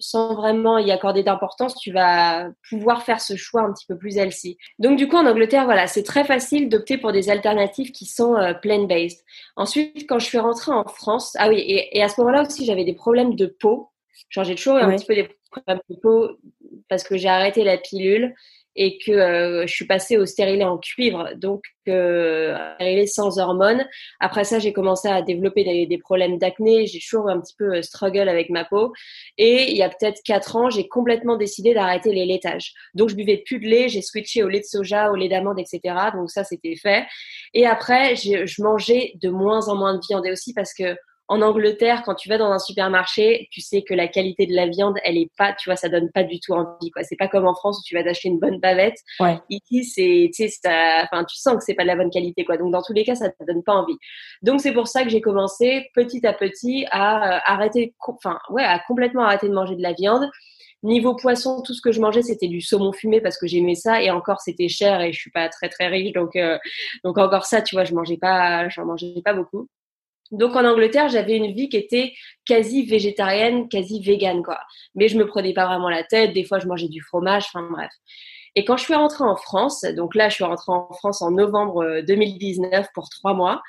sans 0.00 0.34
vraiment 0.34 0.78
y 0.78 0.90
accorder 0.90 1.22
d'importance, 1.22 1.76
tu 1.76 1.92
vas 1.92 2.50
pouvoir 2.68 3.02
faire 3.02 3.20
ce 3.20 3.36
choix 3.36 3.62
un 3.62 3.72
petit 3.72 3.86
peu 3.86 3.96
plus 3.96 4.16
healthy. 4.16 4.58
Donc 4.78 4.96
du 4.96 5.08
coup 5.08 5.16
en 5.16 5.26
Angleterre, 5.26 5.64
voilà, 5.64 5.86
c'est 5.86 6.02
très 6.02 6.24
facile 6.24 6.68
d'opter 6.68 6.98
pour 6.98 7.12
des 7.12 7.30
alternatives 7.30 7.92
qui 7.92 8.06
sont 8.06 8.34
euh, 8.34 8.54
plant-based. 8.54 9.20
Ensuite, 9.56 10.08
quand 10.08 10.18
je 10.18 10.26
suis 10.26 10.38
rentrée 10.38 10.72
en 10.72 10.84
France, 10.84 11.36
ah 11.38 11.48
oui, 11.48 11.58
et, 11.58 11.98
et 11.98 12.02
à 12.02 12.08
ce 12.08 12.20
moment-là 12.20 12.42
aussi, 12.42 12.64
j'avais 12.64 12.84
des 12.84 12.94
problèmes 12.94 13.34
de 13.34 13.46
peau. 13.46 13.90
Genre 14.30 14.44
j'ai 14.44 14.54
toujours 14.54 14.78
eu 14.78 14.80
un 14.80 14.96
petit 14.96 15.06
peu 15.06 15.14
des 15.14 15.28
problèmes 15.50 15.80
de 15.88 15.96
peau 15.96 16.30
parce 16.88 17.02
que 17.04 17.16
j'ai 17.16 17.28
arrêté 17.28 17.64
la 17.64 17.78
pilule 17.78 18.34
et 18.80 18.96
que 18.96 19.12
euh, 19.12 19.66
je 19.66 19.74
suis 19.74 19.84
passée 19.84 20.16
au 20.16 20.24
stérilet 20.24 20.64
en 20.64 20.78
cuivre, 20.78 21.34
donc 21.36 21.64
euh, 21.86 22.56
stérilet 22.76 23.06
sans 23.06 23.38
hormones. 23.38 23.86
Après 24.20 24.42
ça, 24.44 24.58
j'ai 24.58 24.72
commencé 24.72 25.06
à 25.06 25.20
développer 25.20 25.86
des, 25.86 25.98
problèmes 25.98 26.38
d'acné. 26.38 26.86
J'ai 26.86 26.98
toujours 26.98 27.28
un 27.28 27.38
petit 27.42 27.54
peu 27.58 27.76
euh, 27.76 27.82
struggle 27.82 28.26
avec 28.26 28.48
ma 28.48 28.64
peau. 28.64 28.94
Et 29.36 29.70
il 29.70 29.76
y 29.76 29.82
a 29.82 29.90
peut-être 29.90 30.22
quatre 30.24 30.56
ans, 30.56 30.70
j'ai 30.70 30.88
complètement 30.88 31.36
décidé 31.36 31.74
d'arrêter 31.74 32.10
les 32.10 32.24
laitages. 32.24 32.72
Donc 32.94 33.10
je 33.10 33.16
buvais 33.16 33.42
plus 33.44 33.58
de 33.58 33.66
lait, 33.66 33.90
j'ai 33.90 34.00
switché 34.00 34.42
au 34.42 34.48
lait 34.48 34.60
de 34.60 34.64
soja, 34.64 35.12
au 35.12 35.14
lait 35.14 35.28
d'amande, 35.28 35.58
etc. 35.58 35.94
Donc 36.14 36.30
ça, 36.30 36.42
c'était 36.42 36.76
fait. 36.76 37.04
Et 37.52 37.66
après, 37.66 38.16
je 38.16 38.62
mangeais 38.62 39.12
de 39.20 39.28
moins 39.28 39.68
en 39.68 39.76
moins 39.76 39.92
de 39.92 40.00
viande 40.08 40.26
aussi 40.32 40.54
parce 40.54 40.72
que 40.72 40.96
en 41.30 41.42
Angleterre, 41.42 42.02
quand 42.04 42.16
tu 42.16 42.28
vas 42.28 42.38
dans 42.38 42.50
un 42.50 42.58
supermarché, 42.58 43.46
tu 43.52 43.60
sais 43.60 43.82
que 43.82 43.94
la 43.94 44.08
qualité 44.08 44.46
de 44.46 44.52
la 44.52 44.66
viande, 44.66 44.96
elle 45.04 45.16
est 45.16 45.30
pas, 45.38 45.52
tu 45.52 45.68
vois, 45.68 45.76
ça 45.76 45.88
donne 45.88 46.10
pas 46.10 46.24
du 46.24 46.40
tout 46.40 46.54
envie, 46.54 46.90
quoi. 46.90 47.04
C'est 47.04 47.14
pas 47.14 47.28
comme 47.28 47.46
en 47.46 47.54
France 47.54 47.78
où 47.78 47.82
tu 47.86 47.94
vas 47.94 48.02
t'acheter 48.02 48.28
une 48.28 48.40
bonne 48.40 48.58
bavette. 48.58 48.96
Ouais. 49.20 49.38
Ici, 49.48 49.84
c'est, 49.84 50.30
tu 50.34 50.48
sais, 50.48 50.48
ça, 50.48 51.04
enfin, 51.04 51.24
tu 51.24 51.36
sens 51.36 51.54
que 51.54 51.62
c'est 51.64 51.74
pas 51.74 51.84
de 51.84 51.86
la 51.86 51.94
bonne 51.94 52.10
qualité, 52.10 52.44
quoi. 52.44 52.56
Donc, 52.56 52.72
dans 52.72 52.82
tous 52.82 52.92
les 52.92 53.04
cas, 53.04 53.14
ça 53.14 53.30
te 53.30 53.44
donne 53.46 53.62
pas 53.62 53.74
envie. 53.74 53.96
Donc, 54.42 54.60
c'est 54.60 54.72
pour 54.72 54.88
ça 54.88 55.04
que 55.04 55.08
j'ai 55.08 55.20
commencé 55.20 55.88
petit 55.94 56.26
à 56.26 56.32
petit 56.32 56.84
à 56.90 57.36
euh, 57.36 57.40
arrêter, 57.44 57.94
enfin, 58.00 58.40
ouais, 58.50 58.64
à 58.64 58.80
complètement 58.80 59.22
arrêter 59.22 59.48
de 59.48 59.54
manger 59.54 59.76
de 59.76 59.82
la 59.82 59.92
viande. 59.92 60.28
Niveau 60.82 61.14
poisson, 61.14 61.62
tout 61.62 61.74
ce 61.74 61.80
que 61.80 61.92
je 61.92 62.00
mangeais, 62.00 62.22
c'était 62.22 62.48
du 62.48 62.60
saumon 62.60 62.90
fumé 62.90 63.20
parce 63.20 63.38
que 63.38 63.46
j'aimais 63.46 63.76
ça 63.76 64.02
et 64.02 64.10
encore 64.10 64.40
c'était 64.40 64.68
cher 64.68 65.00
et 65.00 65.12
je 65.12 65.20
suis 65.20 65.30
pas 65.30 65.48
très 65.50 65.68
très 65.68 65.88
riche 65.88 66.12
donc 66.14 66.36
euh, 66.36 66.58
donc 67.04 67.18
encore 67.18 67.44
ça, 67.44 67.60
tu 67.60 67.74
vois, 67.74 67.84
je 67.84 67.94
mangeais 67.94 68.16
pas, 68.16 68.66
j'en 68.70 68.86
mangeais 68.86 69.20
pas 69.22 69.34
beaucoup. 69.34 69.68
Donc 70.30 70.54
en 70.54 70.64
Angleterre, 70.64 71.08
j'avais 71.08 71.36
une 71.36 71.52
vie 71.52 71.68
qui 71.68 71.76
était 71.76 72.12
quasi 72.44 72.84
végétarienne, 72.84 73.68
quasi 73.68 74.00
végane 74.00 74.42
quoi. 74.42 74.58
Mais 74.94 75.08
je 75.08 75.18
me 75.18 75.26
prenais 75.26 75.52
pas 75.52 75.66
vraiment 75.66 75.88
la 75.88 76.04
tête. 76.04 76.32
Des 76.32 76.44
fois, 76.44 76.58
je 76.58 76.66
mangeais 76.66 76.88
du 76.88 77.02
fromage. 77.02 77.46
Enfin 77.46 77.68
bref. 77.70 77.90
Et 78.56 78.64
quand 78.64 78.76
je 78.76 78.84
suis 78.84 78.94
rentrée 78.94 79.24
en 79.24 79.36
France, 79.36 79.82
donc 79.96 80.14
là, 80.14 80.28
je 80.28 80.34
suis 80.34 80.44
rentrée 80.44 80.72
en 80.72 80.92
France 80.92 81.22
en 81.22 81.30
novembre 81.30 82.02
2019 82.06 82.72
euh, 82.72 82.88
pour 82.94 83.08
trois 83.08 83.34
mois. 83.34 83.62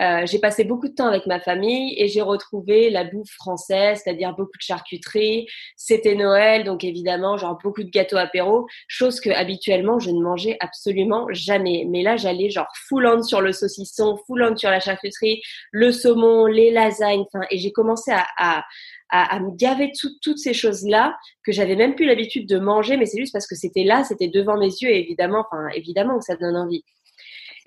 Euh, 0.00 0.26
j'ai 0.26 0.38
passé 0.38 0.64
beaucoup 0.64 0.88
de 0.88 0.94
temps 0.94 1.06
avec 1.06 1.26
ma 1.26 1.40
famille 1.40 1.94
et 1.98 2.08
j'ai 2.08 2.22
retrouvé 2.22 2.90
la 2.90 3.04
bouffe 3.04 3.30
française, 3.32 4.00
c'est-à-dire 4.02 4.34
beaucoup 4.34 4.56
de 4.56 4.62
charcuterie. 4.62 5.46
C'était 5.76 6.14
Noël, 6.14 6.64
donc 6.64 6.84
évidemment, 6.84 7.36
genre 7.36 7.58
beaucoup 7.62 7.82
de 7.82 7.90
gâteaux 7.90 8.16
apéro, 8.16 8.66
chose 8.86 9.20
que 9.20 9.30
habituellement 9.30 9.98
je 9.98 10.10
ne 10.10 10.20
mangeais 10.20 10.56
absolument 10.60 11.26
jamais. 11.30 11.84
Mais 11.88 12.02
là, 12.02 12.16
j'allais 12.16 12.50
genre 12.50 12.68
full 12.88 13.06
on 13.06 13.22
sur 13.22 13.40
le 13.40 13.52
saucisson, 13.52 14.18
full 14.26 14.42
on 14.42 14.56
sur 14.56 14.70
la 14.70 14.80
charcuterie, 14.80 15.42
le 15.72 15.90
saumon, 15.92 16.46
les 16.46 16.70
lasagnes, 16.70 17.24
enfin, 17.32 17.44
et 17.50 17.58
j'ai 17.58 17.72
commencé 17.72 18.12
à, 18.12 18.26
à 18.38 18.64
à, 19.10 19.40
me 19.40 19.56
gaver 19.56 19.88
de 19.88 19.92
toutes 20.22 20.38
ces 20.38 20.52
choses-là 20.52 21.16
que 21.44 21.52
j'avais 21.52 21.76
même 21.76 21.94
plus 21.94 22.04
l'habitude 22.04 22.46
de 22.46 22.58
manger, 22.58 22.96
mais 22.96 23.06
c'est 23.06 23.18
juste 23.18 23.32
parce 23.32 23.46
que 23.46 23.54
c'était 23.54 23.84
là, 23.84 24.04
c'était 24.04 24.28
devant 24.28 24.58
mes 24.58 24.66
yeux, 24.66 24.90
et 24.90 25.00
évidemment, 25.00 25.46
enfin 25.50 25.68
évidemment 25.74 26.18
que 26.18 26.24
ça 26.24 26.36
donne 26.36 26.56
envie. 26.56 26.84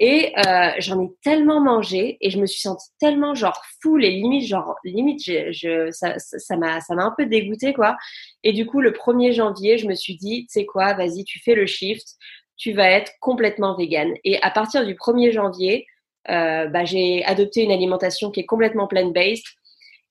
Et 0.03 0.33
euh, 0.35 0.71
j'en 0.79 0.99
ai 0.99 1.09
tellement 1.23 1.61
mangé 1.61 2.17
et 2.21 2.31
je 2.31 2.39
me 2.39 2.47
suis 2.47 2.59
sentie 2.59 2.89
tellement 2.99 3.35
genre 3.35 3.61
full 3.83 4.03
et 4.03 4.09
limite 4.09 4.47
genre 4.47 4.73
limite 4.83 5.23
je, 5.23 5.51
je 5.51 5.91
ça 5.91 6.57
m'a 6.57 6.81
ça 6.81 6.95
un 6.95 7.13
peu 7.15 7.27
dégoûté 7.27 7.71
quoi. 7.71 7.97
Et 8.43 8.51
du 8.51 8.65
coup 8.65 8.81
le 8.81 8.93
1er 8.93 9.31
janvier, 9.31 9.77
je 9.77 9.87
me 9.87 9.93
suis 9.93 10.15
dit 10.15 10.47
tu 10.47 10.53
sais 10.53 10.65
quoi, 10.65 10.95
vas-y, 10.95 11.23
tu 11.23 11.39
fais 11.39 11.53
le 11.53 11.67
shift, 11.67 12.15
tu 12.57 12.73
vas 12.73 12.89
être 12.89 13.11
complètement 13.19 13.75
vegan. 13.77 14.11
Et 14.23 14.41
à 14.41 14.49
partir 14.49 14.87
du 14.87 14.95
1er 14.95 15.31
janvier, 15.31 15.85
euh, 16.29 16.65
bah, 16.65 16.83
j'ai 16.83 17.23
adopté 17.25 17.61
une 17.61 17.71
alimentation 17.71 18.31
qui 18.31 18.39
est 18.39 18.45
complètement 18.45 18.87
plant-based. 18.87 19.45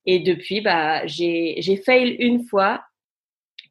Et 0.05 0.19
depuis, 0.19 0.61
bah, 0.61 1.05
j'ai 1.05 1.81
fail 1.85 2.15
une 2.19 2.45
fois 2.45 2.81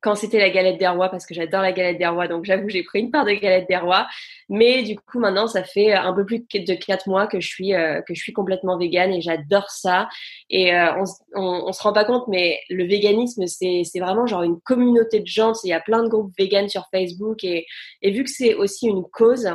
quand 0.00 0.14
c'était 0.14 0.38
la 0.38 0.50
galette 0.50 0.78
des 0.78 0.88
rois 0.88 1.08
parce 1.08 1.26
que 1.26 1.34
j'adore 1.34 1.62
la 1.62 1.72
galette 1.72 1.98
des 1.98 2.06
rois. 2.06 2.28
Donc 2.28 2.44
j'avoue, 2.44 2.68
j'ai 2.68 2.82
pris 2.82 3.00
une 3.00 3.10
part 3.10 3.24
de 3.24 3.32
galette 3.32 3.68
des 3.68 3.76
rois. 3.76 4.06
Mais 4.48 4.82
du 4.82 4.98
coup, 4.98 5.18
maintenant, 5.20 5.46
ça 5.46 5.62
fait 5.62 5.92
un 5.92 6.12
peu 6.12 6.24
plus 6.24 6.40
de 6.40 6.74
quatre 6.74 7.06
mois 7.08 7.26
que 7.26 7.40
je 7.40 7.46
suis 7.46 7.74
euh, 7.74 8.00
que 8.02 8.14
je 8.14 8.20
suis 8.20 8.32
complètement 8.32 8.78
végane 8.78 9.12
et 9.12 9.20
j'adore 9.20 9.70
ça. 9.70 10.08
Et 10.48 10.74
euh, 10.74 10.92
on, 10.96 11.04
on, 11.34 11.68
on, 11.68 11.72
se 11.72 11.82
rend 11.82 11.92
pas 11.92 12.04
compte, 12.04 12.26
mais 12.28 12.60
le 12.68 12.84
véganisme, 12.84 13.46
c'est 13.46 13.82
c'est 13.84 14.00
vraiment 14.00 14.26
genre 14.26 14.42
une 14.42 14.60
communauté 14.60 15.20
de 15.20 15.26
gens. 15.26 15.52
Il 15.64 15.68
y 15.68 15.72
a 15.72 15.80
plein 15.80 16.02
de 16.02 16.08
groupes 16.08 16.32
véganes 16.38 16.68
sur 16.68 16.86
Facebook 16.90 17.44
et 17.44 17.66
et 18.02 18.10
vu 18.10 18.24
que 18.24 18.30
c'est 18.30 18.54
aussi 18.54 18.86
une 18.88 19.04
cause, 19.04 19.48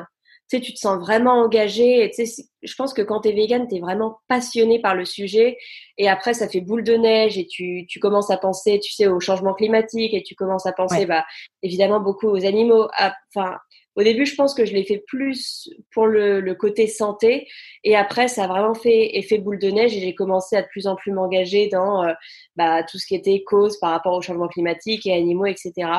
tu 0.50 0.58
sais, 0.58 0.62
tu 0.62 0.74
te 0.74 0.80
sens 0.80 1.00
vraiment 1.00 1.34
engagé. 1.34 2.04
Et 2.04 2.12
tu 2.12 2.26
sais, 2.26 2.44
je 2.62 2.76
pense 2.76 2.94
que 2.94 3.02
quand 3.02 3.22
tu 3.22 3.30
es 3.30 3.32
vegan, 3.34 3.68
tu 3.68 3.78
es 3.78 3.80
vraiment 3.80 4.20
passionné 4.28 4.80
par 4.80 4.94
le 4.94 5.06
sujet. 5.06 5.58
Et 5.98 6.08
après, 6.08 6.34
ça 6.34 6.48
fait 6.48 6.62
boule 6.62 6.84
de 6.84 6.94
neige 6.94 7.38
et 7.38 7.48
tu, 7.48 7.86
tu 7.88 8.00
commences 8.00 8.30
à 8.30 8.38
penser, 8.38 8.80
tu 8.80 8.94
sais, 8.94 9.08
au 9.08 9.20
changement 9.20 9.54
climatique 9.54 10.14
et 10.14 10.22
tu 10.24 10.36
commences 10.36 10.66
à 10.66 10.74
penser, 10.74 11.06
bah, 11.06 11.26
évidemment, 11.64 12.00
beaucoup 12.00 12.28
aux 12.28 12.46
animaux. 12.46 12.88
Enfin, 13.36 13.58
Au 13.96 14.04
début, 14.04 14.26
je 14.26 14.36
pense 14.36 14.54
que 14.54 14.66
je 14.66 14.74
l'ai 14.74 14.84
fait 14.84 15.04
plus 15.08 15.70
pour 15.92 16.06
le, 16.06 16.54
côté 16.54 16.88
santé. 16.88 17.48
Et 17.84 17.96
après, 17.96 18.28
ça 18.28 18.44
a 18.46 18.48
vraiment 18.48 18.74
fait 18.74 19.18
effet 19.18 19.38
boule 19.38 19.60
de 19.60 19.70
neige 19.70 19.96
et 19.96 20.00
j'ai 20.00 20.16
commencé 20.16 20.56
à 20.56 20.62
de 20.62 20.68
plus 20.68 20.88
en 20.88 20.96
plus 20.96 21.12
m'engager 21.12 21.68
dans 21.70 22.04
euh, 22.04 22.14
bah, 22.56 22.84
tout 22.84 22.98
ce 22.98 23.06
qui 23.06 23.16
était 23.16 23.44
cause 23.44 23.78
par 23.80 23.92
rapport 23.92 24.14
au 24.14 24.22
changement 24.22 24.48
climatique 24.48 25.06
et 25.06 25.14
animaux, 25.14 25.46
etc. 25.46 25.90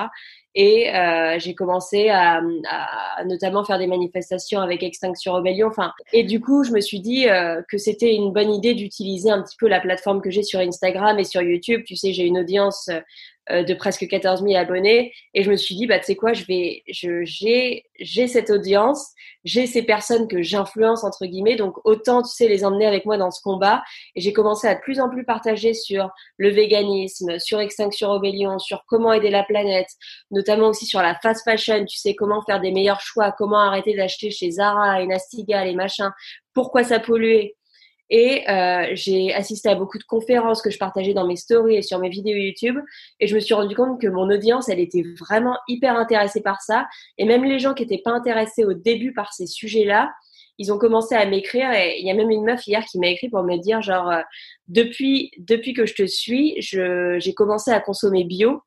Et 0.54 0.94
euh, 0.94 1.38
j'ai 1.38 1.54
commencé 1.54 2.09
à, 2.09 2.40
notamment 3.26 3.62
faire 3.64 3.78
des 3.78 3.87
manifestations 3.87 4.61
avec 4.61 4.82
Extinction 4.82 5.35
Rebellion. 5.35 5.70
Et 6.14 6.24
du 6.24 6.40
coup, 6.40 6.64
je 6.64 6.72
me 6.72 6.80
suis 6.80 7.00
dit 7.00 7.28
euh, 7.28 7.61
que 7.70 7.76
c'était 7.76 8.14
une 8.14 8.32
bonne 8.32 8.50
idée 8.50 8.72
d'utiliser 8.72 9.30
un 9.30 9.42
petit 9.42 9.56
peu 9.59 9.68
la 9.68 9.80
plateforme 9.80 10.22
que 10.22 10.30
j'ai 10.30 10.42
sur 10.42 10.61
Instagram 10.61 11.18
et 11.18 11.24
sur 11.24 11.42
YouTube. 11.42 11.82
Tu 11.87 11.94
sais, 11.94 12.14
j'ai 12.14 12.24
une 12.24 12.38
audience 12.38 12.88
de 13.50 13.74
presque 13.74 14.06
14 14.09 14.42
000 14.42 14.56
abonnés. 14.56 15.12
Et 15.35 15.42
je 15.42 15.50
me 15.50 15.56
suis 15.56 15.74
dit, 15.74 15.87
bah, 15.87 15.98
tu 15.98 16.06
sais 16.06 16.16
quoi, 16.16 16.32
je 16.32 16.44
vais, 16.44 16.82
je, 16.88 17.24
j'ai, 17.24 17.85
j'ai 18.00 18.26
cette 18.26 18.50
audience, 18.50 19.12
j'ai 19.44 19.66
ces 19.66 19.82
personnes 19.82 20.28
que 20.28 20.42
j'influence, 20.42 21.04
entre 21.04 21.26
guillemets. 21.26 21.56
Donc, 21.56 21.76
autant, 21.85 22.22
tu 22.22 22.30
sais, 22.30 22.48
les 22.48 22.64
emmener 22.64 22.87
avec 22.87 23.04
moi 23.04 23.16
dans 23.16 23.30
ce 23.30 23.40
combat. 23.42 23.82
Et 24.14 24.20
j'ai 24.20 24.32
commencé 24.32 24.66
à 24.66 24.74
de 24.74 24.80
plus 24.80 25.00
en 25.00 25.09
plus 25.09 25.24
partager 25.24 25.74
sur 25.74 26.11
le 26.37 26.50
véganisme, 26.50 27.38
sur 27.38 27.61
Extinction 27.61 28.11
Rebellion, 28.11 28.59
sur 28.59 28.85
comment 28.87 29.12
aider 29.12 29.30
la 29.30 29.44
planète, 29.44 29.88
notamment 30.30 30.68
aussi 30.68 30.87
sur 30.87 31.00
la 31.00 31.14
fast 31.16 31.44
fashion. 31.44 31.85
Tu 31.85 31.98
sais, 31.98 32.14
comment 32.14 32.42
faire 32.42 32.61
des 32.61 32.72
meilleurs 32.72 33.00
choix, 33.00 33.32
comment 33.32 33.61
arrêter 33.61 33.94
d'acheter 33.94 34.30
chez 34.30 34.50
Zara 34.50 35.00
et 35.00 35.06
Nastiga, 35.06 35.64
les 35.64 35.74
machins, 35.74 36.11
pourquoi 36.54 36.85
ça 36.85 36.98
polluait 37.00 37.56
et 38.09 38.49
euh, 38.49 38.88
j'ai 38.92 39.35
assisté 39.35 39.69
à 39.69 39.75
beaucoup 39.75 39.99
de 39.99 40.05
conférences 40.05 40.62
que 40.62 40.71
je 40.71 40.79
partageais 40.79 41.14
dans 41.14 41.27
mes 41.27 41.37
stories 41.37 41.77
et 41.77 41.83
sur 41.83 41.99
mes 41.99 42.09
vidéos 42.09 42.37
YouTube. 42.37 42.79
Et 43.19 43.27
je 43.27 43.35
me 43.35 43.40
suis 43.40 43.55
rendu 43.55 43.75
compte 43.75 44.01
que 44.01 44.07
mon 44.07 44.31
audience, 44.31 44.69
elle 44.69 44.79
était 44.79 45.05
vraiment 45.19 45.59
hyper 45.69 45.97
intéressée 45.97 46.40
par 46.40 46.62
ça. 46.62 46.87
Et 47.19 47.25
même 47.25 47.45
les 47.45 47.59
gens 47.59 47.75
qui 47.75 47.83
n'étaient 47.83 48.03
pas 48.03 48.12
intéressés 48.12 48.64
au 48.64 48.75
début 48.75 49.12
par 49.12 49.33
ces 49.33 49.47
sujets-là, 49.47 50.12
ils 50.59 50.73
ont 50.73 50.79
commencé 50.79 51.14
à 51.14 51.27
m'écrire. 51.27 51.73
Et 51.73 51.99
il 51.99 52.07
y 52.07 52.11
a 52.11 52.14
même 52.14 52.31
une 52.31 52.45
meuf 52.45 52.66
hier 52.66 52.85
qui 52.85 52.99
m'a 53.01 53.09
écrit 53.09 53.29
pour 53.29 53.42
me 53.42 53.57
dire, 53.57 53.83
genre, 53.83 54.11
euh, 54.11 54.23
depuis, 54.69 55.33
depuis 55.38 55.75
que 55.75 55.85
je 55.85 55.95
te 55.95 56.07
suis, 56.07 56.55
j'ai 56.61 57.35
commencé 57.35 57.73
à 57.73 57.81
consommer 57.81 58.25
bio. 58.25 58.62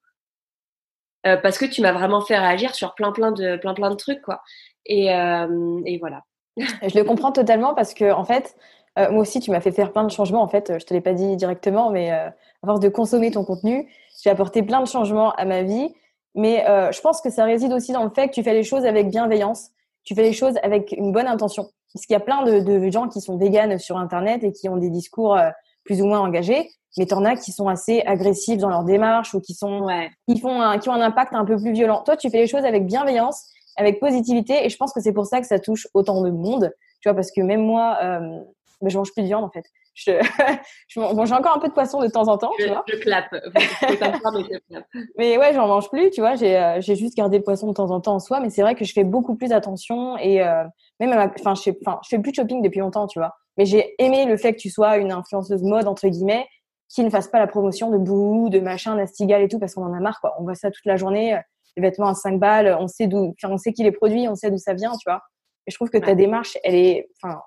Euh, 1.27 1.35
parce 1.35 1.57
que 1.57 1.65
tu 1.65 1.81
m'as 1.81 1.91
vraiment 1.91 2.21
fait 2.21 2.37
réagir 2.37 2.73
sur 2.75 2.95
plein 2.95 3.11
plein 3.11 3.33
de 3.33 3.57
plein 3.57 3.73
plein 3.73 3.89
de 3.89 3.95
trucs 3.95 4.21
quoi 4.21 4.41
et, 4.85 5.13
euh, 5.13 5.81
et 5.85 5.97
voilà 5.97 6.23
je 6.57 6.97
le 6.97 7.03
comprends 7.03 7.33
totalement 7.33 7.73
parce 7.73 7.93
que 7.93 8.09
en 8.09 8.23
fait 8.23 8.55
euh, 8.99 9.11
moi 9.11 9.21
aussi, 9.21 9.39
tu 9.39 9.51
m'as 9.51 9.61
fait 9.61 9.71
faire 9.71 9.91
plein 9.91 10.03
de 10.03 10.11
changements. 10.11 10.41
En 10.41 10.47
fait, 10.47 10.73
je 10.79 10.85
te 10.85 10.93
l'ai 10.93 11.01
pas 11.01 11.13
dit 11.13 11.35
directement, 11.35 11.89
mais 11.89 12.11
euh, 12.11 12.27
à 12.27 12.67
force 12.67 12.79
de 12.79 12.89
consommer 12.89 13.31
ton 13.31 13.43
contenu, 13.43 13.89
j'ai 14.21 14.29
apporté 14.29 14.63
plein 14.63 14.81
de 14.81 14.87
changements 14.87 15.31
à 15.33 15.45
ma 15.45 15.63
vie. 15.63 15.93
Mais 16.35 16.67
euh, 16.67 16.91
je 16.91 17.01
pense 17.01 17.21
que 17.21 17.29
ça 17.29 17.45
réside 17.45 17.71
aussi 17.73 17.91
dans 17.91 18.03
le 18.03 18.09
fait 18.09 18.27
que 18.27 18.33
tu 18.33 18.43
fais 18.43 18.53
les 18.53 18.63
choses 18.63 18.85
avec 18.85 19.09
bienveillance. 19.09 19.69
Tu 20.03 20.15
fais 20.15 20.23
les 20.23 20.33
choses 20.33 20.55
avec 20.63 20.91
une 20.91 21.11
bonne 21.11 21.27
intention. 21.27 21.69
Parce 21.93 22.05
qu'il 22.05 22.13
y 22.13 22.17
a 22.17 22.19
plein 22.19 22.43
de, 22.43 22.59
de, 22.59 22.91
gens 22.91 23.07
qui 23.07 23.19
sont 23.19 23.37
véganes 23.37 23.77
sur 23.79 23.97
Internet 23.97 24.43
et 24.43 24.51
qui 24.51 24.69
ont 24.69 24.77
des 24.77 24.89
discours 24.89 25.39
plus 25.83 26.01
ou 26.01 26.05
moins 26.05 26.19
engagés. 26.19 26.69
Mais 26.97 27.07
tu 27.07 27.15
en 27.15 27.25
as 27.25 27.35
qui 27.35 27.51
sont 27.51 27.67
assez 27.67 28.01
agressifs 28.05 28.59
dans 28.59 28.69
leur 28.69 28.83
démarche 28.83 29.33
ou 29.33 29.41
qui 29.41 29.55
sont, 29.55 29.87
qui 30.27 30.39
font 30.39 30.61
un, 30.61 30.77
qui 30.77 30.87
ont 30.89 30.93
un 30.93 31.01
impact 31.01 31.33
un 31.33 31.45
peu 31.45 31.57
plus 31.57 31.71
violent. 31.71 32.03
Toi, 32.03 32.15
tu 32.15 32.29
fais 32.29 32.37
les 32.37 32.47
choses 32.47 32.63
avec 32.63 32.85
bienveillance, 32.85 33.49
avec 33.75 33.99
positivité, 33.99 34.65
et 34.65 34.69
je 34.69 34.77
pense 34.77 34.93
que 34.93 35.01
c'est 35.01 35.13
pour 35.13 35.25
ça 35.25 35.41
que 35.41 35.47
ça 35.47 35.59
touche 35.59 35.87
autant 35.95 36.21
de 36.21 36.29
monde. 36.29 36.71
Tu 37.01 37.09
vois, 37.09 37.15
parce 37.15 37.31
que 37.31 37.41
même 37.41 37.61
moi, 37.61 37.97
euh, 38.03 38.39
mais 38.81 38.89
je 38.89 38.97
mange 38.97 39.11
plus 39.13 39.21
de 39.21 39.27
viande 39.27 39.43
en 39.43 39.49
fait. 39.49 39.65
Je, 39.93 40.11
je 40.87 40.99
mange 40.99 41.31
encore 41.31 41.55
un 41.55 41.59
peu 41.59 41.67
de 41.67 41.73
poisson 41.73 42.01
de 42.01 42.07
temps 42.07 42.27
en 42.27 42.37
temps, 42.37 42.51
je, 42.59 42.65
tu 42.65 42.69
vois. 42.69 42.83
Je 42.87 42.95
clappe. 42.97 43.33
mais 45.17 45.37
ouais, 45.37 45.53
j'en 45.53 45.67
mange 45.67 45.89
plus, 45.89 46.09
tu 46.11 46.21
vois. 46.21 46.35
J'ai 46.35 46.57
euh, 46.57 46.81
j'ai 46.81 46.95
juste 46.95 47.15
gardé 47.15 47.37
le 47.37 47.43
poisson 47.43 47.67
de 47.67 47.73
temps 47.73 47.91
en 47.91 47.99
temps 47.99 48.15
en 48.15 48.19
soi, 48.19 48.39
mais 48.39 48.49
c'est 48.49 48.61
vrai 48.61 48.75
que 48.75 48.85
je 48.85 48.93
fais 48.93 49.03
beaucoup 49.03 49.35
plus 49.35 49.51
attention 49.51 50.17
et 50.17 50.41
euh, 50.41 50.63
même, 50.99 51.11
enfin, 51.39 51.55
je 51.55 51.61
fais, 51.61 51.77
enfin, 51.85 51.99
je 52.03 52.09
fais 52.09 52.19
plus 52.19 52.31
de 52.31 52.35
shopping 52.35 52.61
depuis 52.61 52.79
longtemps, 52.79 53.07
tu 53.07 53.19
vois. 53.19 53.35
Mais 53.57 53.65
j'ai 53.65 53.95
aimé 53.99 54.25
le 54.25 54.37
fait 54.37 54.53
que 54.53 54.59
tu 54.59 54.69
sois 54.69 54.97
une 54.97 55.11
influenceuse 55.11 55.63
mode 55.63 55.87
entre 55.87 56.07
guillemets, 56.07 56.47
qui 56.89 57.03
ne 57.03 57.09
fasse 57.09 57.27
pas 57.27 57.39
la 57.39 57.47
promotion 57.47 57.91
de 57.91 57.97
boue, 57.97 58.49
de 58.49 58.59
machin, 58.59 58.95
d'astigal 58.95 59.41
et 59.41 59.47
tout, 59.47 59.59
parce 59.59 59.75
qu'on 59.75 59.83
en 59.83 59.93
a 59.93 59.99
marre, 59.99 60.19
quoi. 60.21 60.35
On 60.39 60.43
voit 60.43 60.55
ça 60.55 60.71
toute 60.71 60.85
la 60.85 60.97
journée, 60.97 61.35
euh, 61.35 61.39
les 61.77 61.83
vêtements 61.83 62.07
à 62.07 62.15
5 62.15 62.39
balles, 62.39 62.75
on 62.79 62.87
sait 62.87 63.07
d'où, 63.07 63.35
enfin, 63.41 63.53
on 63.53 63.57
sait 63.57 63.73
qui 63.73 63.83
les 63.83 63.91
produit, 63.91 64.27
on 64.27 64.35
sait 64.35 64.49
d'où 64.49 64.57
ça 64.57 64.73
vient, 64.73 64.91
tu 64.91 65.09
vois. 65.09 65.21
Et 65.67 65.71
je 65.71 65.75
trouve 65.75 65.89
que 65.89 65.99
ta 65.99 66.15
démarche, 66.15 66.57
elle 66.63 66.75
est, 66.75 67.09
enfin, 67.21 67.41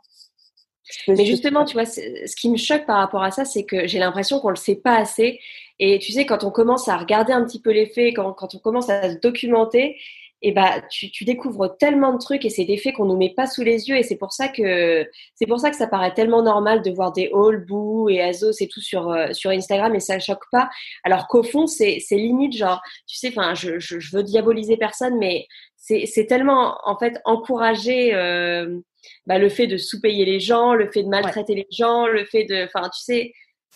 mais 1.09 1.25
justement, 1.25 1.65
tu 1.65 1.75
vois, 1.75 1.87
ce 1.87 2.37
qui 2.37 2.51
me 2.51 2.57
choque 2.57 2.87
par 2.87 2.99
rapport 2.99 3.23
à 3.23 3.31
ça, 3.31 3.45
c'est 3.45 3.65
que 3.65 3.87
j'ai 3.87 3.99
l'impression 3.99 4.41
qu'on 4.41 4.51
le 4.51 4.57
sait 4.57 4.77
pas 4.77 4.97
assez. 4.97 5.41
Et 5.79 5.99
tu 5.99 6.13
sais, 6.13 6.27
quand 6.27 6.45
on 6.45 6.51
commence 6.51 6.89
à 6.89 6.97
regarder 6.97 7.33
un 7.33 7.45
petit 7.45 7.61
peu 7.61 7.73
les 7.73 7.87
faits, 7.87 8.15
quand, 8.15 8.33
quand 8.35 8.55
on 8.55 8.59
commence 8.59 8.89
à 8.89 9.11
se 9.11 9.19
documenter, 9.19 9.97
et 10.45 10.49
eh 10.49 10.53
bah, 10.53 10.83
tu, 10.91 11.09
tu, 11.13 11.25
découvres 11.25 11.77
tellement 11.79 12.13
de 12.13 12.19
trucs 12.19 12.45
et 12.45 12.51
c'est 12.51 12.65
des 12.65 12.77
faits 12.77 12.97
qu'on 12.97 13.05
nous 13.05 13.17
met 13.17 13.33
pas 13.33 13.47
sous 13.47 13.63
les 13.63 13.89
yeux. 13.89 13.97
Et 13.97 14.03
c'est 14.03 14.17
pour 14.17 14.33
ça 14.33 14.49
que 14.49 15.07
c'est 15.37 15.47
pour 15.47 15.61
ça 15.61 15.71
que 15.71 15.77
ça 15.77 15.87
paraît 15.87 16.15
tellement 16.15 16.43
normal 16.43 16.83
de 16.83 16.91
voir 16.91 17.13
des 17.13 17.29
hauls, 17.29 17.65
Boo 17.65 18.09
et 18.09 18.21
Azos 18.21 18.61
et 18.61 18.67
tout 18.67 18.81
sur 18.81 19.09
euh, 19.09 19.29
sur 19.33 19.51
Instagram 19.53 19.95
et 19.95 20.01
ça 20.01 20.19
choque 20.19 20.43
pas. 20.51 20.69
Alors 21.05 21.29
qu'au 21.29 21.45
fond, 21.45 21.69
c'est 21.69 22.01
c'est 22.01 22.17
limite 22.17 22.57
genre, 22.57 22.83
tu 23.07 23.17
sais, 23.17 23.29
enfin, 23.29 23.55
je, 23.55 23.79
je, 23.79 24.01
je 24.01 24.17
veux 24.17 24.25
diaboliser 24.25 24.77
personne, 24.77 25.17
mais 25.17 25.47
c'est 25.77 26.07
c'est 26.07 26.27
tellement 26.27 26.77
en 26.85 26.99
fait 26.99 27.21
encourager. 27.25 28.13
Euh, 28.13 28.81
bah, 29.27 29.39
le 29.39 29.49
fait 29.49 29.67
de 29.67 29.77
sous-payer 29.77 30.25
les 30.25 30.41
gens, 30.41 30.75
le 30.75 30.91
fait 30.91 31.03
de 31.03 31.09
maltraiter 31.09 31.55
les 31.55 31.67
gens, 31.71 32.07
le 32.07 32.25
fait 32.25 32.45
de, 32.45 32.65
enfin, 32.65 32.89
tu 32.89 33.03
sais, 33.03 33.33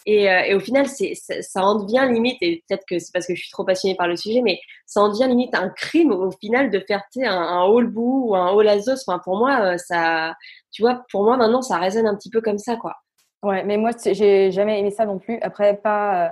et, 0.06 0.30
euh, 0.30 0.42
et, 0.46 0.54
au 0.54 0.60
final, 0.60 0.86
c'est, 0.86 1.14
ça, 1.14 1.64
en 1.64 1.82
devient 1.82 2.06
limite, 2.12 2.36
et 2.40 2.62
peut-être 2.68 2.84
que 2.88 2.98
c'est 3.00 3.12
parce 3.12 3.26
que 3.26 3.34
je 3.34 3.40
suis 3.42 3.50
trop 3.50 3.64
passionnée 3.64 3.96
par 3.96 4.06
le 4.06 4.16
sujet, 4.16 4.40
mais 4.40 4.60
ça 4.86 5.00
en 5.00 5.08
devient 5.08 5.26
limite 5.28 5.54
un 5.54 5.68
crime 5.70 6.12
au 6.12 6.30
final 6.30 6.70
de 6.70 6.78
faire 6.78 7.02
un, 7.16 7.28
un 7.28 7.64
haul 7.64 7.88
bout 7.88 8.28
ou 8.28 8.36
un 8.36 8.50
haul 8.52 8.68
azos. 8.68 9.02
Enfin, 9.04 9.18
pour 9.18 9.36
moi, 9.36 9.74
euh, 9.74 9.78
ça, 9.78 10.34
tu 10.70 10.82
vois, 10.82 11.04
pour 11.10 11.24
moi 11.24 11.36
maintenant, 11.36 11.60
ça 11.60 11.78
résonne 11.78 12.06
un 12.06 12.14
petit 12.14 12.30
peu 12.30 12.40
comme 12.40 12.58
ça, 12.58 12.76
quoi. 12.76 12.94
Ouais, 13.42 13.64
mais 13.64 13.76
moi, 13.76 13.90
j'ai 14.04 14.50
jamais 14.52 14.78
aimé 14.78 14.92
ça 14.92 15.06
non 15.06 15.18
plus. 15.18 15.38
Après, 15.42 15.76
pas, 15.76 16.26
euh, 16.26 16.30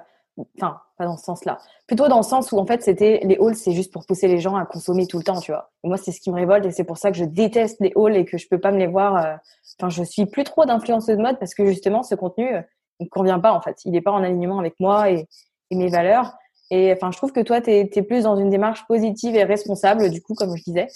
enfin, 0.56 0.80
pas 0.98 1.04
dans 1.04 1.16
ce 1.16 1.24
sens-là. 1.24 1.58
Plutôt 1.86 2.08
dans 2.08 2.18
le 2.18 2.22
sens 2.22 2.52
où 2.52 2.58
en 2.58 2.66
fait 2.66 2.82
c'était 2.82 3.20
les 3.24 3.36
hauls, 3.38 3.54
c'est 3.54 3.72
juste 3.72 3.92
pour 3.92 4.06
pousser 4.06 4.28
les 4.28 4.38
gens 4.38 4.56
à 4.56 4.64
consommer 4.64 5.06
tout 5.06 5.18
le 5.18 5.24
temps, 5.24 5.40
tu 5.40 5.52
vois. 5.52 5.70
Moi 5.82 5.96
c'est 5.96 6.12
ce 6.12 6.20
qui 6.20 6.30
me 6.30 6.36
révolte 6.36 6.66
et 6.66 6.70
c'est 6.70 6.84
pour 6.84 6.98
ça 6.98 7.10
que 7.10 7.16
je 7.16 7.24
déteste 7.24 7.78
les 7.80 7.92
hauls 7.94 8.16
et 8.16 8.24
que 8.24 8.38
je 8.38 8.48
peux 8.48 8.58
pas 8.58 8.72
me 8.72 8.78
les 8.78 8.86
voir. 8.86 9.16
Euh, 9.16 9.34
enfin, 9.78 9.88
je 9.90 10.02
suis 10.02 10.26
plus 10.26 10.44
trop 10.44 10.64
d'influenceuse 10.64 11.16
de 11.16 11.22
mode 11.22 11.38
parce 11.38 11.54
que 11.54 11.64
justement 11.66 12.02
ce 12.02 12.14
contenu 12.14 12.54
euh, 12.54 12.62
il 13.00 13.08
convient 13.08 13.40
pas 13.40 13.52
en 13.52 13.60
fait. 13.60 13.78
Il 13.84 13.94
est 13.96 14.00
pas 14.00 14.12
en 14.12 14.22
alignement 14.22 14.58
avec 14.58 14.78
moi 14.80 15.10
et, 15.10 15.28
mes 15.70 15.88
valeurs. 15.88 16.32
Et 16.70 16.92
enfin, 16.92 17.10
je 17.10 17.16
trouve 17.16 17.32
que 17.32 17.40
toi 17.40 17.60
tu 17.60 17.70
es, 17.70 17.84
plus 18.02 18.22
dans 18.22 18.36
une 18.36 18.48
démarche 18.48 18.86
positive 18.86 19.34
et 19.34 19.42
responsable 19.42 20.08
du 20.10 20.22
coup, 20.22 20.34
comme 20.34 20.56
je 20.56 20.62
disais. 20.62 20.86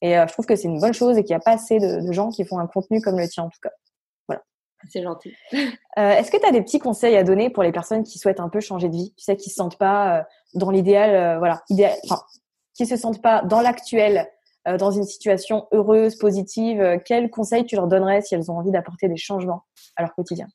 Et 0.00 0.16
euh, 0.16 0.26
je 0.28 0.32
trouve 0.32 0.46
que 0.46 0.54
c'est 0.54 0.68
une 0.68 0.78
bonne 0.78 0.94
chose 0.94 1.18
et 1.18 1.24
qu'il 1.24 1.34
n'y 1.34 1.40
a 1.40 1.44
pas 1.44 1.52
assez 1.52 1.80
de, 1.80 2.06
de 2.06 2.12
gens 2.12 2.30
qui 2.30 2.44
font 2.44 2.60
un 2.60 2.68
contenu 2.68 3.00
comme 3.00 3.18
le 3.18 3.26
tien 3.26 3.44
en 3.44 3.48
tout 3.48 3.58
cas. 3.60 3.72
C'est 4.88 5.02
gentil. 5.02 5.34
Euh, 5.98 6.12
Est-ce 6.12 6.30
que 6.30 6.36
tu 6.36 6.52
des 6.52 6.62
petits 6.62 6.78
conseils 6.78 7.16
à 7.16 7.24
donner 7.24 7.50
pour 7.50 7.64
les 7.64 7.72
personnes 7.72 8.04
qui 8.04 8.18
souhaitent 8.18 8.38
un 8.38 8.48
peu 8.48 8.60
changer 8.60 8.88
de 8.88 8.94
vie? 8.94 9.12
Tu 9.16 9.24
sais, 9.24 9.36
qui 9.36 9.50
se 9.50 9.56
sentent 9.56 9.78
pas 9.78 10.18
euh, 10.18 10.22
dans 10.54 10.70
l'idéal, 10.70 11.10
euh, 11.10 11.38
voilà, 11.38 11.62
idéal, 11.68 11.94
enfin, 12.04 12.22
qui 12.74 12.86
se 12.86 12.96
sentent 12.96 13.20
pas 13.20 13.42
dans 13.42 13.60
l'actuel, 13.60 14.30
dans 14.78 14.90
une 14.90 15.04
situation 15.04 15.66
heureuse, 15.72 16.16
positive. 16.16 17.00
quels 17.04 17.30
conseils 17.30 17.64
tu 17.64 17.74
leur 17.74 17.88
donnerais 17.88 18.20
si 18.20 18.34
elles 18.34 18.50
ont 18.50 18.58
envie 18.58 18.70
d'apporter 18.70 19.08
des 19.08 19.16
changements 19.16 19.64
à 19.96 20.02
leur 20.02 20.14
quotidien? 20.14 20.46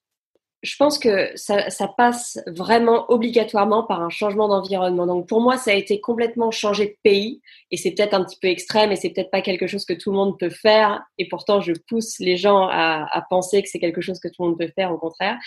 Je 0.63 0.75
pense 0.77 0.97
que 0.97 1.29
ça, 1.35 1.69
ça, 1.69 1.89
passe 1.89 2.39
vraiment 2.47 3.05
obligatoirement 3.11 3.83
par 3.83 4.01
un 4.01 4.09
changement 4.09 4.47
d'environnement. 4.47 5.05
Donc 5.05 5.27
pour 5.27 5.41
moi, 5.41 5.57
ça 5.57 5.71
a 5.71 5.73
été 5.73 5.99
complètement 5.99 6.51
changé 6.51 6.85
de 6.85 6.95
pays 7.03 7.41
et 7.69 7.75
c'est 7.75 7.91
peut-être 7.91 8.13
un 8.13 8.23
petit 8.23 8.37
peu 8.41 8.47
extrême 8.47 8.91
et 8.91 8.95
c'est 8.95 9.09
peut-être 9.09 9.29
pas 9.29 9.41
quelque 9.41 9.67
chose 9.67 9.83
que 9.83 9.93
tout 9.93 10.11
le 10.11 10.17
monde 10.17 10.39
peut 10.39 10.49
faire. 10.49 11.03
Et 11.17 11.27
pourtant, 11.27 11.59
je 11.59 11.73
pousse 11.73 12.17
les 12.19 12.37
gens 12.37 12.67
à, 12.67 13.05
à 13.11 13.21
penser 13.29 13.61
que 13.61 13.67
c'est 13.67 13.79
quelque 13.79 13.99
chose 13.99 14.19
que 14.21 14.29
tout 14.29 14.41
le 14.43 14.49
monde 14.49 14.57
peut 14.57 14.71
faire, 14.73 14.93
au 14.93 14.97
contraire. 14.97 15.37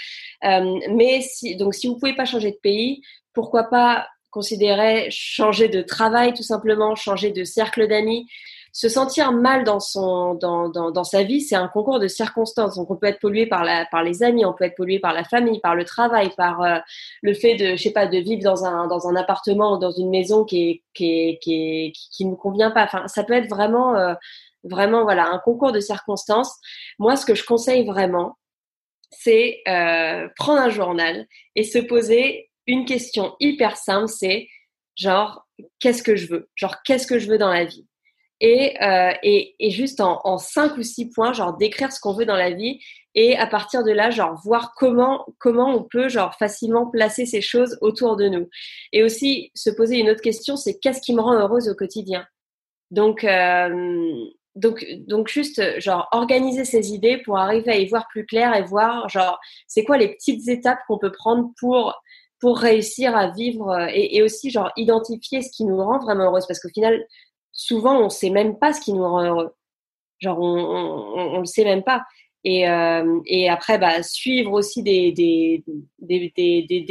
Euh, 0.44 0.78
mais 0.90 1.22
si, 1.22 1.56
donc 1.56 1.74
si 1.74 1.88
vous 1.88 1.98
pouvez 1.98 2.14
pas 2.14 2.26
changer 2.26 2.50
de 2.50 2.58
pays, 2.62 3.00
pourquoi 3.32 3.64
pas 3.64 4.06
considérer 4.30 5.08
changer 5.10 5.68
de 5.68 5.80
travail 5.80 6.34
tout 6.34 6.42
simplement, 6.42 6.94
changer 6.94 7.30
de 7.30 7.42
cercle 7.42 7.88
d'amis 7.88 8.26
se 8.76 8.90
sentir 8.90 9.32
mal 9.32 9.64
dans 9.64 9.80
sa 9.80 11.22
vie, 11.22 11.40
c'est 11.40 11.56
un 11.56 11.66
concours 11.66 11.98
de 11.98 12.08
circonstances. 12.08 12.76
On 12.76 12.84
peut 12.84 13.06
être 13.06 13.20
pollué 13.20 13.46
par 13.46 13.64
les 14.04 14.22
amis, 14.22 14.44
on 14.44 14.52
peut 14.52 14.64
être 14.64 14.76
pollué 14.76 14.98
par 14.98 15.14
la 15.14 15.24
famille, 15.24 15.60
par 15.60 15.74
le 15.74 15.86
travail, 15.86 16.28
par 16.36 16.60
euh, 16.60 16.76
le 17.22 17.32
fait 17.32 17.54
de 17.54 17.74
je 17.74 17.88
pas 17.88 18.06
de 18.06 18.18
vivre 18.18 18.42
dans 18.42 18.66
un 18.66 19.16
appartement 19.16 19.72
ou 19.72 19.78
dans 19.78 19.92
une 19.92 20.10
maison 20.10 20.44
qui 20.44 20.82
est 20.94 21.38
qui 21.40 22.24
ne 22.26 22.34
convient 22.34 22.70
pas. 22.70 22.86
Ça 23.06 23.24
peut 23.24 23.32
être 23.32 23.48
vraiment 23.48 23.96
euh, 23.96 24.12
vraiment 24.62 25.04
voilà 25.04 25.26
un 25.28 25.38
concours 25.38 25.72
de 25.72 25.80
circonstances. 25.80 26.54
Moi, 26.98 27.16
ce 27.16 27.24
que 27.24 27.34
je 27.34 27.46
conseille 27.46 27.86
vraiment, 27.86 28.36
c'est 29.10 29.62
euh, 29.68 30.28
prendre 30.36 30.60
un 30.60 30.68
journal 30.68 31.26
et 31.54 31.62
se 31.62 31.78
poser 31.78 32.50
une 32.66 32.84
question 32.84 33.36
hyper 33.40 33.78
simple, 33.78 34.08
c'est 34.08 34.48
genre 34.96 35.46
qu'est-ce 35.78 36.02
que 36.02 36.14
je 36.14 36.26
veux, 36.26 36.50
genre 36.56 36.82
qu'est-ce 36.84 37.06
que 37.06 37.18
je 37.18 37.26
veux 37.26 37.38
dans 37.38 37.48
la 37.50 37.64
vie? 37.64 37.86
Et, 38.40 38.82
euh, 38.82 39.12
et, 39.22 39.54
et, 39.58 39.70
juste 39.70 40.00
en, 40.00 40.20
en 40.24 40.36
cinq 40.36 40.76
ou 40.76 40.82
six 40.82 41.10
points, 41.10 41.32
genre 41.32 41.56
décrire 41.56 41.90
ce 41.92 42.00
qu'on 42.00 42.12
veut 42.12 42.26
dans 42.26 42.36
la 42.36 42.50
vie 42.50 42.80
et 43.14 43.34
à 43.36 43.46
partir 43.46 43.82
de 43.82 43.90
là, 43.90 44.10
genre 44.10 44.38
voir 44.44 44.74
comment 44.76 45.24
comment 45.38 45.74
on 45.74 45.82
peut 45.82 46.08
genre 46.08 46.34
facilement 46.34 46.86
placer 46.86 47.24
ces 47.24 47.40
choses 47.40 47.78
autour 47.80 48.16
de 48.16 48.28
nous. 48.28 48.48
Et 48.92 49.02
aussi 49.02 49.50
se 49.54 49.70
poser 49.70 49.98
une 49.98 50.10
autre 50.10 50.20
question, 50.20 50.56
c'est 50.56 50.78
qu'est-ce 50.78 51.00
qui 51.00 51.14
me 51.14 51.22
rend 51.22 51.32
heureuse 51.32 51.68
au 51.70 51.74
quotidien? 51.74 52.26
Donc, 52.90 53.26
donc, 54.54 54.86
donc 55.06 55.28
juste 55.28 55.80
genre 55.80 56.08
organiser 56.12 56.64
ses 56.64 56.92
idées 56.92 57.18
pour 57.24 57.38
arriver 57.38 57.72
à 57.72 57.76
y 57.76 57.86
voir 57.86 58.06
plus 58.08 58.26
clair 58.26 58.54
et 58.54 58.62
voir 58.62 59.08
genre 59.08 59.38
c'est 59.66 59.84
quoi 59.84 59.96
les 59.96 60.08
petites 60.08 60.46
étapes 60.48 60.78
qu'on 60.86 60.98
peut 60.98 61.12
prendre 61.12 61.50
pour 61.58 61.94
pour 62.38 62.58
réussir 62.58 63.16
à 63.16 63.30
vivre 63.30 63.88
et, 63.90 64.16
et, 64.16 64.22
aussi 64.22 64.50
genre 64.50 64.70
identifier 64.76 65.40
ce 65.40 65.50
qui 65.50 65.64
nous 65.64 65.78
rend 65.78 65.98
vraiment 65.98 66.24
heureuse 66.24 66.46
parce 66.46 66.60
qu'au 66.60 66.68
final 66.68 67.02
souvent 67.56 68.00
on 68.00 68.10
sait 68.10 68.30
même 68.30 68.58
pas 68.58 68.72
ce 68.72 68.80
qui 68.80 68.92
nous 68.92 69.02
rend 69.02 69.24
heureux 69.24 69.54
genre 70.20 70.38
on 70.38 71.34
on, 71.34 71.40
le 71.40 71.46
sait 71.46 71.64
même 71.64 71.82
pas 71.82 72.02
et, 72.48 72.68
euh, 72.68 73.20
après, 73.50 73.76
bah, 73.76 74.04
suivre 74.04 74.52
aussi 74.52 74.84
des, 74.84 75.64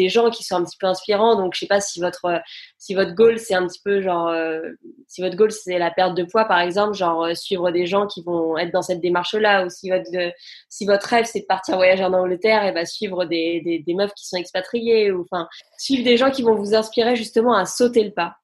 gens 0.10 0.30
qui 0.30 0.43
sont 0.43 0.56
un 0.56 0.65
petit 0.65 0.75
peu 0.78 0.86
inspirants. 0.86 1.38
Donc, 1.38 1.54
je 1.54 1.60
sais 1.60 1.65
pas 1.65 1.80
si 1.80 2.01
votre, 2.01 2.41
si 2.78 2.93
votre 2.93 3.13
goal, 3.15 3.39
c'est 3.39 3.54
un 3.56 3.65
petit 3.65 3.80
peu 3.82 4.01
genre, 4.01 4.28
euh, 4.28 4.69
si 5.08 5.21
votre 5.21 5.38
goal, 5.38 5.54
c'est 5.54 5.80
la 5.80 5.91
perte 5.91 6.13
de 6.13 6.25
poids, 6.25 6.43
par 6.43 6.60
exemple, 6.60 6.93
genre 6.93 7.23
euh, 7.23 7.36
suivre 7.36 7.71
des 7.71 7.86
gens 7.86 8.06
qui 8.06 8.21
vont 8.21 8.58
être 8.58 8.73
dans 8.73 8.82
cette 8.82 8.99
démarche-là. 8.99 9.65
Ou 9.65 9.69
si 9.69 9.89
votre, 9.89 10.34
si 10.67 10.86
votre 10.86 11.08
rêve, 11.08 11.25
c'est 11.25 11.39
de 11.39 11.45
partir 11.45 11.78
voyager 11.78 12.04
en 12.04 12.12
Angleterre, 12.12 12.65
et 12.65 12.73
bah, 12.73 12.86
suivre 12.86 13.23
des 13.23 13.84
meufs 13.88 14.13
qui 14.13 14.28
sont 14.28 14.38
expatriées. 14.38 15.13
Ou 15.13 15.21
enfin, 15.21 15.47
suivre 15.78 16.04
des 16.04 16.17
gens 16.17 16.32
qui 16.32 16.43
vont 16.43 16.56
vous 16.56 16.75
inspirer 16.75 17.15
justement 17.15 17.56
à 17.56 17.65
sauter 17.65 18.04
le 18.04 18.12
pas. 18.12 18.36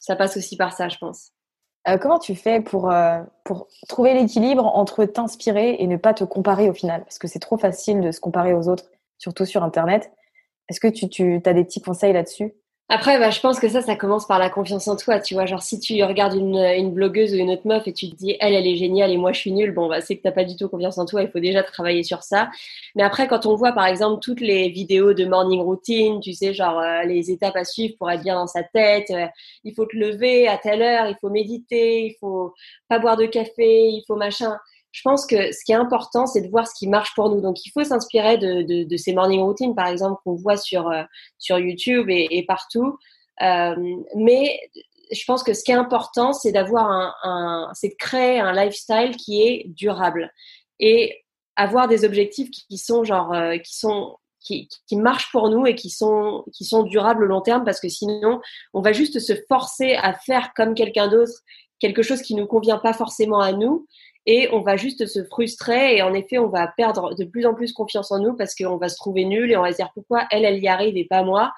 Ça 0.00 0.16
passe 0.16 0.36
aussi 0.36 0.56
par 0.56 0.72
ça, 0.72 0.88
je 0.88 0.98
pense. 0.98 1.30
Euh, 1.88 1.96
comment 1.96 2.18
tu 2.18 2.34
fais 2.34 2.60
pour, 2.60 2.90
euh, 2.90 3.22
pour 3.44 3.68
trouver 3.88 4.14
l'équilibre 4.14 4.66
entre 4.66 5.04
t'inspirer 5.04 5.76
et 5.78 5.86
ne 5.86 5.96
pas 5.96 6.12
te 6.12 6.24
comparer 6.24 6.68
au 6.68 6.74
final? 6.74 7.04
Parce 7.04 7.18
que 7.18 7.28
c'est 7.28 7.38
trop 7.38 7.56
facile 7.56 8.00
de 8.00 8.10
se 8.10 8.20
comparer 8.20 8.52
aux 8.52 8.68
autres, 8.68 8.90
surtout 9.18 9.44
sur 9.44 9.62
Internet. 9.62 10.10
Est-ce 10.68 10.80
que 10.80 10.88
tu, 10.88 11.08
tu 11.08 11.40
as 11.44 11.52
des 11.54 11.64
petits 11.64 11.80
conseils 11.80 12.12
là-dessus? 12.12 12.52
Après, 12.92 13.20
bah, 13.20 13.30
je 13.30 13.38
pense 13.38 13.60
que 13.60 13.68
ça, 13.68 13.82
ça 13.82 13.94
commence 13.94 14.26
par 14.26 14.40
la 14.40 14.50
confiance 14.50 14.88
en 14.88 14.96
toi, 14.96 15.20
tu 15.20 15.34
vois. 15.34 15.46
Genre, 15.46 15.62
si 15.62 15.78
tu 15.78 16.02
regardes 16.02 16.34
une, 16.34 16.90
blogueuse 16.92 17.32
ou 17.32 17.36
une 17.36 17.50
autre 17.50 17.64
meuf 17.64 17.86
et 17.86 17.92
tu 17.92 18.10
te 18.10 18.16
dis, 18.16 18.36
elle, 18.40 18.52
elle 18.52 18.66
est 18.66 18.74
géniale 18.74 19.12
et 19.12 19.16
moi, 19.16 19.32
je 19.32 19.38
suis 19.38 19.52
nulle, 19.52 19.70
bon, 19.72 19.88
bah, 19.88 20.00
c'est 20.00 20.16
que 20.16 20.22
t'as 20.22 20.32
pas 20.32 20.42
du 20.42 20.56
tout 20.56 20.68
confiance 20.68 20.98
en 20.98 21.06
toi. 21.06 21.22
Il 21.22 21.30
faut 21.30 21.38
déjà 21.38 21.62
travailler 21.62 22.02
sur 22.02 22.24
ça. 22.24 22.50
Mais 22.96 23.04
après, 23.04 23.28
quand 23.28 23.46
on 23.46 23.54
voit, 23.54 23.70
par 23.72 23.86
exemple, 23.86 24.20
toutes 24.20 24.40
les 24.40 24.70
vidéos 24.70 25.14
de 25.14 25.24
morning 25.24 25.60
routine, 25.60 26.18
tu 26.20 26.32
sais, 26.32 26.52
genre, 26.52 26.80
euh, 26.80 27.04
les 27.04 27.30
étapes 27.30 27.54
à 27.54 27.64
suivre 27.64 27.94
pour 27.96 28.10
être 28.10 28.22
bien 28.22 28.34
dans 28.34 28.48
sa 28.48 28.64
tête, 28.64 29.10
euh, 29.10 29.26
il 29.62 29.72
faut 29.72 29.86
te 29.86 29.96
lever 29.96 30.48
à 30.48 30.58
telle 30.58 30.82
heure, 30.82 31.06
il 31.06 31.16
faut 31.20 31.30
méditer, 31.30 32.06
il 32.06 32.16
faut 32.18 32.54
pas 32.88 32.98
boire 32.98 33.16
de 33.16 33.26
café, 33.26 33.86
il 33.88 34.02
faut 34.08 34.16
machin 34.16 34.58
je 34.92 35.02
pense 35.02 35.24
que 35.26 35.52
ce 35.52 35.64
qui 35.64 35.72
est 35.72 35.76
important, 35.76 36.26
c'est 36.26 36.40
de 36.40 36.48
voir 36.48 36.66
ce 36.66 36.74
qui 36.74 36.88
marche 36.88 37.14
pour 37.14 37.30
nous. 37.30 37.40
Donc, 37.40 37.64
il 37.64 37.70
faut 37.70 37.84
s'inspirer 37.84 38.38
de, 38.38 38.96
ces 38.96 39.12
morning 39.12 39.40
routines, 39.40 39.74
par 39.74 39.86
exemple, 39.86 40.20
qu'on 40.24 40.34
voit 40.34 40.56
sur, 40.56 40.88
euh, 40.88 41.02
sur 41.38 41.58
YouTube 41.58 42.06
et, 42.08 42.44
partout. 42.46 42.98
Euh, 43.42 43.74
mais 44.16 44.58
je 45.12 45.24
pense 45.26 45.42
que 45.42 45.54
ce 45.54 45.64
qui 45.64 45.70
est 45.70 45.76
important, 45.76 46.32
c'est 46.32 46.52
d'avoir 46.52 47.14
un, 47.22 47.70
c'est 47.74 47.88
de 47.88 47.96
créer 47.98 48.40
un 48.40 48.52
lifestyle 48.52 49.16
qui 49.16 49.42
est 49.42 49.64
durable 49.68 50.32
et 50.78 51.24
avoir 51.56 51.88
des 51.88 52.04
objectifs 52.04 52.50
qui, 52.50 52.78
sont 52.78 53.04
genre, 53.04 53.32
euh, 53.32 53.58
qui 53.58 53.76
sont 53.76 54.16
qui, 54.40 54.68
marchent 54.92 55.30
pour 55.30 55.50
nous 55.50 55.66
et 55.66 55.74
qui 55.74 55.90
sont, 55.90 56.44
qui 56.54 56.64
sont 56.64 56.82
durables 56.82 57.24
au 57.24 57.26
long 57.26 57.42
terme 57.42 57.64
parce 57.64 57.80
que 57.80 57.88
sinon, 57.88 58.40
on 58.72 58.80
va 58.80 58.92
juste 58.92 59.18
se 59.18 59.34
forcer 59.48 59.94
à 59.94 60.14
faire 60.14 60.52
comme 60.54 60.74
quelqu'un 60.74 61.08
d'autre 61.08 61.32
quelque 61.78 62.02
chose 62.02 62.22
qui 62.22 62.34
nous 62.34 62.46
convient 62.46 62.78
pas 62.78 62.92
forcément 62.92 63.40
à 63.40 63.52
nous 63.52 63.86
et 64.26 64.48
on 64.52 64.60
va 64.60 64.76
juste 64.76 65.06
se 65.06 65.24
frustrer 65.24 65.96
et 65.96 66.02
en 66.02 66.12
effet 66.12 66.38
on 66.38 66.48
va 66.48 66.68
perdre 66.76 67.14
de 67.14 67.24
plus 67.24 67.46
en 67.46 67.54
plus 67.54 67.72
confiance 67.72 68.12
en 68.12 68.18
nous 68.18 68.36
parce 68.36 68.54
qu'on 68.54 68.76
va 68.76 68.88
se 68.88 68.96
trouver 68.96 69.24
nul 69.24 69.50
et 69.50 69.56
on 69.56 69.62
va 69.62 69.72
se 69.72 69.76
dire 69.76 69.90
pourquoi 69.94 70.26
elle 70.30 70.44
elle 70.44 70.62
y 70.62 70.68
arrive 70.68 70.96
et 70.96 71.06
pas 71.06 71.22
moi? 71.22 71.52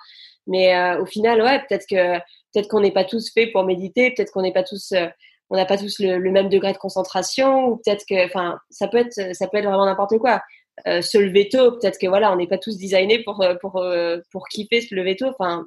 Mais 0.46 0.76
euh, 0.76 1.00
au 1.00 1.06
final 1.06 1.42
ouais 1.42 1.60
peut-être 1.68 1.86
que 1.88 2.18
peut-être 2.52 2.68
qu'on 2.68 2.80
n'est 2.80 2.92
pas 2.92 3.04
tous 3.04 3.32
faits 3.32 3.52
pour 3.52 3.64
méditer 3.64 4.12
peut-être 4.12 4.30
qu'on 4.32 4.42
n'est 4.42 4.52
pas 4.52 4.62
tous 4.62 4.92
euh, 4.92 5.08
on 5.50 5.56
n'a 5.56 5.66
pas 5.66 5.76
tous 5.76 5.98
le, 5.98 6.18
même 6.30 6.48
degré 6.48 6.72
de 6.72 6.78
concentration 6.78 7.66
ou 7.66 7.76
peut-être 7.76 8.04
que 8.08 8.26
enfin 8.26 8.58
ça 8.70 8.88
peut 8.88 8.98
être 8.98 9.34
ça 9.34 9.48
peut 9.48 9.58
être 9.58 9.66
vraiment 9.66 9.86
n'importe 9.86 10.18
quoi. 10.18 10.40
Euh, 10.86 11.02
se 11.02 11.18
lever 11.18 11.48
tôt 11.48 11.72
peut-être 11.72 11.98
que 11.98 12.06
voilà 12.06 12.32
on 12.32 12.36
n'est 12.36 12.46
pas 12.46 12.58
tous 12.58 12.78
designés 12.78 13.22
pour 13.24 13.44
pour 13.60 13.84
pour 14.30 14.48
kiffer 14.48 14.80
se 14.80 14.94
lever 14.94 15.16
tôt 15.16 15.28
enfin 15.38 15.66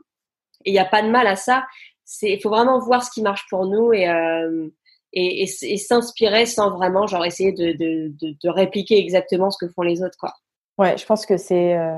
il 0.66 0.74
n'y 0.74 0.80
a 0.80 0.86
pas 0.86 1.02
de 1.02 1.10
mal 1.10 1.28
à 1.28 1.36
ça. 1.36 1.66
C'est 2.06 2.32
il 2.32 2.42
faut 2.42 2.50
vraiment 2.50 2.80
voir 2.80 3.04
ce 3.04 3.12
qui 3.12 3.22
marche 3.22 3.46
pour 3.50 3.66
nous 3.68 3.94
et 3.94 4.08
et, 5.16 5.44
et, 5.44 5.78
s'inspirer 5.78 6.46
sans 6.46 6.72
vraiment 6.72 7.08
genre 7.08 7.26
essayer 7.26 7.54
de, 7.54 7.72
de, 7.72 8.12
de, 8.20 8.36
de, 8.42 8.50
répliquer 8.50 9.00
exactement 9.00 9.50
ce 9.50 9.58
que 9.58 9.72
font 9.72 9.82
les 9.82 10.04
autres 10.04 10.18
quoi. 10.20 10.34
Ouais, 10.78 10.98
je 10.98 11.06
pense 11.06 11.26
que 11.26 11.38
c'est 11.38 11.78
euh, 11.78 11.96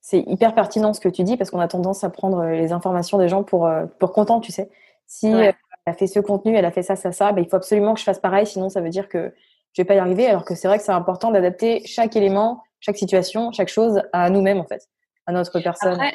c'est 0.00 0.20
hyper 0.26 0.54
pertinent 0.54 0.92
ce 0.92 1.00
que 1.00 1.08
tu 1.08 1.22
dis 1.22 1.36
parce 1.36 1.50
qu'on 1.50 1.60
a 1.60 1.68
tendance 1.68 2.02
à 2.02 2.10
prendre 2.10 2.44
les 2.44 2.72
informations 2.72 3.18
des 3.18 3.28
gens 3.28 3.44
pour 3.44 3.66
euh, 3.66 3.86
pour 3.98 4.12
content, 4.12 4.40
tu 4.40 4.52
sais. 4.52 4.70
Si 5.06 5.28
elle 5.28 5.54
a 5.86 5.94
fait 5.94 6.06
ce 6.06 6.20
contenu, 6.20 6.56
elle 6.56 6.64
a 6.64 6.72
fait 6.72 6.82
ça 6.82 6.96
ça 6.96 7.12
ça, 7.12 7.32
ben, 7.32 7.42
il 7.42 7.48
faut 7.48 7.56
absolument 7.56 7.94
que 7.94 8.00
je 8.00 8.04
fasse 8.04 8.18
pareil 8.18 8.46
sinon 8.46 8.68
ça 8.68 8.80
veut 8.80 8.90
dire 8.90 9.08
que 9.08 9.32
je 9.72 9.82
vais 9.82 9.86
pas 9.86 9.94
y 9.94 9.98
arriver 9.98 10.26
alors 10.26 10.44
que 10.44 10.54
c'est 10.54 10.68
vrai 10.68 10.78
que 10.78 10.84
c'est 10.84 10.92
important 10.92 11.30
d'adapter 11.30 11.82
chaque 11.86 12.16
élément, 12.16 12.62
chaque 12.80 12.96
situation, 12.96 13.52
chaque 13.52 13.68
chose 13.68 14.02
à 14.12 14.30
nous-mêmes 14.30 14.58
en 14.58 14.66
fait, 14.66 14.88
à 15.26 15.32
notre 15.32 15.60
personne. 15.60 15.94
Après, 15.94 16.14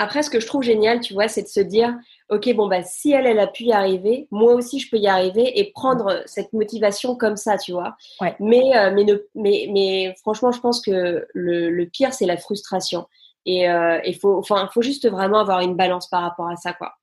après, 0.00 0.22
ce 0.22 0.30
que 0.30 0.40
je 0.40 0.46
trouve 0.46 0.62
génial, 0.62 1.00
tu 1.00 1.12
vois, 1.12 1.28
c'est 1.28 1.42
de 1.42 1.48
se 1.48 1.60
dire, 1.60 1.94
ok, 2.30 2.54
bon 2.54 2.68
bah 2.68 2.82
si 2.82 3.12
elle, 3.12 3.26
elle 3.26 3.38
a 3.38 3.46
pu 3.46 3.64
y 3.64 3.72
arriver, 3.72 4.28
moi 4.30 4.54
aussi 4.54 4.80
je 4.80 4.90
peux 4.90 4.96
y 4.96 5.06
arriver 5.06 5.60
et 5.60 5.72
prendre 5.72 6.22
cette 6.24 6.54
motivation 6.54 7.16
comme 7.16 7.36
ça, 7.36 7.58
tu 7.58 7.72
vois. 7.72 7.96
Mais, 8.40 8.74
euh, 8.78 8.92
mais, 8.94 9.04
mais, 9.34 9.68
mais 9.70 10.14
franchement, 10.22 10.52
je 10.52 10.60
pense 10.60 10.80
que 10.80 11.26
le, 11.34 11.68
le 11.68 11.86
pire, 11.86 12.14
c'est 12.14 12.24
la 12.24 12.38
frustration. 12.38 13.08
Et 13.44 13.64
il 13.64 13.68
euh, 13.68 14.12
faut, 14.18 14.38
enfin, 14.38 14.70
faut 14.72 14.80
juste 14.80 15.06
vraiment 15.06 15.40
avoir 15.40 15.60
une 15.60 15.76
balance 15.76 16.08
par 16.08 16.22
rapport 16.22 16.48
à 16.48 16.56
ça, 16.56 16.72
quoi. 16.72 16.94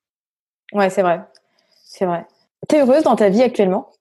Ouais, 0.74 0.90
c'est 0.90 1.04
vrai, 1.04 1.22
c'est 1.84 2.06
vrai. 2.06 2.26
T'es 2.68 2.82
heureuse 2.82 3.04
dans 3.04 3.16
ta 3.16 3.30
vie 3.30 3.44
actuellement? 3.44 3.92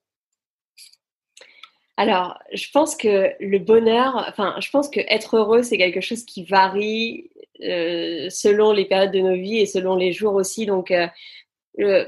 Alors, 1.97 2.37
je 2.53 2.67
pense 2.71 2.95
que 2.95 3.33
le 3.39 3.57
bonheur, 3.57 4.23
enfin, 4.29 4.55
je 4.59 4.69
pense 4.69 4.87
que 4.87 4.99
être 5.07 5.37
heureux, 5.37 5.63
c'est 5.63 5.79
quelque 5.79 6.01
chose 6.01 6.23
qui 6.25 6.43
varie 6.45 7.31
euh, 7.63 8.29
selon 8.29 8.71
les 8.71 8.85
périodes 8.85 9.11
de 9.11 9.19
nos 9.19 9.33
vies 9.35 9.57
et 9.59 9.65
selon 9.65 9.95
les 9.95 10.11
jours 10.13 10.35
aussi. 10.35 10.67
Donc, 10.67 10.91
euh, 10.91 12.05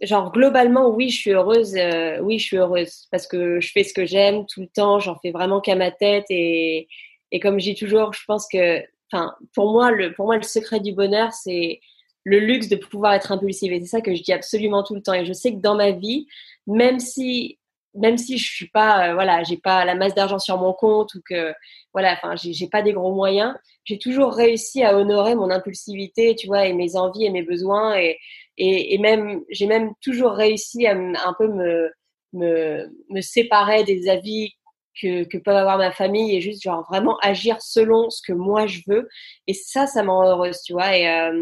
genre 0.00 0.32
globalement, 0.32 0.88
oui, 0.90 1.10
je 1.10 1.18
suis 1.18 1.32
heureuse. 1.32 1.74
Euh, 1.76 2.20
oui, 2.20 2.38
je 2.38 2.44
suis 2.44 2.56
heureuse 2.56 3.08
parce 3.10 3.26
que 3.26 3.60
je 3.60 3.72
fais 3.72 3.84
ce 3.84 3.92
que 3.94 4.06
j'aime 4.06 4.46
tout 4.46 4.60
le 4.60 4.68
temps. 4.68 5.00
J'en 5.00 5.16
fais 5.18 5.32
vraiment 5.32 5.60
qu'à 5.60 5.74
ma 5.74 5.90
tête 5.90 6.26
et 6.30 6.88
et 7.32 7.40
comme 7.40 7.58
dis 7.58 7.76
toujours, 7.76 8.12
je 8.12 8.24
pense 8.26 8.48
que, 8.48 8.80
enfin, 9.12 9.34
pour 9.54 9.72
moi, 9.72 9.90
le 9.92 10.12
pour 10.14 10.26
moi, 10.26 10.36
le 10.36 10.42
secret 10.42 10.80
du 10.80 10.92
bonheur, 10.92 11.32
c'est 11.32 11.80
le 12.24 12.38
luxe 12.38 12.68
de 12.68 12.76
pouvoir 12.76 13.14
être 13.14 13.32
impulsive. 13.32 13.72
Et 13.72 13.80
c'est 13.80 13.86
ça 13.86 14.00
que 14.00 14.14
je 14.14 14.22
dis 14.22 14.32
absolument 14.32 14.82
tout 14.84 14.94
le 14.94 15.02
temps. 15.02 15.14
Et 15.14 15.26
je 15.26 15.32
sais 15.32 15.52
que 15.52 15.60
dans 15.60 15.74
ma 15.76 15.90
vie, 15.92 16.26
même 16.66 17.00
si 17.00 17.58
même 17.94 18.18
si 18.18 18.38
je 18.38 18.52
suis 18.52 18.68
pas, 18.68 19.10
euh, 19.10 19.14
voilà, 19.14 19.42
j'ai 19.42 19.56
pas 19.56 19.84
la 19.84 19.94
masse 19.94 20.14
d'argent 20.14 20.38
sur 20.38 20.58
mon 20.58 20.72
compte 20.72 21.14
ou 21.14 21.20
que, 21.28 21.52
voilà, 21.92 22.12
enfin, 22.12 22.34
j'ai 22.36 22.68
pas 22.68 22.82
des 22.82 22.92
gros 22.92 23.14
moyens, 23.14 23.54
j'ai 23.84 23.98
toujours 23.98 24.32
réussi 24.32 24.82
à 24.84 24.96
honorer 24.96 25.34
mon 25.34 25.50
impulsivité, 25.50 26.34
tu 26.36 26.46
vois, 26.46 26.66
et 26.66 26.72
mes 26.72 26.96
envies 26.96 27.24
et 27.26 27.30
mes 27.30 27.42
besoins, 27.42 27.96
et, 27.98 28.18
et, 28.58 28.94
et 28.94 28.98
même, 28.98 29.40
j'ai 29.50 29.66
même 29.66 29.92
toujours 30.02 30.32
réussi 30.32 30.86
à 30.86 30.92
un 30.92 31.34
peu 31.38 31.48
me, 31.48 31.90
me, 32.32 32.88
me 33.08 33.20
séparer 33.20 33.84
des 33.84 34.08
avis 34.08 34.52
que, 35.00 35.24
que 35.24 35.38
peut 35.38 35.50
avoir 35.50 35.78
ma 35.78 35.90
famille 35.90 36.36
et 36.36 36.40
juste 36.40 36.62
genre 36.62 36.84
vraiment 36.88 37.18
agir 37.18 37.56
selon 37.60 38.10
ce 38.10 38.22
que 38.26 38.32
moi 38.32 38.66
je 38.66 38.80
veux. 38.86 39.08
Et 39.46 39.54
ça 39.54 39.86
ça 39.86 40.02
me 40.02 40.10
rend 40.10 40.26
heureuse 40.26 40.62
tu 40.62 40.72
vois. 40.72 40.96
Et, 40.96 41.08
euh, 41.08 41.32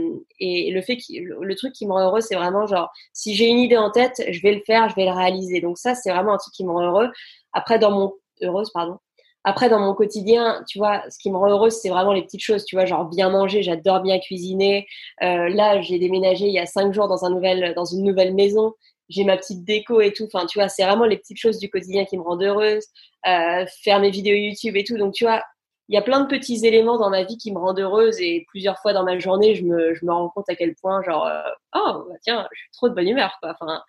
le 0.40 0.80
fait 0.82 0.96
que 0.96 1.42
le 1.42 1.54
truc 1.54 1.72
qui 1.72 1.86
me 1.86 1.92
rend 1.92 2.00
heureuse 2.00 2.24
c'est 2.24 2.36
vraiment 2.36 2.66
genre 2.66 2.90
si 3.12 3.34
j'ai 3.34 3.46
une 3.46 3.58
idée 3.58 3.76
en 3.76 3.90
tête 3.90 4.22
je 4.28 4.40
vais 4.42 4.54
le 4.54 4.62
faire 4.66 4.88
je 4.88 4.94
vais 4.96 5.04
le 5.04 5.12
réaliser. 5.12 5.60
Donc 5.60 5.78
ça 5.78 5.94
c'est 5.94 6.10
vraiment 6.10 6.34
un 6.34 6.38
truc 6.38 6.54
qui 6.54 6.64
me 6.64 6.72
rend 6.72 6.82
heureux. 6.82 7.10
Après 7.52 7.78
dans 7.78 7.90
mon 7.90 8.12
heureuse 8.42 8.70
pardon. 8.72 8.98
Après, 9.44 9.70
dans 9.70 9.78
mon 9.78 9.94
quotidien, 9.94 10.62
tu 10.68 10.78
vois, 10.78 11.02
ce 11.10 11.18
qui 11.18 11.30
me 11.30 11.38
rend 11.38 11.48
heureuse, 11.48 11.72
c'est 11.80 11.88
vraiment 11.88 12.12
les 12.12 12.22
petites 12.22 12.42
choses, 12.42 12.64
tu 12.64 12.76
vois, 12.76 12.84
genre 12.84 13.06
bien 13.06 13.30
manger, 13.30 13.62
j'adore 13.62 14.00
bien 14.00 14.18
cuisiner. 14.18 14.86
Euh, 15.22 15.48
là, 15.48 15.80
j'ai 15.80 15.98
déménagé 15.98 16.46
il 16.46 16.52
y 16.52 16.58
a 16.58 16.66
cinq 16.66 16.92
jours 16.92 17.08
dans, 17.08 17.24
un 17.24 17.30
nouvel, 17.30 17.72
dans 17.74 17.86
une 17.86 18.02
nouvelle 18.02 18.34
maison 18.34 18.74
j'ai 19.08 19.24
ma 19.24 19.36
petite 19.36 19.64
déco 19.64 20.00
et 20.00 20.12
tout. 20.12 20.28
Enfin, 20.32 20.46
tu 20.46 20.58
vois, 20.58 20.68
c'est 20.68 20.84
vraiment 20.84 21.04
les 21.06 21.16
petites 21.16 21.38
choses 21.38 21.58
du 21.58 21.70
quotidien 21.70 22.04
qui 22.04 22.16
me 22.18 22.22
rendent 22.22 22.42
heureuse. 22.42 22.84
Euh, 23.26 23.66
faire 23.82 24.00
mes 24.00 24.10
vidéos 24.10 24.36
YouTube 24.36 24.76
et 24.76 24.84
tout. 24.84 24.96
Donc, 24.96 25.14
tu 25.14 25.24
vois, 25.24 25.42
il 25.88 25.94
y 25.94 25.98
a 25.98 26.02
plein 26.02 26.20
de 26.20 26.28
petits 26.28 26.66
éléments 26.66 26.98
dans 26.98 27.08
ma 27.08 27.24
vie 27.24 27.38
qui 27.38 27.50
me 27.50 27.58
rendent 27.58 27.80
heureuse 27.80 28.20
et 28.20 28.44
plusieurs 28.48 28.78
fois 28.78 28.92
dans 28.92 29.04
ma 29.04 29.18
journée, 29.18 29.54
je 29.54 29.64
me, 29.64 29.94
je 29.94 30.04
me 30.04 30.12
rends 30.12 30.28
compte 30.28 30.48
à 30.50 30.54
quel 30.54 30.74
point, 30.74 31.02
genre, 31.02 31.26
euh, 31.26 31.40
oh, 31.74 32.04
bah, 32.08 32.16
tiens, 32.22 32.46
je 32.52 32.58
suis 32.58 32.70
trop 32.72 32.90
de 32.90 32.94
bonne 32.94 33.08
humeur, 33.08 33.38
quoi. 33.40 33.56
Enfin, 33.58 33.82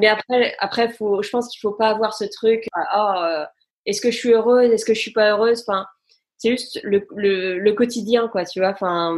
mais 0.00 0.08
après, 0.08 0.56
après, 0.58 0.88
faut, 0.88 1.22
je 1.22 1.30
pense 1.30 1.48
qu'il 1.48 1.60
faut 1.60 1.72
pas 1.72 1.88
avoir 1.88 2.14
ce 2.14 2.24
truc, 2.24 2.66
oh, 2.76 3.12
euh, 3.16 3.44
est-ce 3.86 4.00
que 4.00 4.10
je 4.10 4.16
suis 4.16 4.32
heureuse, 4.32 4.72
est-ce 4.72 4.84
que 4.84 4.94
je 4.94 5.00
suis 5.00 5.12
pas 5.12 5.30
heureuse? 5.30 5.64
Enfin, 5.66 5.86
c'est 6.36 6.50
juste 6.50 6.80
le, 6.82 7.06
le, 7.14 7.60
le, 7.60 7.72
quotidien, 7.72 8.26
quoi, 8.28 8.44
tu 8.44 8.58
vois. 8.58 8.70
Enfin, 8.70 9.16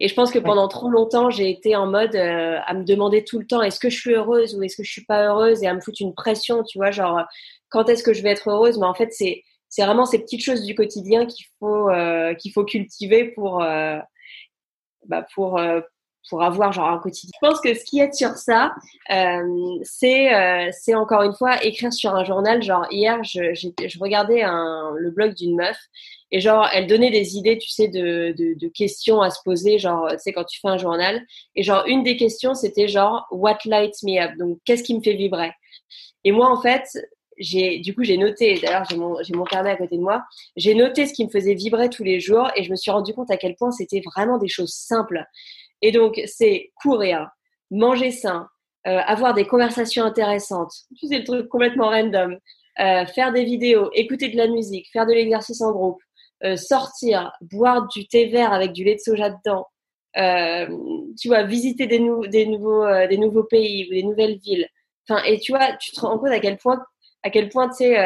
et 0.00 0.08
je 0.08 0.14
pense 0.14 0.30
que 0.30 0.38
pendant 0.38 0.68
trop 0.68 0.88
longtemps, 0.88 1.30
j'ai 1.30 1.50
été 1.50 1.76
en 1.76 1.86
mode 1.86 2.14
euh, 2.14 2.58
à 2.66 2.74
me 2.74 2.84
demander 2.84 3.24
tout 3.24 3.38
le 3.38 3.46
temps 3.46 3.62
est-ce 3.62 3.78
que 3.78 3.90
je 3.90 3.98
suis 3.98 4.14
heureuse 4.14 4.54
ou 4.56 4.62
est-ce 4.62 4.76
que 4.76 4.82
je 4.82 4.90
suis 4.90 5.04
pas 5.04 5.26
heureuse 5.26 5.62
et 5.62 5.66
à 5.66 5.74
me 5.74 5.80
foutre 5.80 6.00
une 6.00 6.14
pression, 6.14 6.62
tu 6.64 6.78
vois, 6.78 6.90
genre 6.90 7.22
quand 7.68 7.88
est-ce 7.88 8.02
que 8.02 8.12
je 8.12 8.22
vais 8.22 8.30
être 8.30 8.50
heureuse? 8.50 8.78
Mais 8.78 8.86
en 8.86 8.94
fait, 8.94 9.12
c'est 9.12 9.42
c'est 9.68 9.84
vraiment 9.84 10.04
ces 10.04 10.18
petites 10.18 10.44
choses 10.44 10.64
du 10.64 10.74
quotidien 10.74 11.26
qu'il 11.26 11.46
faut 11.58 11.88
euh, 11.90 12.34
qu'il 12.34 12.52
faut 12.52 12.64
cultiver 12.64 13.26
pour 13.26 13.62
euh, 13.62 13.98
bah 15.06 15.26
pour 15.34 15.60
pour 16.30 16.42
avoir 16.42 16.72
genre 16.72 16.88
un 16.88 16.98
quotidien. 16.98 17.32
Je 17.42 17.48
pense 17.48 17.60
que 17.60 17.74
ce 17.74 17.84
qui 17.84 18.00
est 18.00 18.12
sur 18.12 18.30
ça, 18.30 18.74
c'est 19.82 20.70
c'est 20.72 20.94
encore 20.94 21.22
une 21.22 21.34
fois 21.34 21.62
écrire 21.64 21.92
sur 21.92 22.14
un 22.14 22.24
journal. 22.24 22.62
Genre 22.62 22.86
hier, 22.90 23.22
je, 23.24 23.54
je 23.54 23.98
regardais 23.98 24.42
un, 24.42 24.92
le 24.96 25.10
blog 25.10 25.34
d'une 25.34 25.56
meuf 25.56 25.76
et 26.32 26.40
genre 26.40 26.68
elle 26.72 26.88
donnait 26.88 27.12
des 27.12 27.36
idées, 27.36 27.58
tu 27.58 27.70
sais, 27.70 27.86
de, 27.86 28.68
questions 28.74 29.20
à 29.20 29.30
se 29.30 29.38
poser, 29.44 29.78
genre 29.78 30.08
tu 30.10 30.18
sais 30.18 30.32
quand 30.32 30.44
tu 30.44 30.58
fais 30.60 30.68
un 30.68 30.78
journal. 30.78 31.24
Et 31.54 31.62
genre 31.62 31.84
une 31.86 32.02
des 32.02 32.16
questions 32.16 32.54
c'était 32.54 32.88
genre 32.88 33.26
What 33.30 33.58
lights 33.64 34.02
me 34.02 34.20
up? 34.20 34.32
Donc 34.38 34.58
qu'est-ce 34.64 34.82
qui 34.82 34.96
me 34.96 35.02
fait 35.02 35.14
vibrer? 35.14 35.52
Et 36.24 36.32
moi 36.32 36.50
en 36.50 36.60
fait, 36.60 36.84
j'ai 37.38 37.78
du 37.78 37.94
coup 37.94 38.02
j'ai 38.02 38.16
noté 38.16 38.58
d'ailleurs 38.60 38.84
j'ai 38.90 38.96
mon 38.96 39.22
j'ai 39.22 39.34
mon 39.34 39.44
carnet 39.44 39.70
à 39.70 39.76
côté 39.76 39.96
de 39.96 40.02
moi 40.02 40.22
j'ai 40.56 40.74
noté 40.74 41.06
ce 41.06 41.14
qui 41.14 41.24
me 41.24 41.30
faisait 41.30 41.54
vibrer 41.54 41.88
tous 41.88 42.04
les 42.04 42.20
jours 42.20 42.50
et 42.56 42.62
je 42.62 42.70
me 42.70 42.76
suis 42.76 42.90
rendu 42.90 43.14
compte 43.14 43.30
à 43.30 43.38
quel 43.38 43.56
point 43.56 43.70
c'était 43.70 44.02
vraiment 44.14 44.36
des 44.38 44.48
choses 44.48 44.74
simples 44.74 45.24
et 45.82 45.90
donc, 45.90 46.20
c'est 46.26 46.70
courir, 46.76 47.28
manger 47.70 48.12
sain, 48.12 48.48
euh, 48.86 48.98
avoir 49.04 49.34
des 49.34 49.46
conversations 49.46 50.04
intéressantes. 50.04 50.72
Tu 50.98 51.08
sais, 51.08 51.18
le 51.18 51.24
truc 51.24 51.48
complètement 51.48 51.90
random. 51.90 52.38
Euh, 52.78 53.04
faire 53.04 53.32
des 53.32 53.44
vidéos, 53.44 53.90
écouter 53.92 54.30
de 54.30 54.36
la 54.38 54.46
musique, 54.46 54.88
faire 54.90 55.04
de 55.04 55.12
l'exercice 55.12 55.60
en 55.60 55.72
groupe, 55.72 56.00
euh, 56.44 56.56
sortir, 56.56 57.32
boire 57.40 57.88
du 57.88 58.06
thé 58.06 58.26
vert 58.26 58.52
avec 58.52 58.72
du 58.72 58.84
lait 58.84 58.96
de 58.96 59.00
soja 59.00 59.30
dedans. 59.30 59.66
tu 61.18 61.28
vois, 61.28 61.42
visiter 61.44 61.86
des, 61.86 62.00
des 62.28 62.46
nouveaux, 62.46 62.86
des 63.08 63.18
nouveaux 63.18 63.44
pays 63.44 63.86
ou 63.88 63.94
des 63.94 64.02
nouvelles 64.02 64.38
villes. 64.38 64.68
Enfin, 65.08 65.22
et 65.24 65.38
tu 65.38 65.52
vois, 65.52 65.72
tu 65.80 65.92
te 65.92 66.00
rends 66.00 66.18
compte 66.18 66.30
à 66.30 66.40
quel 66.40 66.58
point, 66.58 66.82
à 67.22 67.30
quel 67.30 67.48
point, 67.48 67.68
tu 67.68 67.76
sais, 67.76 67.96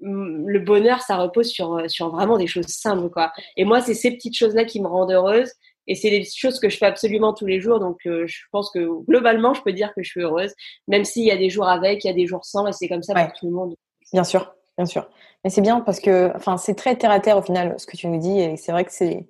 le 0.00 0.58
bonheur, 0.58 1.00
ça 1.00 1.16
repose 1.16 1.48
sur, 1.48 1.82
sur 1.88 2.10
vraiment 2.10 2.38
des 2.38 2.46
choses 2.46 2.66
simples, 2.66 3.08
quoi. 3.10 3.32
Et 3.56 3.64
moi, 3.64 3.80
c'est 3.80 3.94
ces 3.94 4.10
petites 4.12 4.36
choses-là 4.36 4.64
qui 4.64 4.80
me 4.80 4.88
rendent 4.88 5.12
heureuse. 5.12 5.50
Et 5.86 5.94
c'est 5.94 6.10
des 6.10 6.24
choses 6.24 6.60
que 6.60 6.68
je 6.68 6.78
fais 6.78 6.86
absolument 6.86 7.34
tous 7.34 7.46
les 7.46 7.60
jours. 7.60 7.78
Donc, 7.78 7.98
euh, 8.06 8.26
je 8.26 8.42
pense 8.52 8.70
que 8.70 8.88
globalement, 9.04 9.54
je 9.54 9.62
peux 9.62 9.72
dire 9.72 9.92
que 9.94 10.02
je 10.02 10.10
suis 10.10 10.22
heureuse, 10.22 10.52
même 10.88 11.04
s'il 11.04 11.24
y 11.24 11.30
a 11.30 11.36
des 11.36 11.50
jours 11.50 11.68
avec, 11.68 12.04
il 12.04 12.06
y 12.06 12.10
a 12.10 12.14
des 12.14 12.26
jours 12.26 12.44
sans, 12.44 12.66
et 12.66 12.72
c'est 12.72 12.88
comme 12.88 13.02
ça 13.02 13.14
pour 13.14 13.32
tout 13.34 13.46
le 13.46 13.52
monde. 13.52 13.74
Bien 14.12 14.24
sûr, 14.24 14.54
bien 14.78 14.86
sûr. 14.86 15.08
Mais 15.44 15.50
c'est 15.50 15.60
bien 15.60 15.80
parce 15.80 16.00
que, 16.00 16.32
enfin, 16.34 16.56
c'est 16.56 16.74
très 16.74 16.96
terre 16.96 17.10
à 17.10 17.20
terre 17.20 17.36
au 17.36 17.42
final 17.42 17.74
ce 17.78 17.86
que 17.86 17.96
tu 17.96 18.08
nous 18.08 18.18
dis, 18.18 18.40
et 18.40 18.56
c'est 18.56 18.72
vrai 18.72 18.84
que 18.84 18.92
c'est, 18.92 19.28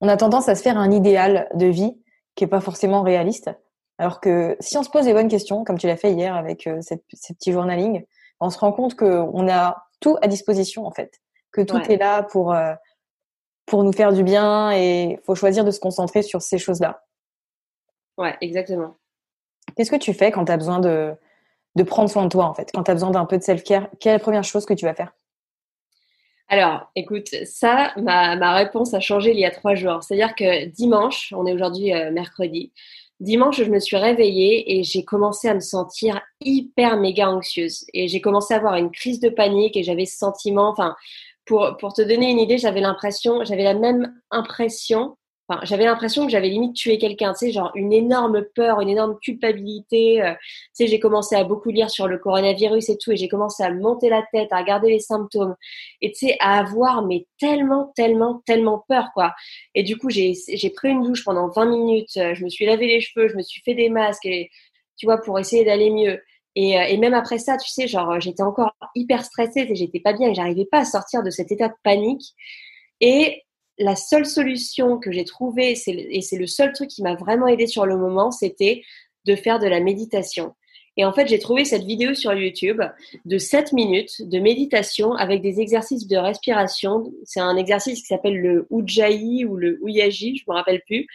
on 0.00 0.08
a 0.08 0.16
tendance 0.16 0.48
à 0.48 0.54
se 0.54 0.62
faire 0.62 0.78
un 0.78 0.90
idéal 0.90 1.48
de 1.54 1.66
vie 1.66 2.00
qui 2.34 2.44
est 2.44 2.48
pas 2.48 2.60
forcément 2.60 3.02
réaliste. 3.02 3.50
Alors 3.98 4.20
que 4.20 4.56
si 4.60 4.78
on 4.78 4.84
se 4.84 4.90
pose 4.90 5.06
les 5.06 5.12
bonnes 5.12 5.28
questions, 5.28 5.64
comme 5.64 5.76
tu 5.76 5.88
l'as 5.88 5.96
fait 5.96 6.12
hier 6.12 6.36
avec 6.36 6.68
euh, 6.68 6.80
cette, 6.80 7.02
ces 7.12 7.34
petits 7.34 7.50
journaling, 7.50 8.04
on 8.38 8.50
se 8.50 8.58
rend 8.58 8.70
compte 8.70 8.94
qu'on 8.94 9.48
a 9.48 9.84
tout 10.00 10.16
à 10.22 10.28
disposition 10.28 10.86
en 10.86 10.92
fait, 10.92 11.20
que 11.50 11.60
tout 11.60 11.78
est 11.78 11.96
là 11.96 12.22
pour 12.22 12.52
euh, 12.52 12.74
pour 13.66 13.82
nous 13.82 13.92
faire 13.92 14.12
du 14.12 14.22
bien 14.22 14.70
et 14.72 15.02
il 15.02 15.20
faut 15.24 15.34
choisir 15.34 15.64
de 15.64 15.72
se 15.72 15.80
concentrer 15.80 16.22
sur 16.22 16.40
ces 16.40 16.58
choses-là. 16.58 17.02
Ouais, 18.16 18.36
exactement. 18.40 18.96
Qu'est-ce 19.76 19.90
que 19.90 19.96
tu 19.96 20.14
fais 20.14 20.30
quand 20.30 20.46
tu 20.46 20.52
as 20.52 20.56
besoin 20.56 20.78
de, 20.78 21.14
de 21.74 21.82
prendre 21.82 22.08
soin 22.08 22.24
de 22.24 22.28
toi, 22.30 22.46
en 22.46 22.54
fait? 22.54 22.70
Quand 22.72 22.84
tu 22.84 22.90
as 22.90 22.94
besoin 22.94 23.10
d'un 23.10 23.26
peu 23.26 23.36
de 23.36 23.42
self-care, 23.42 23.88
quelle 24.00 24.10
est 24.10 24.16
la 24.16 24.22
première 24.22 24.44
chose 24.44 24.64
que 24.64 24.74
tu 24.74 24.86
vas 24.86 24.94
faire? 24.94 25.12
Alors, 26.48 26.90
écoute, 26.96 27.28
ça, 27.44 27.92
ma, 27.98 28.34
ma, 28.36 28.54
réponse 28.54 28.94
a 28.94 29.00
changé 29.00 29.32
il 29.32 29.38
y 29.38 29.44
a 29.44 29.50
trois 29.50 29.74
jours. 29.74 30.02
C'est-à-dire 30.02 30.34
que 30.34 30.64
dimanche, 30.66 31.34
on 31.36 31.44
est 31.44 31.52
aujourd'hui 31.52 31.92
euh, 31.92 32.10
mercredi, 32.10 32.72
dimanche, 33.20 33.58
je 33.58 33.70
me 33.70 33.78
suis 33.78 33.98
réveillée 33.98 34.78
et 34.78 34.82
j'ai 34.82 35.04
commencé 35.04 35.48
à 35.48 35.54
me 35.54 35.60
sentir 35.60 36.22
hyper 36.40 36.96
méga 36.96 37.28
anxieuse. 37.28 37.84
Et 37.92 38.08
j'ai 38.08 38.22
commencé 38.22 38.54
à 38.54 38.56
avoir 38.56 38.76
une 38.76 38.90
crise 38.90 39.20
de 39.20 39.28
panique 39.28 39.76
et 39.76 39.82
j'avais 39.82 40.06
ce 40.06 40.16
sentiment, 40.16 40.70
enfin, 40.70 40.96
pour, 41.44 41.76
pour 41.78 41.92
te 41.92 42.00
donner 42.00 42.30
une 42.30 42.38
idée, 42.38 42.56
j'avais 42.56 42.80
l'impression, 42.80 43.44
j'avais 43.44 43.64
la 43.64 43.74
même 43.74 44.14
impression, 44.30 45.17
j'avais 45.62 45.84
l'impression 45.84 46.26
que 46.26 46.30
j'avais 46.30 46.48
limite 46.48 46.74
tué 46.74 46.98
quelqu'un, 46.98 47.32
tu 47.32 47.46
sais, 47.46 47.52
genre 47.52 47.70
une 47.74 47.92
énorme 47.92 48.44
peur, 48.54 48.80
une 48.80 48.90
énorme 48.90 49.18
culpabilité. 49.20 50.22
Euh, 50.22 50.32
tu 50.34 50.38
sais, 50.74 50.86
j'ai 50.86 51.00
commencé 51.00 51.36
à 51.36 51.44
beaucoup 51.44 51.70
lire 51.70 51.90
sur 51.90 52.06
le 52.06 52.18
coronavirus 52.18 52.90
et 52.90 52.98
tout, 52.98 53.12
et 53.12 53.16
j'ai 53.16 53.28
commencé 53.28 53.62
à 53.62 53.72
monter 53.72 54.10
la 54.10 54.22
tête, 54.30 54.48
à 54.52 54.58
regarder 54.58 54.90
les 54.90 55.00
symptômes, 55.00 55.56
et 56.02 56.12
tu 56.12 56.26
sais, 56.26 56.36
à 56.40 56.58
avoir, 56.58 57.06
mais 57.06 57.26
tellement, 57.38 57.92
tellement, 57.96 58.42
tellement 58.46 58.84
peur, 58.88 59.08
quoi. 59.14 59.34
Et 59.74 59.82
du 59.82 59.96
coup, 59.96 60.10
j'ai 60.10 60.34
pris 60.76 60.90
une 60.90 61.02
douche 61.02 61.24
pendant 61.24 61.48
20 61.48 61.66
minutes, 61.66 62.16
euh, 62.18 62.34
je 62.34 62.44
me 62.44 62.48
suis 62.50 62.66
lavé 62.66 62.86
les 62.86 63.00
cheveux, 63.00 63.28
je 63.28 63.36
me 63.36 63.42
suis 63.42 63.62
fait 63.62 63.74
des 63.74 63.88
masques, 63.88 64.26
et 64.26 64.50
tu 64.98 65.06
vois, 65.06 65.18
pour 65.18 65.38
essayer 65.38 65.64
d'aller 65.64 65.90
mieux. 65.90 66.20
Et, 66.56 66.78
euh, 66.78 66.82
et, 66.88 66.96
même 66.98 67.14
après 67.14 67.38
ça, 67.38 67.56
tu 67.56 67.68
sais, 67.70 67.86
genre, 67.88 68.20
j'étais 68.20 68.42
encore 68.42 68.72
hyper 68.94 69.24
stressée, 69.24 69.68
j'étais 69.72 70.00
pas 70.00 70.12
bien, 70.12 70.34
j'arrivais 70.34 70.66
pas 70.66 70.80
à 70.80 70.84
sortir 70.84 71.22
de 71.22 71.30
cet 71.30 71.52
état 71.52 71.68
de 71.68 71.74
panique. 71.84 72.34
Et 73.00 73.44
la 73.78 73.96
seule 73.96 74.26
solution 74.26 74.98
que 74.98 75.12
j'ai 75.12 75.24
trouvée, 75.24 75.72
et 75.72 76.20
c'est 76.22 76.36
le 76.36 76.46
seul 76.46 76.72
truc 76.72 76.88
qui 76.88 77.02
m'a 77.02 77.14
vraiment 77.14 77.46
aidé 77.46 77.66
sur 77.66 77.86
le 77.86 77.96
moment, 77.96 78.30
c'était 78.30 78.82
de 79.24 79.36
faire 79.36 79.58
de 79.58 79.66
la 79.66 79.80
méditation. 79.80 80.54
Et 80.96 81.04
en 81.04 81.12
fait, 81.12 81.28
j'ai 81.28 81.38
trouvé 81.38 81.64
cette 81.64 81.84
vidéo 81.84 82.12
sur 82.14 82.34
YouTube 82.34 82.82
de 83.24 83.38
7 83.38 83.72
minutes 83.72 84.28
de 84.28 84.40
méditation 84.40 85.12
avec 85.12 85.42
des 85.42 85.60
exercices 85.60 86.08
de 86.08 86.16
respiration. 86.16 87.12
C'est 87.22 87.38
un 87.38 87.56
exercice 87.56 88.00
qui 88.00 88.06
s'appelle 88.06 88.36
le 88.40 88.66
Ujjayi 88.70 89.44
ou 89.44 89.56
le 89.56 89.78
Uyaji, 89.86 90.38
je 90.38 90.44
me 90.48 90.54
rappelle 90.54 90.82
plus. 90.86 91.06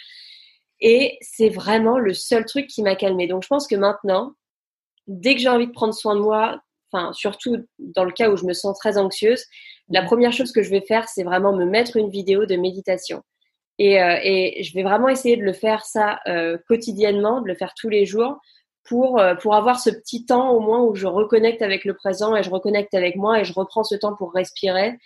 Et 0.79 1.17
c'est 1.19 1.49
vraiment 1.49 1.99
le 1.99 2.13
seul 2.13 2.45
truc 2.45 2.67
qui 2.67 2.81
m'a 2.81 2.95
calmée. 2.95 3.27
Donc, 3.27 3.43
je 3.43 3.49
pense 3.49 3.67
que 3.67 3.75
maintenant, 3.75 4.33
dès 5.07 5.35
que 5.35 5.41
j'ai 5.41 5.49
envie 5.49 5.67
de 5.67 5.71
prendre 5.71 5.93
soin 5.93 6.15
de 6.15 6.21
moi, 6.21 6.61
enfin 6.91 7.11
surtout 7.11 7.57
dans 7.77 8.05
le 8.05 8.11
cas 8.11 8.29
où 8.29 8.37
je 8.37 8.45
me 8.45 8.53
sens 8.53 8.77
très 8.77 8.97
anxieuse, 8.97 9.43
la 9.93 10.01
première 10.01 10.33
chose 10.33 10.51
que 10.51 10.63
je 10.63 10.71
vais 10.71 10.81
faire, 10.81 11.07
c'est 11.07 11.23
vraiment 11.23 11.53
me 11.53 11.65
mettre 11.65 11.97
une 11.97 12.09
vidéo 12.09 12.47
de 12.47 12.55
méditation. 12.55 13.21
Et, 13.77 14.01
euh, 14.01 14.17
je 14.61 14.73
vais 14.73 14.81
vraiment 14.81 15.07
essayer 15.07 15.37
de 15.37 15.43
le 15.43 15.53
faire 15.53 15.85
ça 15.85 16.19
euh, 16.27 16.57
quotidiennement, 16.67 17.41
de 17.41 17.47
le 17.47 17.55
faire 17.55 17.73
tous 17.75 17.89
les 17.89 18.05
jours 18.05 18.39
pour, 18.83 19.19
euh, 19.19 19.35
pour 19.35 19.53
avoir 19.53 19.79
ce 19.79 19.91
petit 19.91 20.25
temps 20.25 20.49
au 20.51 20.59
moins 20.59 20.81
où 20.81 20.95
je 20.95 21.05
reconnecte 21.05 21.61
avec 21.61 21.85
le 21.85 21.93
présent 21.93 22.35
et 22.35 22.41
je 22.41 22.49
reconnecte 22.49 22.93
avec 22.95 23.15
moi 23.15 23.39
et 23.39 23.45
je 23.45 23.53
reprends 23.53 23.83
ce 23.83 23.95
temps 23.95 24.15
pour 24.15 24.33
respirer. 24.33 24.97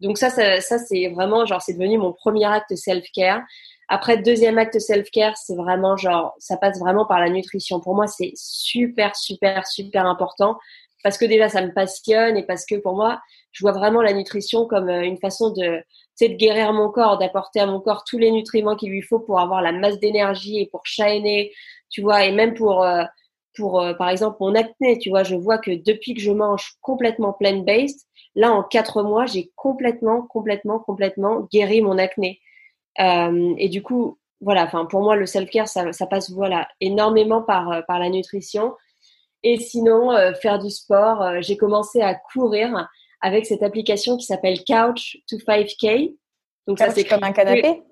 Donc 0.00 0.18
ça, 0.18 0.28
ça, 0.28 0.60
ça 0.60 0.78
c'est 0.78 1.08
vraiment 1.08 1.46
genre 1.46 1.62
c'est 1.62 1.74
devenu 1.74 1.98
mon 1.98 2.12
premier 2.12 2.46
acte 2.46 2.74
self-care. 2.74 3.42
Après, 3.88 4.16
deuxième 4.16 4.58
acte 4.58 4.80
self-care, 4.80 5.36
c'est 5.36 5.54
vraiment 5.54 5.96
genre, 5.96 6.34
ça 6.38 6.56
passe 6.56 6.80
vraiment 6.80 7.06
par 7.06 7.20
la 7.20 7.30
nutrition. 7.30 7.78
Pour 7.78 7.94
moi, 7.94 8.08
c'est 8.08 8.32
super, 8.34 9.14
super, 9.14 9.66
super 9.68 10.06
important 10.06 10.58
parce 11.04 11.18
que 11.18 11.24
déjà, 11.24 11.48
ça 11.48 11.62
me 11.62 11.72
passionne 11.72 12.36
et 12.36 12.46
parce 12.46 12.64
que 12.64 12.76
pour 12.76 12.94
moi, 12.94 13.20
je 13.52 13.64
vois 13.64 13.72
vraiment 13.72 14.02
la 14.02 14.12
nutrition 14.12 14.66
comme 14.66 14.88
euh, 14.88 15.02
une 15.02 15.18
façon 15.18 15.50
de, 15.50 15.82
de 16.20 16.26
guérir 16.34 16.72
mon 16.72 16.90
corps, 16.90 17.18
d'apporter 17.18 17.60
à 17.60 17.66
mon 17.66 17.80
corps 17.80 18.04
tous 18.04 18.18
les 18.18 18.30
nutriments 18.30 18.76
qu'il 18.76 18.90
lui 18.90 19.02
faut 19.02 19.20
pour 19.20 19.40
avoir 19.40 19.62
la 19.62 19.72
masse 19.72 19.98
d'énergie 19.98 20.60
et 20.60 20.66
pour 20.66 20.86
shiner, 20.86 21.52
tu 21.90 22.02
vois, 22.02 22.24
et 22.24 22.32
même 22.32 22.54
pour, 22.54 22.82
euh, 22.82 23.04
pour 23.54 23.80
euh, 23.80 23.94
par 23.94 24.08
exemple, 24.08 24.38
mon 24.40 24.54
acné, 24.54 24.98
tu 24.98 25.10
vois, 25.10 25.24
je 25.24 25.36
vois 25.36 25.58
que 25.58 25.70
depuis 25.70 26.14
que 26.14 26.20
je 26.20 26.30
mange 26.32 26.74
complètement 26.80 27.32
plant-based, 27.32 28.00
là, 28.34 28.52
en 28.52 28.62
quatre 28.62 29.02
mois, 29.02 29.26
j'ai 29.26 29.52
complètement, 29.56 30.22
complètement, 30.22 30.78
complètement 30.78 31.48
guéri 31.52 31.82
mon 31.82 31.98
acné. 31.98 32.40
Euh, 33.00 33.54
et 33.58 33.68
du 33.68 33.82
coup, 33.82 34.18
voilà, 34.40 34.64
enfin 34.64 34.86
pour 34.86 35.02
moi 35.02 35.16
le 35.16 35.24
self-care 35.24 35.68
ça, 35.68 35.92
ça, 35.92 36.06
passe 36.06 36.30
voilà 36.30 36.68
énormément 36.80 37.42
par 37.42 37.84
par 37.86 37.98
la 37.98 38.10
nutrition. 38.10 38.74
Et 39.42 39.56
sinon 39.58 40.12
euh, 40.12 40.34
faire 40.34 40.58
du 40.58 40.70
sport, 40.70 41.40
j'ai 41.40 41.56
commencé 41.56 42.00
à 42.00 42.14
courir 42.14 42.88
avec 43.22 43.46
cette 43.46 43.62
application 43.62 44.16
qui 44.16 44.26
s'appelle 44.26 44.58
Couch 44.64 45.18
to 45.28 45.36
5K. 45.36 46.14
Donc 46.66 46.78
ça, 46.78 46.90
c'est 46.90 47.04
comme 47.04 47.22
un 47.24 47.32
canapé? 47.32 47.82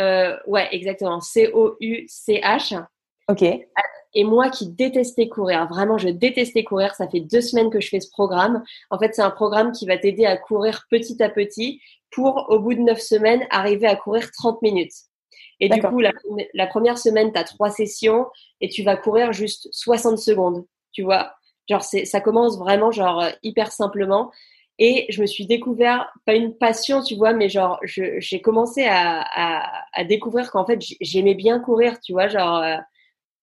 Euh, 0.00 0.36
ouais, 0.46 0.68
exactement. 0.72 1.20
C 1.20 1.50
O 1.54 1.76
U 1.80 2.04
C 2.08 2.40
H. 2.42 2.84
Ok. 3.28 3.42
Et 4.16 4.22
moi 4.22 4.48
qui 4.48 4.68
détestais 4.68 5.28
courir, 5.28 5.66
vraiment 5.66 5.98
je 5.98 6.08
détestais 6.08 6.62
courir, 6.62 6.94
ça 6.94 7.08
fait 7.08 7.20
deux 7.20 7.40
semaines 7.40 7.70
que 7.70 7.80
je 7.80 7.88
fais 7.88 8.00
ce 8.00 8.10
programme. 8.10 8.62
En 8.90 8.98
fait, 8.98 9.14
c'est 9.14 9.22
un 9.22 9.30
programme 9.30 9.72
qui 9.72 9.86
va 9.86 9.98
t'aider 9.98 10.24
à 10.24 10.36
courir 10.36 10.86
petit 10.90 11.20
à 11.22 11.28
petit 11.28 11.80
pour, 12.12 12.46
au 12.48 12.60
bout 12.60 12.74
de 12.74 12.80
neuf 12.80 13.00
semaines, 13.00 13.44
arriver 13.50 13.88
à 13.88 13.96
courir 13.96 14.30
30 14.30 14.62
minutes. 14.62 14.92
Et 15.60 15.68
du 15.68 15.80
coup, 15.80 16.00
la, 16.00 16.66
première 16.66 16.98
semaine, 16.98 17.32
tu 17.32 17.38
as 17.38 17.44
trois 17.44 17.70
sessions 17.70 18.26
et 18.60 18.68
tu 18.68 18.82
vas 18.82 18.96
courir 18.96 19.32
juste 19.32 19.68
60 19.72 20.18
secondes, 20.18 20.64
tu 20.92 21.02
vois. 21.02 21.32
Genre, 21.68 21.82
ça 21.82 22.20
commence 22.20 22.58
vraiment, 22.58 22.90
genre, 22.90 23.24
hyper 23.42 23.72
simplement. 23.72 24.30
Et 24.78 25.06
je 25.08 25.20
me 25.20 25.26
suis 25.26 25.46
découvert, 25.46 26.12
pas 26.26 26.34
une 26.34 26.56
passion, 26.56 27.02
tu 27.02 27.14
vois, 27.14 27.32
mais 27.32 27.48
genre, 27.48 27.78
j'ai 27.84 28.40
commencé 28.40 28.86
à, 28.88 29.24
découvrir 30.08 30.50
qu'en 30.50 30.66
fait, 30.66 30.80
j'aimais 31.00 31.34
bien 31.34 31.60
courir, 31.60 32.00
tu 32.00 32.12
vois, 32.12 32.28
genre. 32.28 32.58
Euh, 32.58 32.76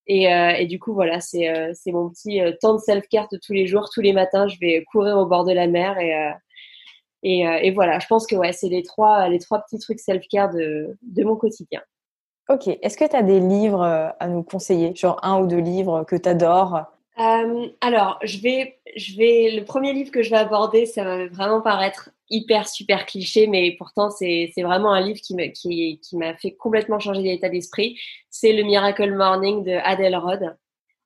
et, 0.08 0.34
euh, 0.34 0.56
et, 0.58 0.66
du 0.66 0.80
coup, 0.80 0.94
voilà, 0.94 1.22
c'est 1.22 1.48
euh, 1.50 1.74
mon 1.88 2.10
petit 2.10 2.42
temps 2.60 2.74
de 2.74 2.80
self-care 2.80 3.28
de 3.32 3.38
tous 3.38 3.54
les 3.54 3.68
jours. 3.68 3.90
Tous 3.94 4.02
les 4.02 4.14
matins, 4.14 4.48
je 4.48 4.58
vais 4.60 4.84
courir 4.92 5.18
au 5.18 5.26
bord 5.26 5.46
de 5.46 5.54
la 5.54 5.68
mer 5.68 5.98
et, 6.00 6.34
et, 7.24 7.48
euh, 7.48 7.72
voilà, 7.74 8.00
je 8.00 8.08
pense 8.08 8.26
que 8.26 8.36
ouais, 8.36 8.52
c'est 8.52 8.70
les 8.70 8.84
trois, 8.84 9.30
les 9.30 9.40
trois 9.40 9.62
petits 9.62 9.80
trucs 9.80 10.00
self-care 10.00 10.50
de, 10.50 10.98
de 11.02 11.24
mon 11.24 11.36
quotidien. 11.36 11.82
Ok, 12.50 12.68
est-ce 12.68 12.98
que 12.98 13.08
tu 13.08 13.16
as 13.16 13.22
des 13.22 13.40
livres 13.40 13.84
euh, 13.84 14.10
à 14.20 14.28
nous 14.28 14.44
conseiller? 14.44 14.96
Genre 14.96 15.20
un 15.24 15.40
ou 15.40 15.48
deux 15.48 15.60
livres 15.60 16.04
que 16.04 16.16
tu 16.16 16.28
adores 16.28 16.86
alors, 17.18 18.20
je 18.24 18.40
vais, 18.40 18.80
je 18.96 19.18
vais, 19.18 19.52
le 19.52 19.64
premier 19.64 19.94
livre 19.94 20.12
que 20.12 20.24
je 20.24 20.30
vais 20.30 20.38
aborder, 20.38 20.86
ça 20.86 21.04
va 21.04 21.28
vraiment 21.28 21.62
paraître 21.62 22.10
hyper 22.32 22.68
super 22.68 23.06
cliché, 23.06 23.46
mais 23.46 23.76
pourtant 23.78 24.10
c'est 24.10 24.52
vraiment 24.58 24.94
un 24.94 25.02
livre 25.02 25.20
qui 25.20 25.36
m'a 25.36 25.50
qui, 25.50 26.00
qui 26.02 26.18
fait 26.40 26.54
complètement 26.54 27.00
changer 27.00 27.22
d'état 27.22 27.50
d'esprit. 27.50 28.00
C'est 28.30 28.54
le 28.54 28.64
Miracle 28.64 29.14
Morning 29.14 29.64
de 29.64 29.74
Adele 29.84 30.16
Rod. 30.16 30.56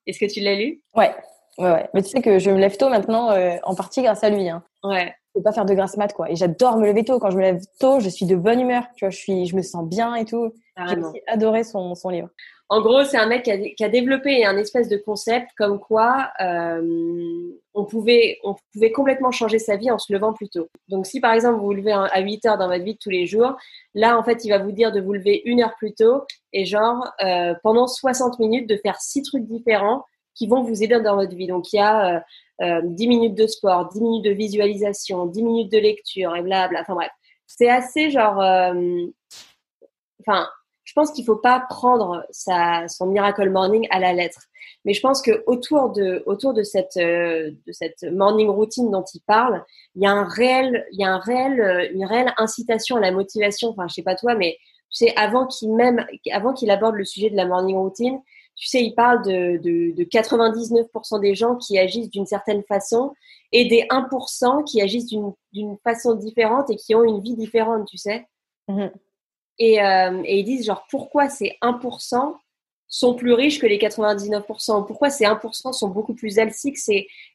Est-ce 0.06 0.20
que 0.20 0.32
tu 0.32 0.40
l'as 0.40 0.54
lu? 0.54 0.80
Ouais, 0.94 1.12
ouais, 1.58 1.72
ouais. 1.72 1.88
Mais 1.92 2.02
tu 2.02 2.10
sais 2.10 2.22
que 2.22 2.38
je 2.38 2.50
me 2.50 2.58
lève 2.58 2.76
tôt 2.76 2.88
maintenant, 2.88 3.30
euh, 3.32 3.56
en 3.64 3.74
partie 3.74 4.02
grâce 4.02 4.22
à 4.22 4.30
lui. 4.30 4.48
Hein. 4.48 4.62
Ouais. 4.84 5.12
Je 5.34 5.40
peux 5.40 5.42
pas 5.42 5.52
faire 5.52 5.66
de 5.66 5.74
grasse 5.74 5.96
mat 5.96 6.12
quoi. 6.12 6.30
Et 6.30 6.36
j'adore 6.36 6.78
me 6.78 6.86
lever 6.86 7.04
tôt. 7.04 7.18
Quand 7.18 7.30
je 7.30 7.36
me 7.36 7.42
lève 7.42 7.60
tôt, 7.80 7.98
je 7.98 8.08
suis 8.08 8.24
de 8.24 8.36
bonne 8.36 8.60
humeur. 8.60 8.84
Tu 8.96 9.04
vois, 9.04 9.10
je 9.10 9.18
suis, 9.18 9.46
je 9.46 9.56
me 9.56 9.62
sens 9.62 9.84
bien 9.84 10.14
et 10.14 10.24
tout. 10.24 10.54
J'ai 10.88 10.98
aussi 10.98 11.20
adoré 11.26 11.64
son, 11.64 11.94
son 11.94 12.10
livre. 12.10 12.28
En 12.68 12.80
gros, 12.80 13.04
c'est 13.04 13.16
un 13.16 13.26
mec 13.26 13.44
qui 13.44 13.84
a, 13.84 13.88
développé 13.88 14.44
un 14.44 14.56
espèce 14.56 14.88
de 14.88 14.96
concept 14.96 15.50
comme 15.56 15.78
quoi 15.78 16.32
euh, 16.40 16.82
on, 17.74 17.84
pouvait, 17.84 18.40
on 18.42 18.56
pouvait 18.72 18.90
complètement 18.90 19.30
changer 19.30 19.60
sa 19.60 19.76
vie 19.76 19.88
en 19.88 19.98
se 19.98 20.12
levant 20.12 20.32
plus 20.32 20.48
tôt. 20.48 20.68
Donc, 20.88 21.06
si 21.06 21.20
par 21.20 21.32
exemple 21.32 21.60
vous 21.60 21.66
vous 21.66 21.74
levez 21.74 21.92
à 21.92 22.20
8 22.20 22.44
heures 22.46 22.58
dans 22.58 22.66
votre 22.66 22.82
vie 22.82 22.98
tous 22.98 23.10
les 23.10 23.24
jours, 23.24 23.54
là, 23.94 24.18
en 24.18 24.24
fait, 24.24 24.44
il 24.44 24.48
va 24.48 24.58
vous 24.58 24.72
dire 24.72 24.90
de 24.90 25.00
vous 25.00 25.12
lever 25.12 25.42
une 25.44 25.62
heure 25.62 25.76
plus 25.76 25.94
tôt 25.94 26.24
et 26.52 26.64
genre, 26.64 27.08
euh, 27.22 27.54
pendant 27.62 27.86
60 27.86 28.40
minutes, 28.40 28.68
de 28.68 28.76
faire 28.76 29.00
six 29.00 29.22
trucs 29.22 29.46
différents 29.46 30.04
qui 30.34 30.48
vont 30.48 30.64
vous 30.64 30.82
aider 30.82 31.00
dans 31.00 31.14
votre 31.14 31.36
vie. 31.36 31.46
Donc, 31.46 31.72
il 31.72 31.76
y 31.76 31.80
a 31.80 32.16
euh, 32.62 32.80
10 32.82 33.04
euh, 33.04 33.08
minutes 33.08 33.36
de 33.36 33.46
sport, 33.46 33.88
10 33.90 34.00
minutes 34.02 34.24
de 34.24 34.32
visualisation, 34.32 35.26
10 35.26 35.42
minutes 35.44 35.72
de 35.72 35.78
lecture 35.78 36.34
et 36.34 36.42
blabla. 36.42 36.80
Enfin 36.80 36.94
bref, 36.94 37.10
c'est 37.46 37.68
assez 37.68 38.10
genre... 38.10 38.38
Enfin, 40.20 40.48
pense 40.96 41.12
qu'il 41.12 41.24
faut 41.24 41.36
pas 41.36 41.60
prendre 41.68 42.24
son 42.32 43.06
miracle 43.06 43.50
morning 43.50 43.86
à 43.90 44.00
la 44.00 44.12
lettre. 44.14 44.40
Mais 44.84 44.94
je 44.94 45.00
pense 45.00 45.20
que 45.20 45.44
autour 45.46 45.90
de 45.90 46.22
autour 46.26 46.54
de 46.54 46.62
cette 46.62 46.96
euh, 46.96 47.50
de 47.66 47.72
cette 47.72 48.02
morning 48.04 48.48
routine 48.48 48.90
dont 48.90 49.04
il 49.14 49.20
parle, 49.20 49.62
il 49.94 50.02
y 50.02 50.06
a 50.06 50.12
un 50.12 50.24
réel 50.24 50.86
il 50.92 51.00
y 51.00 51.04
a 51.04 51.12
un 51.12 51.18
réel 51.18 51.60
euh, 51.60 51.88
une 51.92 52.04
réelle 52.04 52.32
incitation 52.38 52.96
à 52.96 53.00
la 53.00 53.12
motivation. 53.12 53.68
Enfin, 53.70 53.86
je 53.88 53.94
sais 53.94 54.02
pas 54.02 54.16
toi, 54.16 54.34
mais 54.34 54.56
tu 54.90 55.04
sais 55.04 55.14
avant 55.16 55.46
qu'il 55.46 55.74
même 55.74 56.06
avant 56.32 56.54
qu'il 56.54 56.70
aborde 56.70 56.94
le 56.94 57.04
sujet 57.04 57.28
de 57.28 57.36
la 57.36 57.44
morning 57.44 57.76
routine, 57.76 58.18
tu 58.56 58.66
sais, 58.66 58.82
il 58.82 58.94
parle 58.94 59.22
de 59.22 59.58
de, 59.58 59.94
de 59.94 60.04
99% 60.04 61.20
des 61.20 61.34
gens 61.34 61.56
qui 61.56 61.78
agissent 61.78 62.10
d'une 62.10 62.26
certaine 62.26 62.62
façon 62.62 63.12
et 63.52 63.66
des 63.66 63.82
1% 63.90 64.64
qui 64.64 64.80
agissent 64.80 65.06
d'une 65.06 65.32
d'une 65.52 65.76
façon 65.84 66.14
différente 66.14 66.70
et 66.70 66.76
qui 66.76 66.94
ont 66.94 67.04
une 67.04 67.20
vie 67.20 67.36
différente, 67.36 67.86
tu 67.86 67.98
sais. 67.98 68.26
Mm-hmm. 68.68 68.90
Et, 69.58 69.82
euh, 69.82 70.22
et, 70.24 70.40
ils 70.40 70.44
disent 70.44 70.66
genre 70.66 70.86
pourquoi 70.90 71.28
ces 71.28 71.56
1% 71.62 72.36
sont 72.88 73.14
plus 73.14 73.32
riches 73.32 73.58
que 73.58 73.66
les 73.66 73.78
99%, 73.78 74.86
pourquoi 74.86 75.10
ces 75.10 75.24
1% 75.24 75.72
sont 75.72 75.88
beaucoup 75.88 76.14
plus 76.14 76.38
alciques 76.38 76.78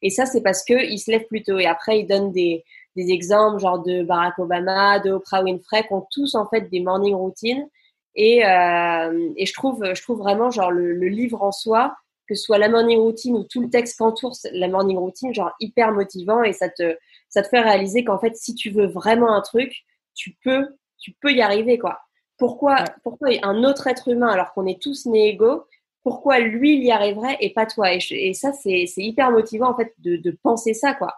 et, 0.02 0.10
ça 0.10 0.26
c'est 0.26 0.42
parce 0.42 0.64
qu'ils 0.64 1.00
se 1.00 1.12
lèvent 1.12 1.28
plus 1.28 1.44
tôt. 1.44 1.60
Et 1.60 1.66
après 1.66 2.00
ils 2.00 2.08
donnent 2.08 2.32
des, 2.32 2.64
des 2.96 3.12
exemples 3.12 3.60
genre 3.60 3.80
de 3.80 4.04
Barack 4.04 4.40
Obama, 4.40 5.00
de 5.00 5.12
Oprah 5.12 5.44
Winfrey 5.44 5.84
qui 5.84 5.94
ont 5.94 6.08
tous 6.12 6.36
en 6.36 6.48
fait 6.48 6.70
des 6.70 6.80
morning 6.80 7.16
routines. 7.16 7.68
Et, 8.16 8.46
euh, 8.46 9.32
et 9.38 9.46
je 9.46 9.54
trouve 9.54 9.94
je 9.94 10.02
trouve 10.02 10.20
vraiment 10.20 10.52
genre 10.52 10.72
le, 10.72 10.94
le, 10.94 11.08
livre 11.08 11.42
en 11.44 11.52
soi 11.54 11.96
que 12.28 12.36
ce 12.36 12.44
soit 12.44 12.58
la 12.58 12.68
morning 12.68 13.00
routine 13.00 13.38
ou 13.38 13.44
tout 13.46 13.62
le 13.62 13.70
texte 13.70 13.98
qu'entoure 13.98 14.34
la 14.52 14.68
morning 14.68 14.98
routine 14.98 15.34
genre 15.34 15.52
hyper 15.62 15.94
motivant 15.94 16.44
et 16.44 16.52
ça 16.52 16.68
te 16.68 16.98
ça 17.30 17.42
te 17.42 17.48
fait 17.48 17.62
réaliser 17.62 18.04
qu'en 18.04 18.20
fait 18.20 18.36
si 18.36 18.54
tu 18.54 18.70
veux 18.70 18.88
vraiment 18.88 19.34
un 19.34 19.40
truc 19.40 19.86
tu 20.14 20.36
peux 20.44 20.68
tu 21.00 21.14
peux 21.22 21.32
y 21.32 21.42
arriver 21.42 21.78
quoi 21.78 22.02
pourquoi, 22.42 22.86
pourquoi 23.04 23.30
un 23.44 23.64
autre 23.64 23.86
être 23.86 24.08
humain, 24.08 24.30
alors 24.30 24.52
qu'on 24.54 24.66
est 24.66 24.82
tous 24.82 25.06
nés 25.06 25.28
égaux, 25.28 25.64
pourquoi 26.02 26.40
lui 26.40 26.74
il 26.74 26.84
y 26.84 26.92
arriverait 26.92 27.38
et 27.40 27.54
pas 27.54 27.68
toi? 27.68 27.94
Et, 27.94 28.34
ça, 28.34 28.52
c'est 28.52 28.88
hyper 28.98 29.30
motivant 29.30 29.70
en 29.70 29.78
fait 29.78 29.94
de, 30.00 30.32
penser 30.42 30.74
ça, 30.74 30.96
quoi. 30.96 31.14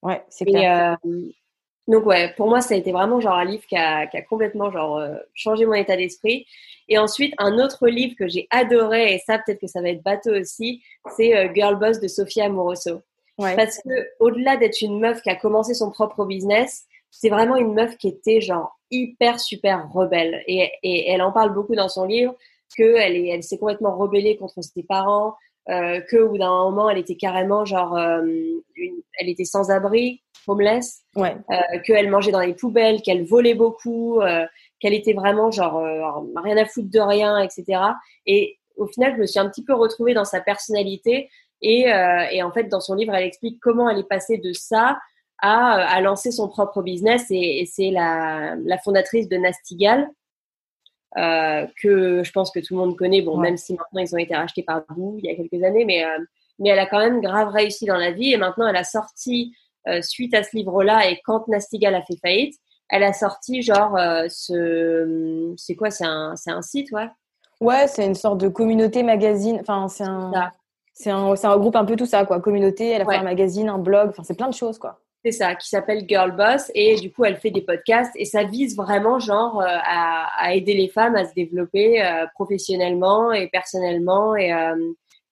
Ouais, 0.00 0.24
c'est 0.30 0.46
clair. 0.46 0.96
Euh, 1.04 1.18
donc 1.86 2.06
ouais, 2.06 2.32
pour 2.34 2.48
moi, 2.48 2.62
ça 2.62 2.72
a 2.72 2.78
été 2.78 2.92
vraiment 2.92 3.20
genre 3.20 3.34
un 3.34 3.44
livre 3.44 3.66
qui 3.66 3.76
a, 3.76 4.06
complètement 4.22 4.70
genre 4.70 4.96
euh, 4.96 5.16
changé 5.34 5.66
mon 5.66 5.74
état 5.74 5.98
d'esprit. 5.98 6.46
Et 6.88 6.96
ensuite, 6.96 7.34
un 7.36 7.58
autre 7.58 7.86
livre 7.86 8.14
que 8.18 8.26
j'ai 8.26 8.46
adoré, 8.48 9.12
et 9.12 9.18
ça 9.18 9.38
peut-être 9.38 9.60
que 9.60 9.66
ça 9.66 9.82
va 9.82 9.90
être 9.90 10.02
bateau 10.02 10.34
aussi, 10.34 10.82
c'est 11.14 11.36
euh, 11.36 11.52
Girl 11.54 11.78
Boss 11.78 12.00
de 12.00 12.08
Sophia 12.08 12.46
Amoroso. 12.46 13.02
Parce 13.36 13.82
que 13.82 13.90
au-delà 14.18 14.56
d'être 14.56 14.80
une 14.80 14.98
meuf 14.98 15.20
qui 15.20 15.28
a 15.28 15.36
commencé 15.36 15.74
son 15.74 15.90
propre 15.90 16.24
business, 16.24 16.86
c'est 17.10 17.28
vraiment 17.28 17.56
une 17.56 17.74
meuf 17.74 17.98
qui 17.98 18.08
était 18.08 18.40
genre 18.40 18.77
hyper 18.90 19.40
super 19.40 19.90
rebelle 19.92 20.42
et, 20.46 20.70
et 20.82 21.10
elle 21.10 21.22
en 21.22 21.32
parle 21.32 21.52
beaucoup 21.52 21.74
dans 21.74 21.88
son 21.88 22.04
livre 22.04 22.34
qu'elle 22.76 23.16
est, 23.16 23.28
elle 23.28 23.42
s'est 23.42 23.58
complètement 23.58 23.96
rebellée 23.96 24.36
contre 24.36 24.62
ses 24.62 24.82
parents, 24.82 25.34
euh, 25.68 26.00
que 26.00 26.16
au 26.16 26.30
bout 26.30 26.38
d'un 26.38 26.50
moment 26.50 26.88
elle 26.88 26.98
était 26.98 27.16
carrément 27.16 27.64
genre, 27.64 27.96
euh, 27.96 28.22
une, 28.76 29.02
elle 29.18 29.28
était 29.28 29.44
sans 29.44 29.70
abri, 29.70 30.22
homeless, 30.46 31.02
ouais. 31.16 31.36
euh, 31.50 31.78
qu'elle 31.84 32.10
mangeait 32.10 32.32
dans 32.32 32.40
les 32.40 32.54
poubelles, 32.54 33.02
qu'elle 33.02 33.24
volait 33.24 33.54
beaucoup, 33.54 34.20
euh, 34.20 34.46
qu'elle 34.80 34.94
était 34.94 35.12
vraiment 35.12 35.50
genre 35.50 35.78
euh, 35.78 36.40
rien 36.42 36.56
à 36.56 36.64
foutre 36.64 36.90
de 36.90 37.00
rien, 37.00 37.38
etc. 37.38 37.80
Et 38.26 38.58
au 38.76 38.86
final, 38.86 39.14
je 39.16 39.20
me 39.20 39.26
suis 39.26 39.40
un 39.40 39.48
petit 39.48 39.64
peu 39.64 39.74
retrouvée 39.74 40.14
dans 40.14 40.24
sa 40.24 40.40
personnalité 40.40 41.28
et, 41.60 41.86
et 42.30 42.42
en 42.44 42.52
fait 42.52 42.68
dans 42.68 42.78
son 42.78 42.94
livre 42.94 43.12
elle 43.16 43.24
explique 43.24 43.58
comment 43.60 43.90
elle 43.90 43.98
est 43.98 44.08
passée 44.08 44.38
de 44.38 44.52
ça 44.52 44.96
à, 45.40 45.74
à 45.86 46.00
lancer 46.00 46.30
son 46.30 46.48
propre 46.48 46.82
business 46.82 47.26
et, 47.30 47.60
et 47.60 47.66
c'est 47.66 47.90
la, 47.90 48.56
la, 48.64 48.78
fondatrice 48.78 49.28
de 49.28 49.36
Nastigal, 49.36 50.08
euh, 51.16 51.66
que 51.80 52.22
je 52.22 52.32
pense 52.32 52.50
que 52.50 52.60
tout 52.60 52.74
le 52.74 52.80
monde 52.80 52.96
connaît, 52.96 53.22
bon, 53.22 53.36
même 53.36 53.56
si 53.56 53.74
maintenant 53.74 54.00
ils 54.00 54.14
ont 54.14 54.18
été 54.18 54.34
rachetés 54.34 54.62
par 54.62 54.82
vous 54.96 55.16
il 55.18 55.26
y 55.26 55.30
a 55.30 55.36
quelques 55.36 55.64
années, 55.64 55.84
mais, 55.84 56.04
euh, 56.04 56.18
mais 56.58 56.70
elle 56.70 56.78
a 56.78 56.86
quand 56.86 56.98
même 56.98 57.20
grave 57.20 57.48
réussi 57.48 57.86
dans 57.86 57.96
la 57.96 58.10
vie 58.10 58.32
et 58.32 58.36
maintenant 58.36 58.66
elle 58.68 58.76
a 58.76 58.84
sorti, 58.84 59.54
euh, 59.88 60.02
suite 60.02 60.34
à 60.34 60.42
ce 60.42 60.56
livre-là 60.56 61.08
et 61.08 61.20
quand 61.24 61.46
Nastigal 61.48 61.94
a 61.94 62.02
fait 62.02 62.16
faillite, 62.20 62.58
elle 62.88 63.02
a 63.02 63.12
sorti 63.12 63.62
genre 63.62 63.96
euh, 63.96 64.26
ce. 64.28 65.54
C'est 65.56 65.76
quoi 65.76 65.90
C'est 65.90 66.04
un, 66.04 66.34
un 66.46 66.62
site, 66.62 66.90
ouais 66.92 67.08
Ouais, 67.60 67.86
c'est 67.86 68.06
une 68.06 68.14
sorte 68.14 68.38
de 68.38 68.48
communauté 68.48 69.02
magazine. 69.02 69.58
Enfin, 69.60 69.88
c'est 69.88 70.04
un. 70.04 70.32
C'est 70.94 71.10
un, 71.10 71.32
un 71.32 71.58
groupe 71.58 71.76
un 71.76 71.84
peu 71.84 71.94
tout 71.94 72.06
ça, 72.06 72.24
quoi. 72.24 72.40
Communauté, 72.40 72.88
elle 72.88 73.02
a 73.02 73.04
fait 73.04 73.16
un 73.18 73.22
magazine, 73.22 73.68
un 73.68 73.78
blog, 73.78 74.08
enfin, 74.08 74.24
c'est 74.24 74.36
plein 74.36 74.48
de 74.48 74.54
choses, 74.54 74.78
quoi. 74.80 75.00
C'est 75.24 75.32
ça, 75.32 75.56
qui 75.56 75.68
s'appelle 75.68 76.04
Girl 76.08 76.30
Boss 76.36 76.70
et 76.76 76.94
du 76.94 77.12
coup 77.12 77.24
elle 77.24 77.36
fait 77.38 77.50
des 77.50 77.62
podcasts 77.62 78.12
et 78.14 78.24
ça 78.24 78.44
vise 78.44 78.76
vraiment 78.76 79.18
genre 79.18 79.60
euh, 79.60 79.66
à, 79.66 80.28
à 80.38 80.54
aider 80.54 80.74
les 80.74 80.88
femmes 80.88 81.16
à 81.16 81.24
se 81.24 81.34
développer 81.34 82.00
euh, 82.04 82.24
professionnellement 82.34 83.32
et 83.32 83.48
personnellement 83.48 84.36
et, 84.36 84.52
euh, 84.52 84.76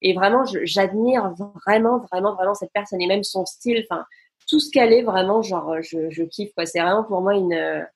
et 0.03 0.12
vraiment 0.12 0.45
j'admire 0.64 1.32
vraiment 1.64 1.99
vraiment 2.11 2.34
vraiment 2.34 2.55
cette 2.55 2.72
personne 2.72 3.01
et 3.01 3.07
même 3.07 3.22
son 3.22 3.47
style, 3.47 3.87
enfin 3.89 4.05
tout 4.49 4.59
ce 4.59 4.70
qu'elle 4.72 4.93
est 4.93 5.03
vraiment 5.03 5.41
genre 5.41 5.76
je, 5.80 6.11
je 6.11 6.22
kiffe 6.24 6.53
quoi. 6.55 6.66
C'est 6.66 6.80
vraiment 6.80 7.05
pour 7.05 7.20
moi 7.20 7.34
une, 7.34 7.87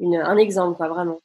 une 0.00 0.16
un 0.16 0.36
exemple 0.36 0.76
quoi 0.76 0.88
vraiment. 0.88 1.20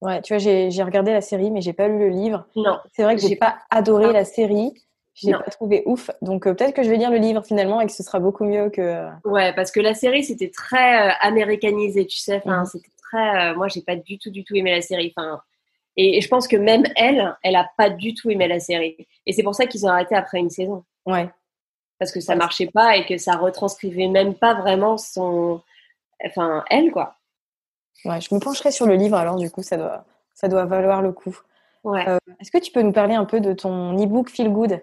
Ouais, 0.00 0.20
tu 0.20 0.34
vois 0.34 0.38
j'ai 0.38 0.82
regardé 0.82 1.12
la 1.12 1.20
série 1.20 1.52
mais 1.52 1.60
j'ai 1.60 1.72
pas 1.72 1.86
lu 1.86 1.98
le 1.98 2.08
livre. 2.08 2.44
Non. 2.56 2.78
C'est 2.92 3.04
vrai 3.04 3.14
que 3.14 3.22
j'ai 3.22 3.36
pas 3.36 3.58
adoré 3.70 4.12
la 4.12 4.24
série. 4.24 4.72
Je 5.20 5.26
l'ai 5.26 5.32
pas 5.32 5.50
trouvé 5.50 5.82
ouf. 5.86 6.10
Donc 6.22 6.46
euh, 6.46 6.54
peut-être 6.54 6.74
que 6.74 6.82
je 6.82 6.90
vais 6.90 6.96
lire 6.96 7.10
le 7.10 7.16
livre 7.16 7.44
finalement 7.44 7.80
et 7.80 7.86
que 7.86 7.92
ce 7.92 8.02
sera 8.02 8.20
beaucoup 8.20 8.44
mieux 8.44 8.70
que. 8.70 8.80
Euh, 8.80 9.10
ouais, 9.24 9.52
parce 9.54 9.70
que 9.70 9.80
la 9.80 9.94
série 9.94 10.24
c'était 10.24 10.50
très 10.50 11.08
euh, 11.08 11.12
américanisé, 11.20 12.06
tu 12.06 12.18
sais. 12.18 12.36
Enfin, 12.36 12.60
mhm. 12.60 12.66
c'était 12.66 12.90
très. 13.02 13.54
moi, 13.54 13.68
j'ai 13.68 13.82
pas 13.82 13.96
du 13.96 14.18
tout, 14.18 14.30
du 14.30 14.44
tout 14.44 14.54
aimé 14.54 14.70
la 14.70 14.82
série. 14.82 15.12
Enfin, 15.16 15.40
et, 15.96 16.20
je 16.20 16.28
pense 16.28 16.46
que 16.46 16.56
même 16.56 16.84
elle, 16.96 17.36
elle 17.42 17.56
a 17.56 17.68
pas 17.76 17.90
du 17.90 18.14
tout 18.14 18.30
aimé 18.30 18.46
la 18.46 18.60
série. 18.60 19.08
Et 19.26 19.32
c'est 19.32 19.42
pour 19.42 19.54
ça 19.54 19.66
qu'ils 19.66 19.86
ont 19.86 19.88
arrêté 19.88 20.14
après 20.14 20.38
une 20.38 20.50
saison. 20.50 20.84
Ouais. 21.06 21.28
Parce 21.98 22.12
que 22.12 22.20
ça 22.20 22.36
marchait 22.36 22.70
pas 22.72 22.96
et 22.96 23.04
que 23.04 23.18
ça 23.18 23.36
retranscrivait 23.36 24.06
même 24.06 24.34
pas 24.34 24.54
vraiment 24.54 24.98
son. 24.98 25.60
Enfin, 26.24 26.64
elle 26.70 26.92
quoi. 26.92 27.16
Ouais, 28.04 28.20
je 28.20 28.32
me 28.32 28.38
pencherai 28.38 28.70
sur 28.70 28.86
le 28.86 28.94
livre 28.94 29.16
alors 29.16 29.36
du 29.36 29.50
coup, 29.50 29.62
ça 29.62 29.76
doit, 29.76 30.04
ça 30.32 30.46
doit 30.46 30.64
valoir 30.64 31.02
le 31.02 31.10
coup. 31.10 31.36
Ouais. 31.82 32.04
Est-ce 32.40 32.52
que 32.52 32.58
tu 32.58 32.70
peux 32.70 32.82
nous 32.82 32.92
parler 32.92 33.14
un 33.14 33.24
peu 33.24 33.40
de 33.40 33.52
ton 33.52 33.96
e-book 34.00 34.30
Feel 34.30 34.50
Good? 34.50 34.80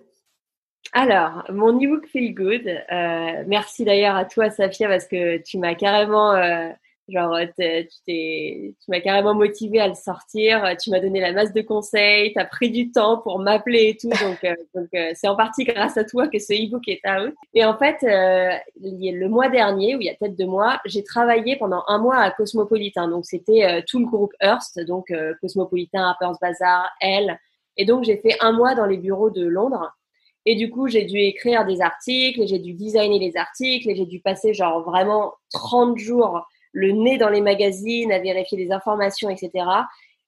Alors, 0.94 1.44
mon 1.52 1.78
e-book 1.78 2.08
Feel 2.08 2.34
Good, 2.34 2.68
euh, 2.68 3.44
merci 3.48 3.84
d'ailleurs 3.84 4.16
à 4.16 4.26
toi, 4.26 4.50
Safia, 4.50 4.88
parce 4.88 5.06
que 5.06 5.38
tu 5.38 5.58
m'as 5.58 5.76
carrément, 5.76 6.32
euh, 6.34 6.70
genre, 7.10 7.38
tu 7.60 7.88
tu 8.08 8.74
m'as 8.88 9.02
carrément 9.02 9.34
motivé 9.34 9.82
à 9.82 9.90
le 9.90 9.94
sortir. 9.94 10.76
Tu 10.82 10.92
m'as 10.92 11.02
donné 11.02 11.20
la 11.20 11.34
masse 11.34 11.52
de 11.52 11.62
conseils, 11.62 12.32
tu 12.32 12.40
as 12.40 12.46
pris 12.46 12.72
du 12.72 12.92
temps 12.92 13.18
pour 13.18 13.40
m'appeler 13.40 13.90
et 13.90 13.98
tout. 13.98 14.10
Donc, 14.10 14.44
euh, 14.46 14.56
donc 14.76 14.88
c'est 15.16 15.28
en 15.28 15.36
partie 15.36 15.66
grâce 15.66 15.98
à 15.98 16.06
toi 16.06 16.30
que 16.30 16.40
ce 16.40 16.54
e-book 16.54 16.88
est 16.88 17.02
out. 17.10 17.34
Et 17.54 17.66
en 17.66 17.78
fait, 17.78 17.98
le 18.02 19.28
mois 19.28 19.50
dernier, 19.50 19.96
ou 19.96 20.02
il 20.02 20.06
y 20.06 20.10
a 20.10 20.14
peut-être 20.14 20.38
deux 20.38 20.48
mois, 20.48 20.80
j'ai 20.86 21.04
travaillé 21.04 21.58
pendant 21.58 21.84
un 21.88 21.98
mois 21.98 22.18
à 22.18 22.32
Cosmopolitan. 22.32 23.10
Donc, 23.10 23.26
c'était 23.26 23.84
tout 23.86 24.00
le 24.00 24.06
groupe 24.06 24.34
Hearst, 24.42 24.80
donc 24.86 25.12
Cosmopolitan, 25.42 26.04
Harper's 26.04 26.40
Bazaar, 26.40 26.90
Elle. 27.02 27.38
Et 27.76 27.84
donc, 27.84 28.06
j'ai 28.06 28.16
fait 28.16 28.38
un 28.40 28.54
mois 28.54 28.76
dans 28.76 28.86
les 28.86 28.98
bureaux 28.98 29.30
de 29.30 29.46
Londres. 29.46 29.92
Et 30.46 30.56
du 30.56 30.70
coup, 30.70 30.88
j'ai 30.88 31.06
dû 31.06 31.18
écrire 31.18 31.66
des 31.66 31.82
articles, 31.82 32.46
j'ai 32.46 32.60
dû 32.60 32.74
designer 32.74 33.20
les 33.20 33.36
articles, 33.36 33.90
et 33.90 33.96
j'ai 33.96 34.06
dû 34.06 34.20
passer 34.20 34.54
genre 34.54 34.84
vraiment 34.84 35.34
30 35.52 35.98
jours 35.98 36.46
le 36.72 36.92
nez 36.92 37.18
dans 37.18 37.30
les 37.30 37.42
magazines, 37.42 38.12
à 38.12 38.20
vérifier 38.20 38.58
des 38.58 38.72
informations, 38.72 39.30
etc. 39.30 39.66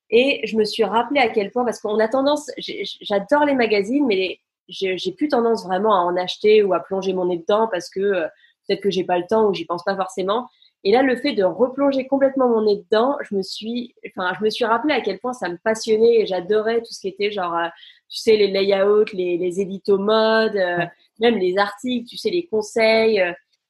Et 0.10 0.42
je 0.46 0.58
me 0.58 0.64
suis 0.64 0.86
rappelé 0.86 1.20
à 1.20 1.30
quel 1.30 1.52
point, 1.52 1.66
parce 1.66 1.80
qu'on 1.80 2.00
a 2.00 2.08
tendance, 2.08 2.50
j'adore 2.58 3.46
les 3.46 3.54
magazines, 3.54 4.06
mais 4.06 4.40
j'ai 4.70 5.12
plus 5.12 5.28
tendance 5.28 5.66
vraiment 5.66 5.94
à 5.94 6.00
en 6.00 6.16
acheter 6.18 6.64
ou 6.64 6.74
à 6.74 6.80
plonger 6.80 7.14
mon 7.14 7.26
nez 7.26 7.38
dedans 7.38 7.68
parce 7.72 7.90
que 7.90 8.00
euh, 8.00 8.28
peut-être 8.68 8.82
que 8.82 8.90
j'ai 8.90 9.04
pas 9.04 9.18
le 9.18 9.26
temps 9.28 9.48
ou 9.48 9.54
j'y 9.54 9.66
pense 9.66 9.84
pas 9.84 9.96
forcément. 9.96 10.48
Et 10.84 10.92
là, 10.92 11.02
le 11.02 11.16
fait 11.16 11.34
de 11.34 11.44
replonger 11.44 12.08
complètement 12.08 12.50
mon 12.50 12.64
nez 12.64 12.78
dedans, 12.78 13.18
je 13.22 13.36
me 13.36 13.42
suis, 13.42 13.96
enfin, 14.08 14.34
je 14.38 14.44
me 14.44 14.50
suis 14.50 14.66
rappelé 14.66 14.94
à 14.94 15.02
quel 15.02 15.20
point 15.20 15.34
ça 15.34 15.50
me 15.50 15.58
passionnait 15.58 16.22
et 16.22 16.26
j'adorais 16.26 16.80
tout 16.80 16.94
ce 16.94 17.00
qui 17.00 17.08
était 17.08 17.32
genre, 17.32 17.56
euh, 17.56 17.68
tu 18.10 18.20
sais, 18.20 18.38
les 18.38 18.48
layouts, 18.48 19.06
les, 19.14 19.38
les 19.38 19.62
éditos 19.62 19.98
mode, 19.98 20.56
euh, 20.56 20.86
même 21.20 21.38
les 21.38 21.58
articles, 21.58 22.08
tu 22.08 22.18
sais, 22.18 22.30
les 22.30 22.48
conseils, 22.48 23.22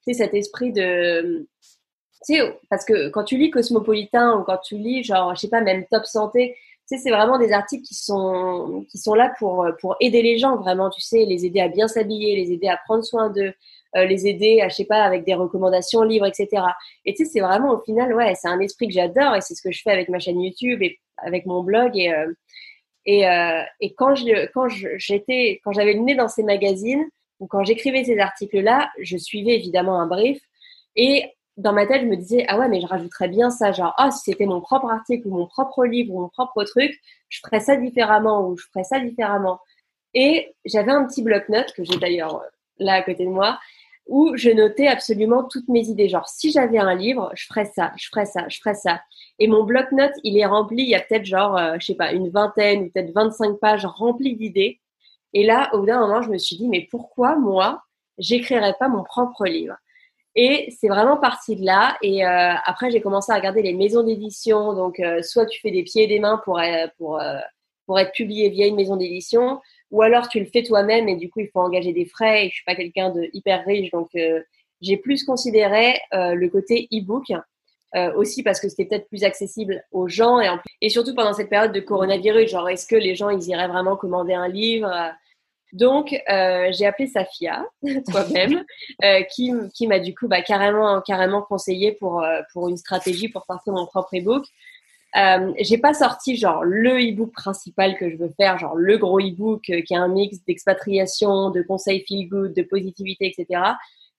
tu 0.06 0.14
sais, 0.14 0.24
cet 0.24 0.34
esprit 0.34 0.72
de, 0.72 1.48
tu 2.26 2.36
sais, 2.36 2.60
parce 2.70 2.86
que 2.86 3.10
quand 3.10 3.24
tu 3.24 3.38
lis 3.38 3.52
Cosmopolitain 3.52 4.38
ou 4.38 4.44
quand 4.44 4.58
tu 4.58 4.78
lis, 4.78 5.04
genre, 5.04 5.36
je 5.36 5.42
sais 5.42 5.50
pas, 5.50 5.62
même 5.62 5.86
Top 5.90 6.06
Santé, 6.06 6.56
tu 6.90 6.96
sais, 6.96 7.04
c'est 7.04 7.12
vraiment 7.12 7.38
des 7.38 7.52
articles 7.52 7.84
qui 7.84 7.96
sont, 7.96 8.86
qui 8.90 8.98
sont 8.98 9.14
là 9.14 9.34
pour, 9.40 9.68
pour 9.82 9.96
aider 10.00 10.22
les 10.22 10.38
gens, 10.38 10.56
vraiment, 10.56 10.90
tu 10.90 11.02
sais, 11.02 11.26
les 11.26 11.46
aider 11.46 11.60
à 11.60 11.68
bien 11.68 11.88
s'habiller, 11.88 12.36
les 12.36 12.54
aider 12.54 12.68
à 12.68 12.78
prendre 12.86 13.04
soin 13.04 13.30
d'eux, 13.30 13.54
euh, 13.96 14.06
les 14.06 14.28
aider, 14.28 14.62
à, 14.62 14.70
je 14.70 14.76
sais 14.76 14.86
pas, 14.86 15.04
avec 15.04 15.26
des 15.26 15.34
recommandations, 15.34 16.04
livres, 16.04 16.26
etc. 16.26 16.64
Et 17.06 17.14
tu 17.14 17.26
sais, 17.26 17.32
c'est 17.34 17.40
vraiment, 17.40 17.74
au 17.74 17.80
final, 17.80 18.14
ouais, 18.14 18.36
c'est 18.36 18.48
un 18.48 18.60
esprit 18.60 18.88
que 18.88 18.94
j'adore 18.94 19.36
et 19.36 19.42
c'est 19.42 19.56
ce 19.56 19.62
que 19.62 19.72
je 19.72 19.82
fais 19.82 19.92
avec 19.92 20.10
ma 20.10 20.20
chaîne 20.20 20.42
YouTube 20.42 20.82
et 20.82 21.00
avec 21.18 21.46
mon 21.46 21.64
blog 21.64 21.98
et, 21.98 22.14
euh, 22.14 22.32
et, 23.08 23.28
euh, 23.28 23.64
et 23.80 23.94
quand 23.96 24.14
j'étais, 24.16 25.62
quand 25.64 25.72
j'avais 25.72 25.94
le 25.94 26.02
nez 26.02 26.14
dans 26.14 26.28
ces 26.28 26.44
magazines 26.44 27.06
ou 27.40 27.48
quand 27.48 27.64
j'écrivais 27.64 28.04
ces 28.04 28.20
articles-là, 28.20 28.92
je 29.00 29.18
suivais 29.18 29.56
évidemment 29.56 30.00
un 30.00 30.06
brief 30.06 30.40
et 30.96 31.34
dans 31.58 31.74
ma 31.74 31.88
tête, 31.88 32.02
je 32.02 32.08
me 32.08 32.16
disais, 32.16 32.46
ah 32.48 32.60
ouais, 32.60 32.70
mais 32.70 32.80
je 32.82 32.86
rajouterais 32.86 33.30
bien 33.30 33.50
ça, 33.50 33.72
genre, 33.72 33.94
ah, 33.98 34.12
si 34.12 34.32
c'était 34.32 34.46
mon 34.46 34.62
propre 34.62 34.92
article 34.92 35.28
ou 35.28 35.32
mon 35.32 35.48
propre 35.48 35.86
livre 35.86 36.14
ou 36.14 36.22
mon 36.22 36.30
propre 36.30 36.64
truc, 36.64 36.92
je 37.30 37.40
ferais 37.44 37.60
ça 37.60 37.76
différemment 37.76 38.48
ou 38.48 38.58
je 38.58 38.66
ferais 38.72 38.84
ça 38.84 39.00
différemment. 39.00 39.60
Et 40.14 40.54
j'avais 40.66 40.92
un 40.92 41.06
petit 41.06 41.24
bloc-notes 41.24 41.74
que 41.74 41.84
j'ai 41.84 41.98
d'ailleurs 41.98 42.36
euh, 42.36 42.48
là 42.78 42.94
à 42.94 43.02
côté 43.02 43.26
de 43.26 43.30
moi, 43.30 43.60
où 44.08 44.36
je 44.36 44.50
notais 44.50 44.88
absolument 44.88 45.44
toutes 45.44 45.68
mes 45.68 45.88
idées. 45.88 46.10
Genre, 46.10 46.28
si 46.28 46.52
j'avais 46.52 46.78
un 46.78 46.96
livre, 46.96 47.32
je 47.36 47.46
ferais 47.46 47.66
ça, 47.66 47.92
je 47.98 48.08
ferais 48.08 48.26
ça, 48.26 48.48
je 48.48 48.60
ferais 48.60 48.76
ça. 48.76 49.02
Et 49.40 49.48
mon 49.48 49.64
bloc-notes, 49.64 50.16
il 50.24 50.38
est 50.38 50.46
rempli, 50.46 50.84
il 50.84 50.90
y 50.90 50.96
a 50.96 51.02
peut-être 51.02 51.26
genre, 51.26 51.58
euh, 51.58 51.76
je 51.80 51.88
sais 51.88 51.96
pas, 51.96 52.12
une 52.12 52.30
vingtaine 52.30 52.84
ou 52.84 52.90
peut-être 52.90 53.14
25 53.14 53.60
pages 53.60 53.86
remplies 53.86 54.36
d'idées. 54.36 54.80
Et 55.34 55.46
là, 55.46 55.70
au 55.74 55.80
bout 55.80 55.86
d'un 55.86 56.00
moment, 56.00 56.22
je 56.22 56.30
me 56.30 56.38
suis 56.38 56.58
dit, 56.58 56.68
mais 56.70 56.88
pourquoi 56.90 57.36
moi, 57.36 57.84
j'écrirais 58.18 58.76
pas 58.80 58.88
mon 58.88 59.04
propre 59.04 59.46
livre? 59.46 59.76
Et 60.36 60.74
c'est 60.80 60.88
vraiment 60.88 61.18
parti 61.18 61.56
de 61.56 61.66
là. 61.66 61.98
Et 62.02 62.26
euh, 62.26 62.54
après, 62.66 62.92
j'ai 62.92 63.02
commencé 63.02 63.32
à 63.32 63.36
regarder 63.36 63.62
les 63.62 63.74
maisons 63.74 64.04
d'édition. 64.04 64.74
Donc, 64.74 65.00
euh, 65.00 65.22
soit 65.22 65.48
tu 65.48 65.60
fais 65.60 65.72
des 65.72 65.84
pieds 65.84 66.04
et 66.04 66.08
des 66.08 66.20
mains 66.20 66.40
pour, 66.46 66.62
pour, 66.98 67.20
pour 67.88 68.00
être 68.00 68.12
publié 68.12 68.50
via 68.50 68.68
une 68.68 68.76
maison 68.76 68.96
d'édition, 68.96 69.60
ou 69.92 70.02
alors 70.02 70.28
tu 70.30 70.40
le 70.40 70.46
fais 70.46 70.64
toi-même 70.64 71.08
et 71.08 71.16
du 71.16 71.30
coup, 71.30 71.40
il 71.40 71.50
faut 71.50 71.60
engager 71.60 71.94
des 71.94 72.06
frais. 72.06 72.46
Et 72.46 72.50
je 72.50 72.56
suis 72.56 72.66
pas 72.66 72.76
quelqu'un 72.76 73.10
de 73.10 73.30
hyper 73.34 73.66
riche, 73.66 73.92
donc 73.92 74.10
j'ai 74.82 74.98
plus 74.98 75.24
considéré 75.24 76.00
le 76.12 76.48
côté 76.48 76.88
e-book. 76.94 77.26
aussi 78.16 78.44
parce 78.44 78.60
que 78.60 78.70
c'était 78.70 78.86
peut-être 78.86 79.08
plus 79.08 79.24
accessible 79.24 79.84
aux 79.92 80.08
gens 80.08 80.40
et, 80.40 80.50
en 80.50 80.60
et 80.82 80.90
surtout 80.90 81.16
pendant 81.16 81.34
cette 81.34 81.50
période 81.50 81.72
de 81.72 81.80
coronavirus, 81.80 82.50
genre 82.52 82.70
est-ce 82.70 82.86
que 82.86 82.96
les 82.96 83.16
gens 83.16 83.30
ils 83.30 83.48
iraient 83.48 83.70
vraiment 83.70 83.96
commander 83.96 84.34
un 84.34 84.48
livre 84.48 84.92
donc, 85.74 86.14
euh, 86.30 86.72
j'ai 86.72 86.86
appelé 86.86 87.08
Safia, 87.08 87.66
toi-même, 88.12 88.64
euh, 89.04 89.22
qui, 89.24 89.52
qui 89.74 89.88
m'a 89.88 90.00
du 90.00 90.16
coup 90.16 90.28
bah, 90.28 90.42
carrément, 90.42 91.02
carrément 91.02 91.42
conseillé 91.42 91.92
pour, 91.94 92.24
euh, 92.24 92.42
pour 92.54 92.70
une 92.70 92.78
stratégie 92.78 93.30
pour 93.30 93.44
sortir 93.46 93.74
mon 93.74 93.86
propre 93.86 94.16
e-book. 94.16 94.46
Euh, 95.16 95.54
j'ai 95.60 95.78
pas 95.78 95.94
sorti 95.94 96.36
genre 96.36 96.64
le 96.64 97.00
e-book 97.00 97.32
principal 97.32 97.98
que 97.98 98.10
je 98.10 98.18
veux 98.18 98.34
faire, 98.38 98.58
genre 98.60 98.76
le 98.76 98.98
gros 98.98 99.20
e-book 99.20 99.62
qui 99.62 99.94
est 99.94 99.96
un 99.96 100.10
mix 100.10 100.38
d'expatriation, 100.46 101.50
de 101.50 101.62
conseils 101.62 102.04
feel 102.08 102.28
good, 102.28 102.54
de 102.54 102.62
positivité, 102.62 103.28
etc. 103.28 103.62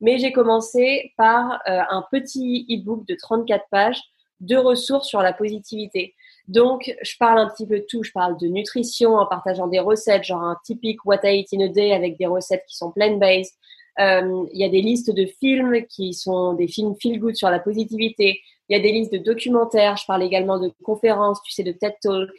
Mais 0.00 0.18
j'ai 0.18 0.32
commencé 0.32 1.12
par 1.16 1.60
un 1.66 2.04
petit 2.10 2.66
e-book 2.70 3.06
de 3.06 3.14
34 3.14 3.64
pages 3.70 4.00
de 4.40 4.56
ressources 4.56 5.08
sur 5.08 5.20
la 5.20 5.32
positivité. 5.32 6.14
Donc, 6.46 6.94
je 7.02 7.16
parle 7.18 7.38
un 7.38 7.48
petit 7.48 7.66
peu 7.66 7.80
de 7.80 7.84
tout. 7.88 8.02
Je 8.02 8.12
parle 8.12 8.38
de 8.38 8.46
nutrition 8.46 9.16
en 9.16 9.26
partageant 9.26 9.66
des 9.66 9.80
recettes, 9.80 10.24
genre 10.24 10.42
un 10.42 10.56
typique 10.64 11.04
What 11.04 11.20
I 11.24 11.40
Eat 11.40 11.48
in 11.52 11.64
a 11.66 11.68
Day 11.68 11.92
avec 11.92 12.18
des 12.18 12.26
recettes 12.26 12.64
qui 12.66 12.76
sont 12.76 12.90
plant-based. 12.90 13.54
Euh, 14.00 14.46
il 14.52 14.60
y 14.60 14.64
a 14.64 14.68
des 14.68 14.80
listes 14.80 15.10
de 15.10 15.26
films 15.26 15.84
qui 15.88 16.14
sont 16.14 16.52
des 16.54 16.68
films 16.68 16.94
feel 17.00 17.18
good 17.18 17.34
sur 17.34 17.50
la 17.50 17.58
positivité. 17.58 18.40
Il 18.68 18.76
y 18.76 18.80
a 18.80 18.82
des 18.82 18.92
listes 18.92 19.12
de 19.12 19.18
documentaires. 19.18 19.96
Je 19.96 20.06
parle 20.06 20.22
également 20.22 20.58
de 20.58 20.70
conférences, 20.84 21.42
tu 21.42 21.52
sais, 21.52 21.64
de 21.64 21.72
TED 21.72 21.94
Talk. 22.00 22.30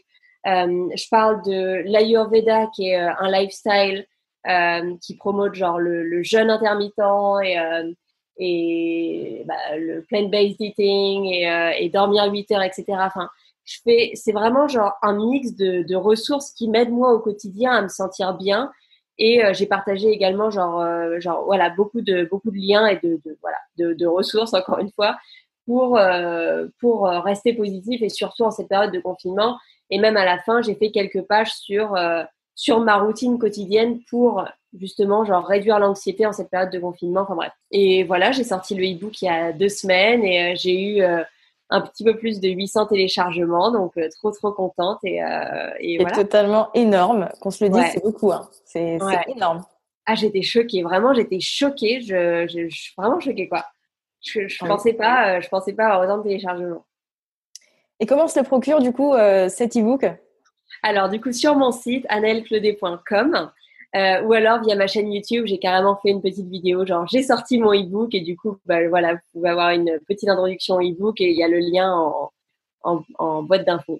Euh, 0.47 0.89
je 0.95 1.09
parle 1.09 1.43
de 1.43 1.83
l'Ayurveda 1.85 2.67
qui 2.73 2.89
est 2.89 3.01
euh, 3.01 3.11
un 3.19 3.29
lifestyle 3.31 4.05
qui 5.01 5.15
promote 5.17 5.53
genre 5.53 5.77
le, 5.79 6.23
jeûne 6.23 6.49
intermittent 6.49 6.93
et, 7.43 7.57
et 8.37 9.43
bah, 9.45 9.77
le 9.77 10.01
plant-based 10.05 10.59
eating 10.59 11.25
et, 11.25 11.89
dormir 11.89 12.31
8 12.31 12.51
heures, 12.53 12.63
etc. 12.63 12.85
Enfin, 12.89 13.29
c'est 13.65 14.31
vraiment 14.31 14.67
genre 14.67 14.93
un 15.03 15.13
mix 15.13 15.53
de, 15.55 15.83
de 15.83 15.95
ressources 15.95 16.51
qui 16.51 16.69
m'aident 16.69 16.93
moi 16.93 17.13
au 17.13 17.19
quotidien 17.19 17.73
à 17.73 17.81
me 17.81 17.89
sentir 17.89 18.35
bien. 18.37 18.71
Et 19.19 19.43
euh, 19.43 19.53
j'ai 19.53 19.65
partagé 19.65 20.09
également 20.09 20.49
genre, 20.49 20.79
euh, 20.79 21.19
genre 21.19 21.43
voilà 21.45 21.69
beaucoup 21.69 22.01
de 22.01 22.23
beaucoup 22.23 22.51
de 22.51 22.57
liens 22.57 22.87
et 22.87 22.95
de, 23.03 23.19
voilà 23.41 23.57
de, 23.77 24.05
ressources 24.07 24.53
encore 24.53 24.79
une 24.79 24.91
fois 24.91 25.17
pour 25.65 25.97
euh, 25.97 26.67
pour 26.79 27.07
rester 27.07 27.53
positif 27.53 28.01
et 28.01 28.09
surtout 28.09 28.43
en 28.43 28.51
cette 28.51 28.69
période 28.69 28.93
de 28.93 28.99
confinement. 28.99 29.57
Et 29.89 29.99
même 29.99 30.17
à 30.17 30.25
la 30.25 30.39
fin, 30.39 30.61
j'ai 30.61 30.75
fait 30.75 30.91
quelques 30.91 31.21
pages 31.21 31.51
sur 31.51 31.97
sur 32.55 32.79
ma 32.79 32.97
routine 32.97 33.37
quotidienne 33.37 33.99
pour 34.09 34.45
justement 34.79 35.25
genre 35.25 35.45
réduire 35.45 35.79
l'anxiété 35.79 36.25
en 36.25 36.31
cette 36.31 36.49
période 36.49 36.71
de 36.71 36.79
confinement. 36.79 37.21
Enfin 37.21 37.35
bref. 37.35 37.51
Et 37.71 38.03
voilà, 38.03 38.31
j'ai 38.31 38.43
sorti 38.43 38.73
le 38.73 38.83
e-book 38.83 39.21
il 39.21 39.25
y 39.25 39.29
a 39.29 39.51
deux 39.51 39.69
semaines 39.69 40.23
et 40.23 40.55
j'ai 40.55 40.81
eu 40.81 41.03
un 41.69 41.81
petit 41.81 42.03
peu 42.03 42.17
plus 42.17 42.39
de 42.39 42.49
800 42.49 42.87
téléchargements, 42.87 43.71
donc 43.71 43.95
euh, 43.97 44.09
trop 44.09 44.31
trop 44.31 44.51
contente 44.51 44.99
et, 45.03 45.23
euh, 45.23 45.69
et 45.79 45.97
voilà. 45.99 46.15
totalement 46.15 46.69
énorme, 46.73 47.29
qu'on 47.41 47.51
se 47.51 47.63
le 47.63 47.69
dise, 47.69 47.83
c'est 47.93 48.03
beaucoup, 48.03 48.31
hein. 48.31 48.49
c'est 48.65 48.97
énorme. 49.27 49.63
Ah, 50.05 50.15
j'étais 50.15 50.41
choquée, 50.41 50.81
vraiment, 50.81 51.13
j'étais 51.13 51.39
choquée, 51.39 52.01
je, 52.01 52.47
je, 52.47 52.67
suis 52.73 52.93
vraiment 52.97 53.19
choquée 53.19 53.47
quoi. 53.47 53.65
Je, 54.21 54.47
je 54.47 54.65
pensais 54.65 54.93
pas, 54.93 55.37
euh, 55.37 55.41
je 55.41 55.49
pensais 55.49 55.73
pas 55.73 55.85
avoir 55.85 56.01
autant 56.01 56.17
de 56.17 56.23
téléchargements. 56.23 56.85
Et 57.99 58.05
comment 58.05 58.27
se 58.27 58.39
le 58.39 58.45
procure 58.45 58.79
du 58.79 58.91
coup 58.91 59.13
cet 59.49 59.75
e-book? 59.75 60.05
Alors 60.83 61.09
du 61.09 61.19
coup 61.19 61.33
sur 61.33 61.55
mon 61.55 61.71
site 61.71 62.05
annelleclaudet.com 62.07 63.51
euh, 63.95 64.21
ou 64.23 64.33
alors 64.33 64.61
via 64.61 64.75
ma 64.75 64.87
chaîne 64.87 65.11
YouTube, 65.11 65.45
j'ai 65.47 65.57
carrément 65.57 65.97
fait 65.97 66.09
une 66.09 66.21
petite 66.21 66.47
vidéo, 66.47 66.85
genre 66.85 67.07
j'ai 67.07 67.23
sorti 67.23 67.57
mon 67.57 67.73
e-book 67.73 68.13
et 68.13 68.21
du 68.21 68.37
coup, 68.37 68.57
bah, 68.65 68.87
voilà, 68.87 69.13
vous 69.13 69.19
pouvez 69.33 69.49
avoir 69.49 69.71
une 69.71 69.99
petite 70.07 70.29
introduction 70.29 70.75
au 70.75 70.81
e-book 70.81 71.19
et 71.21 71.31
il 71.31 71.37
y 71.37 71.43
a 71.43 71.47
le 71.47 71.59
lien 71.59 71.91
en, 71.91 72.31
en, 72.83 73.01
en 73.17 73.43
boîte 73.43 73.65
d'infos. 73.65 73.99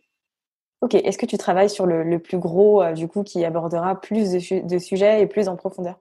Ok, 0.81 0.95
est-ce 0.95 1.17
que 1.17 1.25
tu 1.25 1.37
travailles 1.37 1.69
sur 1.69 1.85
le, 1.85 2.03
le 2.03 2.19
plus 2.19 2.37
gros, 2.37 2.81
euh, 2.81 2.93
du 2.93 3.07
coup, 3.07 3.23
qui 3.23 3.43
abordera 3.43 3.99
plus 3.99 4.31
de, 4.31 4.65
de, 4.65 4.77
sujets 4.77 5.21
et 5.21 5.27
plus 5.27 5.49
en 5.49 5.57
profondeur? 5.57 5.95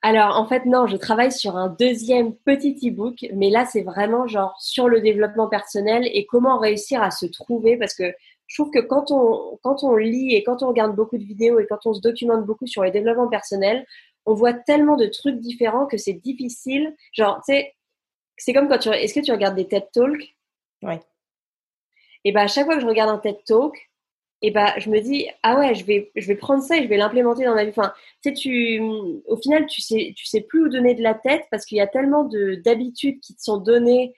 Alors, 0.00 0.38
en 0.38 0.46
fait, 0.46 0.64
non, 0.64 0.86
je 0.86 0.96
travaille 0.96 1.32
sur 1.32 1.56
un 1.56 1.68
deuxième 1.68 2.34
petit 2.34 2.78
e-book, 2.84 3.26
mais 3.34 3.50
là, 3.50 3.66
c'est 3.66 3.82
vraiment 3.82 4.26
genre 4.26 4.54
sur 4.60 4.88
le 4.88 5.00
développement 5.00 5.48
personnel 5.48 6.04
et 6.06 6.24
comment 6.24 6.58
réussir 6.58 7.02
à 7.02 7.10
se 7.10 7.26
trouver 7.26 7.76
parce 7.76 7.94
que 7.94 8.14
je 8.46 8.62
trouve 8.62 8.70
que 8.70 8.80
quand 8.80 9.10
on, 9.10 9.58
quand 9.62 9.84
on 9.84 9.96
lit 9.96 10.34
et 10.34 10.44
quand 10.44 10.62
on 10.62 10.68
regarde 10.68 10.94
beaucoup 10.94 11.18
de 11.18 11.24
vidéos 11.24 11.58
et 11.60 11.66
quand 11.66 11.86
on 11.86 11.94
se 11.94 12.00
documente 12.00 12.44
beaucoup 12.44 12.66
sur 12.66 12.82
le 12.82 12.90
développement 12.90 13.28
personnel, 13.28 13.86
on 14.26 14.34
voit 14.34 14.52
tellement 14.52 14.96
de 14.96 15.06
trucs 15.06 15.38
différents 15.38 15.86
que 15.86 15.96
c'est 15.96 16.14
difficile. 16.14 16.94
Genre, 17.12 17.36
tu 17.46 17.54
sais, 17.54 17.74
c'est 18.36 18.52
comme 18.52 18.68
quand 18.68 18.78
tu. 18.78 18.88
Est-ce 18.90 19.14
que 19.14 19.24
tu 19.24 19.32
regardes 19.32 19.56
des 19.56 19.66
TED 19.66 19.88
Talks? 19.92 20.36
Oui. 20.82 20.94
Et 22.24 22.32
bien, 22.32 22.42
à 22.42 22.46
chaque 22.46 22.64
fois 22.64 22.76
que 22.76 22.80
je 22.80 22.86
regarde 22.86 23.10
un 23.10 23.18
TED 23.18 23.42
Talk, 23.44 23.90
et 24.42 24.50
ben, 24.50 24.72
je 24.76 24.90
me 24.90 25.00
dis, 25.00 25.26
ah 25.42 25.58
ouais, 25.58 25.74
je 25.74 25.86
vais, 25.86 26.10
je 26.14 26.26
vais 26.26 26.34
prendre 26.34 26.62
ça 26.62 26.76
et 26.76 26.82
je 26.82 26.88
vais 26.88 26.98
l'implémenter 26.98 27.44
dans 27.44 27.54
ma 27.54 27.64
vie. 27.64 27.70
Enfin, 27.70 27.94
tu 28.22 28.28
sais, 28.28 28.34
tu, 28.34 28.78
au 29.26 29.36
final, 29.36 29.66
tu 29.66 29.80
sais, 29.80 30.12
tu 30.16 30.26
sais 30.26 30.42
plus 30.42 30.66
où 30.66 30.68
donner 30.68 30.94
de 30.94 31.02
la 31.02 31.14
tête 31.14 31.44
parce 31.50 31.64
qu'il 31.64 31.78
y 31.78 31.80
a 31.80 31.86
tellement 31.86 32.24
d'habitudes 32.64 33.20
qui 33.20 33.34
te 33.34 33.42
sont 33.42 33.56
données 33.56 34.14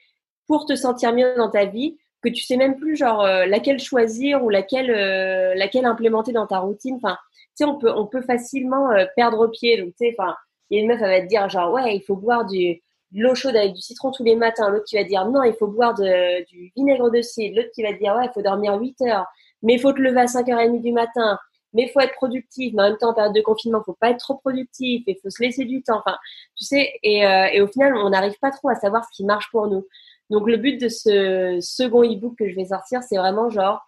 pour 0.48 0.66
te 0.66 0.74
sentir 0.74 1.12
mieux 1.12 1.34
dans 1.36 1.50
ta 1.50 1.66
vie 1.66 1.96
que 2.26 2.34
tu 2.34 2.42
sais 2.42 2.56
même 2.56 2.76
plus 2.76 2.96
genre 2.96 3.22
euh, 3.22 3.46
laquelle 3.46 3.78
choisir 3.78 4.42
ou 4.44 4.48
laquelle 4.50 4.90
euh, 4.90 5.54
laquelle 5.54 5.84
implémenter 5.84 6.32
dans 6.32 6.46
ta 6.46 6.58
routine. 6.58 6.96
Enfin, 6.96 7.16
tu 7.32 7.48
sais, 7.54 7.64
on 7.64 7.78
peut 7.78 7.92
on 7.94 8.06
peut 8.06 8.22
facilement 8.22 8.90
euh, 8.90 9.06
perdre 9.16 9.46
pied. 9.48 9.78
Donc 9.78 9.90
tu 9.90 10.06
sais, 10.06 10.16
enfin, 10.18 10.34
il 10.70 10.76
y 10.76 10.80
a 10.80 10.82
une 10.82 10.88
meuf 10.88 11.00
elle 11.00 11.10
va 11.10 11.20
te 11.20 11.26
dire 11.26 11.48
genre 11.48 11.72
ouais, 11.72 11.96
il 11.96 12.02
faut 12.02 12.16
boire 12.16 12.44
du 12.46 12.82
de 13.12 13.22
l'eau 13.22 13.34
chaude 13.34 13.54
avec 13.56 13.72
du 13.74 13.80
citron 13.80 14.10
tous 14.10 14.24
les 14.24 14.36
matins. 14.36 14.68
L'autre 14.70 14.84
qui 14.84 14.96
va 14.96 15.04
dire 15.04 15.26
non, 15.26 15.42
il 15.44 15.54
faut 15.54 15.68
boire 15.68 15.94
du 15.94 16.72
vinaigre 16.76 17.10
de 17.10 17.22
cidre. 17.22 17.56
L'autre 17.56 17.70
qui 17.74 17.82
va 17.82 17.92
dire 17.92 18.14
ouais, 18.16 18.26
il 18.26 18.32
faut 18.34 18.42
dormir 18.42 18.78
8 18.78 19.00
heures, 19.02 19.26
mais 19.62 19.74
il 19.74 19.80
faut 19.80 19.92
te 19.92 20.00
lever 20.00 20.20
à 20.20 20.26
5h30 20.26 20.82
du 20.82 20.92
matin. 20.92 21.38
Mais 21.72 21.82
il 21.82 21.90
faut 21.90 22.00
être 22.00 22.14
productif, 22.14 22.72
mais 22.74 22.82
en 22.82 22.88
même 22.88 22.96
temps, 22.96 23.10
en 23.10 23.14
période 23.14 23.34
de 23.34 23.40
confinement, 23.42 23.82
faut 23.84 23.96
pas 24.00 24.10
être 24.10 24.18
trop 24.18 24.36
productif 24.36 25.02
et 25.06 25.18
faut 25.22 25.28
se 25.28 25.42
laisser 25.42 25.66
du 25.66 25.82
temps. 25.82 25.98
Enfin, 25.98 26.16
tu 26.56 26.64
sais, 26.64 26.94
et 27.02 27.60
au 27.60 27.66
final, 27.66 27.94
on 27.96 28.08
n'arrive 28.10 28.38
pas 28.40 28.50
trop 28.50 28.70
à 28.70 28.76
savoir 28.76 29.04
ce 29.04 29.10
qui 29.14 29.24
marche 29.24 29.50
pour 29.50 29.68
nous. 29.68 29.84
Donc 30.30 30.48
le 30.48 30.56
but 30.56 30.80
de 30.80 30.88
ce 30.88 31.58
second 31.60 32.02
e-book 32.02 32.36
que 32.38 32.48
je 32.48 32.54
vais 32.56 32.66
sortir, 32.66 33.02
c'est 33.02 33.16
vraiment 33.16 33.50
genre, 33.50 33.80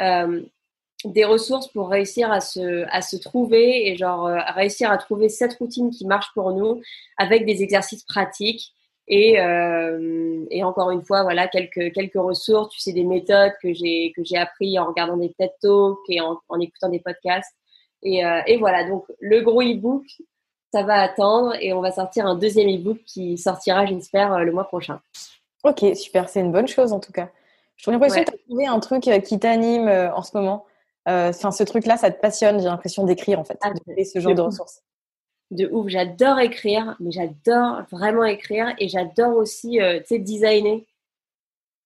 euh, 0.00 0.42
des 1.04 1.24
ressources 1.24 1.68
pour 1.68 1.90
réussir 1.90 2.32
à 2.32 2.40
se, 2.40 2.86
à 2.90 3.02
se 3.02 3.16
trouver 3.16 3.88
et 3.88 3.96
genre 3.96 4.26
euh, 4.26 4.38
réussir 4.54 4.90
à 4.90 4.96
trouver 4.96 5.28
cette 5.28 5.54
routine 5.54 5.90
qui 5.90 6.06
marche 6.06 6.28
pour 6.34 6.52
nous 6.52 6.80
avec 7.18 7.44
des 7.44 7.62
exercices 7.62 8.04
pratiques 8.04 8.72
et, 9.06 9.38
euh, 9.38 10.44
et 10.50 10.64
encore 10.64 10.90
une 10.90 11.04
fois 11.04 11.22
voilà 11.22 11.48
quelques 11.48 11.92
quelques 11.92 12.14
ressources. 12.14 12.70
Tu 12.74 12.80
sais 12.80 12.92
des 12.92 13.04
méthodes 13.04 13.52
que 13.62 13.72
j'ai 13.74 14.12
que 14.16 14.24
j'ai 14.24 14.38
appris 14.38 14.78
en 14.78 14.86
regardant 14.86 15.16
des 15.16 15.32
TED 15.38 15.50
Talks 15.60 15.98
et 16.08 16.20
en, 16.20 16.38
écoutant 16.60 16.88
des 16.88 17.00
podcasts. 17.00 17.54
Et, 18.02 18.24
euh, 18.24 18.40
et 18.46 18.56
voilà 18.58 18.88
donc 18.88 19.04
le 19.20 19.40
gros 19.40 19.62
ebook 19.62 20.04
ça 20.72 20.82
va 20.82 21.00
attendre 21.00 21.54
et 21.60 21.72
on 21.72 21.80
va 21.80 21.90
sortir 21.90 22.26
un 22.26 22.34
deuxième 22.34 22.68
ebook 22.68 22.98
qui 23.06 23.38
sortira 23.38 23.86
j'espère 23.86 24.32
euh, 24.34 24.40
le 24.40 24.52
mois 24.52 24.64
prochain 24.64 25.00
ok 25.64 25.96
super 25.96 26.28
c'est 26.28 26.40
une 26.40 26.52
bonne 26.52 26.68
chose 26.68 26.92
en 26.92 27.00
tout 27.00 27.12
cas 27.12 27.30
je 27.76 27.82
trouve 27.82 27.94
l'impression 27.94 28.22
que 28.22 28.30
tu 28.30 28.34
as 28.34 28.38
trouvé 28.46 28.66
un 28.66 28.78
truc 28.78 29.02
qui 29.24 29.38
t'anime 29.38 29.88
en 29.88 30.22
ce 30.22 30.36
moment 30.36 30.64
euh, 31.08 31.30
enfin, 31.30 31.50
ce 31.50 31.62
truc-là, 31.62 31.96
ça 31.96 32.10
te 32.10 32.20
passionne. 32.20 32.58
J'ai 32.58 32.66
l'impression 32.66 33.04
d'écrire 33.04 33.38
en 33.38 33.44
fait, 33.44 33.58
ah, 33.62 33.72
de 33.72 34.04
ce 34.04 34.20
genre 34.20 34.34
de, 34.34 34.40
ressources. 34.40 34.82
De 35.50 35.68
ouf, 35.70 35.88
j'adore 35.88 36.38
écrire, 36.38 36.96
mais 37.00 37.10
j'adore 37.10 37.82
vraiment 37.90 38.24
écrire 38.24 38.74
et 38.78 38.88
j'adore 38.88 39.36
aussi, 39.36 39.80
euh, 39.80 39.98
tu 40.00 40.06
sais, 40.06 40.18
designer. 40.18 40.80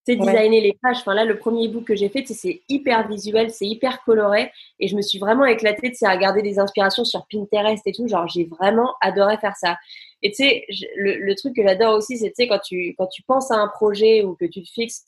Tu 0.07 0.13
sais, 0.13 0.15
designer 0.15 0.61
les 0.61 0.77
pages. 0.81 0.97
Enfin 0.99 1.13
là, 1.13 1.25
le 1.25 1.37
premier 1.37 1.67
book 1.67 1.83
que 1.83 1.95
j'ai 1.95 2.07
fait, 2.07 2.25
c'est 2.25 2.61
hyper 2.69 3.07
visuel, 3.09 3.51
c'est 3.51 3.67
hyper 3.67 4.01
coloré 4.03 4.51
et 4.79 4.87
je 4.87 4.95
me 4.95 5.01
suis 5.01 5.19
vraiment 5.19 5.45
éclatée, 5.45 5.91
tu 5.91 6.05
à 6.05 6.11
regarder 6.11 6.41
des 6.41 6.57
inspirations 6.57 7.03
sur 7.03 7.27
Pinterest 7.29 7.85
et 7.85 7.91
tout. 7.91 8.07
Genre, 8.07 8.27
j'ai 8.29 8.45
vraiment 8.45 8.95
adoré 9.01 9.37
faire 9.37 9.57
ça. 9.57 9.77
Et 10.21 10.31
tu 10.31 10.43
sais, 10.43 10.65
le, 10.95 11.33
truc 11.35 11.55
que 11.55 11.63
j'adore 11.63 11.95
aussi, 11.95 12.17
c'est 12.17 12.29
tu 12.29 12.35
sais 12.35 12.47
quand 12.47 12.59
tu 12.59 12.93
quand 12.97 13.07
tu 13.07 13.23
penses 13.23 13.51
à 13.51 13.55
un 13.55 13.67
projet 13.67 14.23
ou 14.23 14.35
que 14.35 14.45
tu 14.45 14.61
te 14.63 14.69
fixes 14.69 15.05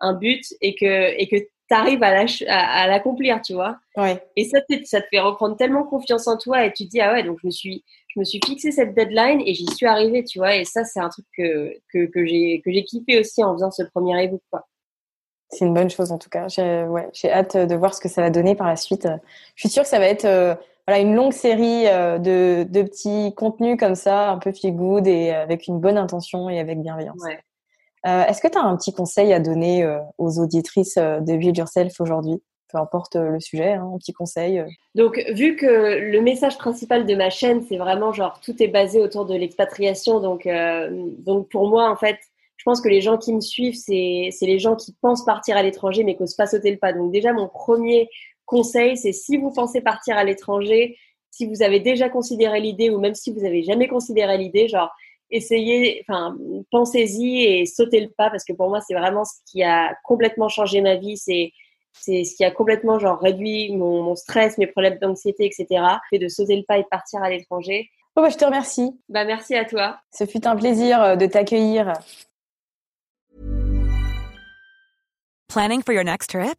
un 0.00 0.14
but 0.14 0.42
et 0.60 0.74
que 0.74 1.14
et 1.20 1.28
que 1.28 1.36
tu 1.36 1.74
arrives 1.74 2.02
à 2.02 2.86
l'accomplir, 2.86 3.42
tu 3.42 3.52
vois. 3.52 3.76
Ouais. 3.96 4.22
Et 4.36 4.44
ça, 4.44 4.58
ça 4.84 5.00
te 5.00 5.06
fait 5.08 5.20
reprendre 5.20 5.56
tellement 5.56 5.84
confiance 5.84 6.26
en 6.26 6.38
toi 6.38 6.64
et 6.64 6.72
tu 6.72 6.86
te 6.86 6.90
dis, 6.90 7.00
ah 7.00 7.12
ouais, 7.12 7.22
donc 7.22 7.38
je 7.42 7.46
me 7.46 7.50
suis, 7.50 7.84
je 8.08 8.18
me 8.18 8.24
suis 8.24 8.40
fixé 8.44 8.72
cette 8.72 8.94
deadline 8.94 9.42
et 9.44 9.52
j'y 9.52 9.66
suis 9.66 9.86
arrivée, 9.86 10.24
tu 10.24 10.38
vois. 10.38 10.56
Et 10.56 10.64
ça, 10.64 10.84
c'est 10.84 11.00
un 11.00 11.10
truc 11.10 11.26
que, 11.36 11.74
que, 11.92 12.06
que 12.06 12.26
j'ai 12.26 12.84
kiffé 12.84 13.20
aussi 13.20 13.44
en 13.44 13.52
faisant 13.52 13.70
ce 13.70 13.82
premier 13.82 14.24
ebook, 14.24 14.40
quoi. 14.50 14.66
C'est 15.50 15.64
une 15.64 15.72
bonne 15.72 15.88
chose 15.88 16.12
en 16.12 16.18
tout 16.18 16.28
cas. 16.28 16.46
J'ai 16.48 16.84
ouais, 16.84 17.08
hâte 17.24 17.56
de 17.56 17.74
voir 17.74 17.94
ce 17.94 18.00
que 18.00 18.08
ça 18.08 18.20
va 18.20 18.28
donner 18.28 18.54
par 18.54 18.66
la 18.66 18.76
suite. 18.76 19.08
Je 19.54 19.60
suis 19.62 19.70
sûre 19.70 19.82
que 19.82 19.88
ça 19.88 19.98
va 19.98 20.06
être 20.06 20.26
euh, 20.26 20.54
voilà, 20.88 21.02
une 21.02 21.14
longue 21.14 21.34
série 21.34 21.86
euh, 21.86 22.16
de, 22.16 22.66
de 22.66 22.82
petits 22.82 23.34
contenus 23.34 23.76
comme 23.78 23.94
ça, 23.94 24.30
un 24.30 24.38
peu 24.38 24.52
feel 24.52 24.74
good 24.74 25.06
et 25.06 25.32
avec 25.32 25.66
une 25.66 25.80
bonne 25.80 25.98
intention 25.98 26.48
et 26.48 26.58
avec 26.58 26.80
bienveillance. 26.80 27.20
Ouais. 27.22 27.38
Euh, 28.06 28.24
est-ce 28.24 28.40
que 28.40 28.48
tu 28.48 28.56
as 28.56 28.62
un 28.62 28.74
petit 28.74 28.94
conseil 28.94 29.34
à 29.34 29.38
donner 29.38 29.84
euh, 29.84 29.98
aux 30.16 30.38
auditrices 30.38 30.96
euh, 30.96 31.20
de 31.20 31.36
Build 31.36 31.58
Yourself 31.58 32.00
aujourd'hui? 32.00 32.42
Peu 32.72 32.78
importe 32.78 33.16
le 33.16 33.38
sujet, 33.38 33.74
hein, 33.74 33.90
un 33.94 33.98
petit 33.98 34.14
conseil. 34.14 34.64
Donc, 34.94 35.22
vu 35.34 35.56
que 35.56 35.66
le 35.66 36.20
message 36.22 36.56
principal 36.56 37.04
de 37.04 37.14
ma 37.14 37.28
chaîne, 37.28 37.62
c'est 37.68 37.76
vraiment 37.76 38.14
genre 38.14 38.40
tout 38.40 38.62
est 38.62 38.68
basé 38.68 39.00
autour 39.00 39.26
de 39.26 39.34
l'expatriation, 39.34 40.20
donc, 40.20 40.46
donc 41.24 41.48
pour 41.48 41.66
moi, 41.68 41.90
en 41.90 41.96
fait, 41.96 42.18
je 42.58 42.64
pense 42.64 42.82
que 42.82 42.90
les 42.90 43.00
gens 43.00 43.16
qui 43.16 43.32
me 43.32 43.40
suivent, 43.40 43.74
c'est 43.74 44.30
les 44.42 44.58
gens 44.58 44.76
qui 44.76 44.94
pensent 45.00 45.24
partir 45.24 45.56
à 45.56 45.62
l'étranger 45.62 46.04
mais 46.04 46.14
qui 46.14 46.22
n'osent 46.22 46.34
pas 46.34 46.46
sauter 46.46 46.70
le 46.70 46.76
pas. 46.76 46.92
Donc, 46.92 47.10
déjà, 47.10 47.32
mon 47.32 47.48
premier 47.48 48.10
conseil, 48.48 48.96
c'est 48.96 49.12
si 49.12 49.36
vous 49.36 49.52
pensez 49.52 49.80
partir 49.80 50.16
à 50.16 50.24
l'étranger, 50.24 50.96
si 51.30 51.46
vous 51.46 51.62
avez 51.62 51.78
déjà 51.78 52.08
considéré 52.08 52.60
l'idée 52.60 52.90
ou 52.90 52.98
même 52.98 53.14
si 53.14 53.32
vous 53.32 53.44
avez 53.44 53.62
jamais 53.62 53.86
considéré 53.86 54.38
l'idée, 54.38 54.66
genre 54.66 54.90
essayez, 55.30 56.04
enfin, 56.08 56.36
pensez-y 56.70 57.44
et 57.44 57.66
sautez 57.66 58.00
le 58.00 58.08
pas 58.08 58.30
parce 58.30 58.44
que 58.44 58.52
pour 58.52 58.68
moi, 58.68 58.80
c'est 58.80 58.94
vraiment 58.94 59.24
ce 59.24 59.34
qui 59.46 59.62
a 59.62 59.94
complètement 60.02 60.48
changé 60.48 60.80
ma 60.80 60.96
vie. 60.96 61.16
C'est 61.16 61.52
c'est 61.92 62.24
ce 62.24 62.36
qui 62.36 62.44
a 62.44 62.50
complètement 62.50 62.98
genre 62.98 63.18
réduit 63.18 63.74
mon, 63.76 64.02
mon 64.02 64.14
stress, 64.14 64.56
mes 64.56 64.66
problèmes 64.66 64.98
d'anxiété, 64.98 65.46
etc. 65.46 65.82
Fait 66.10 66.18
de 66.18 66.28
sauter 66.28 66.56
le 66.56 66.62
pas 66.62 66.78
et 66.78 66.82
de 66.82 66.88
partir 66.88 67.22
à 67.22 67.30
l'étranger. 67.30 67.90
Oh 68.16 68.22
bah, 68.22 68.30
je 68.30 68.36
te 68.36 68.44
remercie. 68.44 68.98
Bah 69.08 69.24
merci 69.24 69.54
à 69.54 69.64
toi. 69.64 69.98
Ce 70.12 70.24
fut 70.24 70.46
un 70.46 70.56
plaisir 70.56 71.02
euh, 71.02 71.16
de 71.16 71.26
t'accueillir. 71.26 71.92
Planning 75.48 75.82
for 75.82 75.94
your 75.94 76.04
next 76.04 76.30
trip? 76.30 76.58